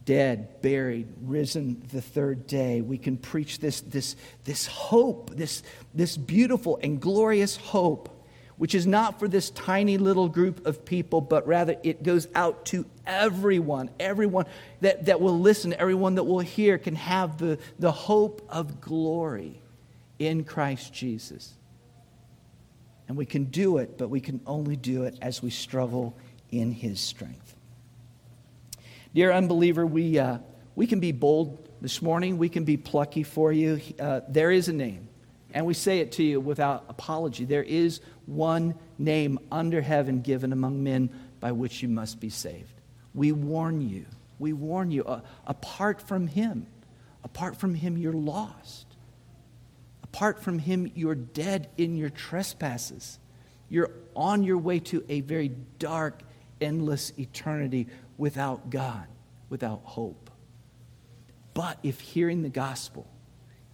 dead, 0.07 0.63
buried, 0.63 1.09
risen 1.21 1.83
the 1.93 2.01
third 2.01 2.47
day. 2.47 2.81
We 2.81 2.97
can 2.97 3.19
preach 3.19 3.59
this, 3.59 3.83
this, 3.83 4.17
this 4.45 4.67
hope, 4.67 5.31
this, 5.35 5.63
this 5.93 6.17
beautiful 6.17 6.79
and 6.81 7.01
glorious 7.01 7.57
hope, 7.57 8.09
which 8.57 8.75
is 8.75 8.87
not 8.87 9.19
for 9.19 9.29
this 9.29 9.51
tiny 9.51 9.99
little 9.99 10.29
group 10.29 10.65
of 10.65 10.85
people, 10.85 11.21
but 11.21 11.47
rather 11.47 11.77
it 11.83 12.05
goes 12.05 12.29
out 12.35 12.65
to 12.67 12.87
everyone. 13.05 13.91
Everyone 13.99 14.47
that, 14.81 15.07
that 15.07 15.21
will 15.21 15.39
listen, 15.39 15.75
everyone 15.75 16.15
that 16.15 16.25
will 16.25 16.39
hear 16.39 16.79
can 16.79 16.95
have 16.95 17.37
the, 17.37 17.59
the 17.81 17.93
hope 17.93 18.47
of 18.49 18.81
glory 18.81 19.61
in 20.21 20.45
Christ 20.45 20.93
Jesus. 20.95 21.56
And 23.09 23.17
we 23.17 23.27
can 23.27 23.45
do 23.45 23.79
it, 23.79 23.99
but 23.99 24.09
we 24.09 24.21
can 24.21 24.41
only 24.47 24.77
do 24.77 25.05
it 25.05 25.17
as 25.23 25.43
we 25.43 25.51
struggle 25.51 26.17
in 26.51 26.73
his 26.73 27.01
strength. 27.01 27.55
Dear 29.15 29.33
unbeliever, 29.33 29.87
we, 29.87 30.19
uh, 30.19 30.39
we 30.75 30.87
can 30.87 31.01
be 31.01 31.13
bold 31.13 31.69
this 31.81 32.03
morning. 32.03 32.39
We 32.39 32.49
can 32.49 32.65
be 32.65 32.77
plucky 32.77 33.23
for 33.23 33.53
you. 33.53 33.81
Uh, 33.99 34.21
there 34.29 34.51
is 34.51 34.69
a 34.69 34.73
name, 34.73 35.09
and 35.55 35.67
we 35.67 35.75
say 35.75 36.01
it 36.01 36.13
to 36.13 36.23
you 36.23 36.41
without 36.41 36.85
apology. 36.89 37.45
There 37.45 37.63
is 37.63 38.01
one 38.27 38.75
name 38.99 39.39
under 39.51 39.81
heaven 39.81 40.21
given 40.21 40.53
among 40.53 40.83
men 40.83 41.11
by 41.41 41.53
which 41.53 41.83
you 41.83 41.89
must 41.89 42.21
be 42.21 42.31
saved. 42.31 42.73
We 43.15 43.33
warn 43.33 43.81
you. 43.81 44.07
We 44.39 44.53
warn 44.53 44.91
you. 44.91 45.05
Uh, 45.05 45.21
apart 45.47 46.03
from 46.03 46.27
Him, 46.27 46.67
apart 47.25 47.57
from 47.57 47.75
Him, 47.75 47.97
you're 47.97 48.13
lost. 48.13 48.86
Apart 50.17 50.43
from 50.43 50.59
Him, 50.59 50.91
you're 50.95 51.15
dead 51.15 51.69
in 51.77 51.95
your 51.95 52.09
trespasses. 52.09 53.19
You're 53.69 53.91
on 54.15 54.45
your 54.45 54.57
way 54.57 54.79
to 54.79 55.05
a 55.11 55.21
very 55.21 55.49
dark, 55.79 56.23
endless 56.59 57.13
eternity 57.19 57.89
without 58.17 58.71
God, 58.71 59.07
without 59.51 59.83
hope. 59.85 60.31
But 61.53 61.79
if 61.83 62.01
hearing 62.01 62.41
the 62.41 62.49
gospel, 62.49 63.07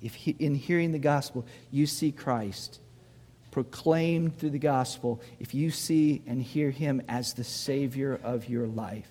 if 0.03 0.15
he, 0.15 0.35
in 0.37 0.57
hearing 0.57 0.91
the 0.91 0.99
gospel 0.99 1.47
you 1.71 1.87
see 1.87 2.11
Christ 2.11 2.81
proclaimed 3.53 4.37
through 4.37 4.51
the 4.51 4.59
gospel, 4.59 5.21
if 5.39 5.55
you 5.55 5.71
see 5.71 6.23
and 6.27 6.43
hear 6.43 6.73
him 6.73 7.03
as 7.09 7.35
the 7.35 7.45
Savior 7.45 8.19
of 8.21 8.49
your 8.49 8.67
life, 8.67 9.11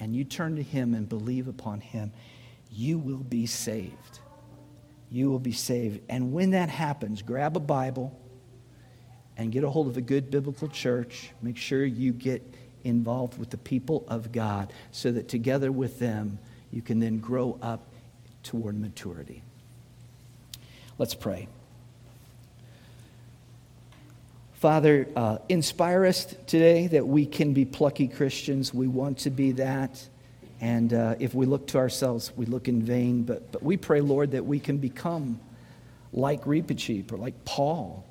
and 0.00 0.16
you 0.16 0.24
turn 0.24 0.56
to 0.56 0.62
him 0.64 0.92
and 0.92 1.08
believe 1.08 1.46
upon 1.46 1.80
him, 1.80 2.10
you 2.68 2.98
will 2.98 3.18
be 3.18 3.46
saved. 3.46 4.21
You 5.12 5.30
will 5.30 5.38
be 5.38 5.52
saved. 5.52 6.00
And 6.08 6.32
when 6.32 6.52
that 6.52 6.70
happens, 6.70 7.20
grab 7.20 7.54
a 7.54 7.60
Bible 7.60 8.18
and 9.36 9.52
get 9.52 9.62
a 9.62 9.68
hold 9.68 9.86
of 9.86 9.98
a 9.98 10.00
good 10.00 10.30
biblical 10.30 10.68
church. 10.68 11.30
Make 11.42 11.58
sure 11.58 11.84
you 11.84 12.12
get 12.12 12.42
involved 12.82 13.38
with 13.38 13.50
the 13.50 13.58
people 13.58 14.04
of 14.08 14.32
God 14.32 14.72
so 14.90 15.12
that 15.12 15.28
together 15.28 15.70
with 15.70 15.98
them 15.98 16.38
you 16.72 16.80
can 16.80 16.98
then 16.98 17.18
grow 17.18 17.58
up 17.60 17.82
toward 18.42 18.80
maturity. 18.80 19.42
Let's 20.96 21.14
pray. 21.14 21.46
Father, 24.54 25.08
uh, 25.14 25.38
inspire 25.48 26.06
us 26.06 26.24
today 26.46 26.86
that 26.86 27.06
we 27.06 27.26
can 27.26 27.52
be 27.52 27.64
plucky 27.64 28.08
Christians. 28.08 28.72
We 28.72 28.88
want 28.88 29.18
to 29.18 29.30
be 29.30 29.52
that. 29.52 30.08
And 30.62 30.94
uh, 30.94 31.16
if 31.18 31.34
we 31.34 31.44
look 31.44 31.66
to 31.68 31.78
ourselves, 31.78 32.32
we 32.36 32.46
look 32.46 32.68
in 32.68 32.82
vain. 32.82 33.24
But, 33.24 33.50
but 33.50 33.64
we 33.64 33.76
pray, 33.76 34.00
Lord, 34.00 34.30
that 34.30 34.46
we 34.46 34.60
can 34.60 34.78
become 34.78 35.40
like 36.12 36.44
Reepicheep 36.44 37.12
or 37.12 37.16
like 37.16 37.44
Paul 37.44 38.06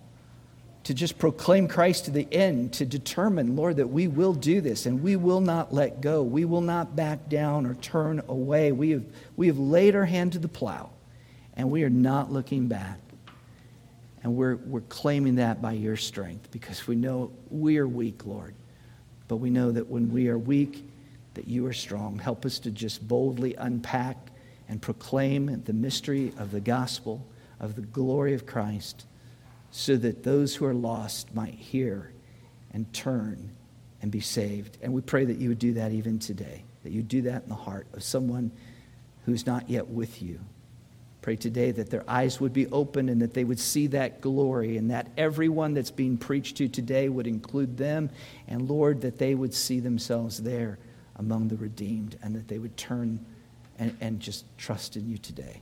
to 0.83 0.93
just 0.93 1.17
proclaim 1.17 1.69
Christ 1.69 2.05
to 2.05 2.11
the 2.11 2.27
end, 2.29 2.73
to 2.73 2.85
determine, 2.85 3.55
Lord, 3.55 3.77
that 3.77 3.87
we 3.87 4.09
will 4.09 4.33
do 4.33 4.59
this 4.59 4.85
and 4.85 5.01
we 5.01 5.15
will 5.15 5.39
not 5.39 5.73
let 5.73 6.01
go. 6.01 6.23
We 6.23 6.43
will 6.43 6.61
not 6.61 6.93
back 6.93 7.29
down 7.29 7.65
or 7.65 7.75
turn 7.75 8.21
away. 8.27 8.73
We 8.73 8.89
have, 8.91 9.05
we 9.37 9.47
have 9.47 9.57
laid 9.57 9.95
our 9.95 10.05
hand 10.05 10.33
to 10.33 10.39
the 10.39 10.49
plow 10.49 10.89
and 11.55 11.71
we 11.71 11.83
are 11.85 11.89
not 11.89 12.33
looking 12.33 12.67
back. 12.67 12.99
And 14.23 14.35
we're, 14.35 14.57
we're 14.57 14.81
claiming 14.81 15.35
that 15.35 15.61
by 15.61 15.71
your 15.71 15.95
strength 15.95 16.51
because 16.51 16.85
we 16.85 16.95
know 16.95 17.31
we 17.49 17.77
are 17.77 17.87
weak, 17.87 18.25
Lord. 18.25 18.55
But 19.29 19.37
we 19.37 19.49
know 19.49 19.71
that 19.71 19.87
when 19.87 20.11
we 20.11 20.27
are 20.27 20.37
weak, 20.37 20.83
that 21.33 21.47
you 21.47 21.65
are 21.65 21.73
strong. 21.73 22.19
Help 22.19 22.45
us 22.45 22.59
to 22.59 22.71
just 22.71 23.07
boldly 23.07 23.55
unpack 23.55 24.17
and 24.67 24.81
proclaim 24.81 25.63
the 25.65 25.73
mystery 25.73 26.33
of 26.37 26.51
the 26.51 26.61
gospel, 26.61 27.25
of 27.59 27.75
the 27.75 27.81
glory 27.81 28.33
of 28.33 28.45
Christ 28.45 29.05
so 29.71 29.95
that 29.95 30.23
those 30.23 30.55
who 30.55 30.65
are 30.65 30.73
lost 30.73 31.33
might 31.33 31.53
hear 31.53 32.11
and 32.73 32.91
turn 32.93 33.51
and 34.01 34.11
be 34.11 34.19
saved. 34.19 34.77
And 34.81 34.93
we 34.93 35.01
pray 35.01 35.25
that 35.25 35.37
you 35.37 35.49
would 35.49 35.59
do 35.59 35.73
that 35.73 35.91
even 35.93 36.19
today, 36.19 36.63
that 36.83 36.91
you 36.91 37.01
do 37.01 37.23
that 37.23 37.43
in 37.43 37.49
the 37.49 37.55
heart 37.55 37.87
of 37.93 38.03
someone 38.03 38.51
who's 39.25 39.45
not 39.45 39.69
yet 39.69 39.87
with 39.87 40.21
you. 40.21 40.39
Pray 41.21 41.35
today 41.35 41.71
that 41.71 41.89
their 41.89 42.03
eyes 42.09 42.41
would 42.41 42.51
be 42.51 42.67
open 42.67 43.07
and 43.07 43.21
that 43.21 43.33
they 43.33 43.43
would 43.43 43.59
see 43.59 43.87
that 43.87 44.21
glory 44.21 44.77
and 44.77 44.89
that 44.89 45.07
everyone 45.17 45.73
that's 45.73 45.91
being 45.91 46.17
preached 46.17 46.57
to 46.57 46.67
today 46.67 47.07
would 47.07 47.27
include 47.27 47.77
them. 47.77 48.09
And 48.47 48.67
Lord, 48.67 49.01
that 49.01 49.19
they 49.19 49.35
would 49.35 49.53
see 49.53 49.79
themselves 49.79 50.41
there 50.41 50.79
among 51.21 51.47
the 51.47 51.55
redeemed 51.55 52.17
and 52.23 52.35
that 52.35 52.47
they 52.47 52.57
would 52.57 52.75
turn 52.75 53.23
and, 53.77 53.95
and 54.01 54.19
just 54.19 54.43
trust 54.57 54.97
in 54.97 55.07
you 55.07 55.19
today. 55.19 55.61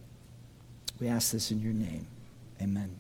We 1.00 1.10
ask 1.10 1.34
this 1.34 1.52
in 1.52 1.60
your 1.60 1.74
name. 1.74 2.08
Amen. 2.62 2.96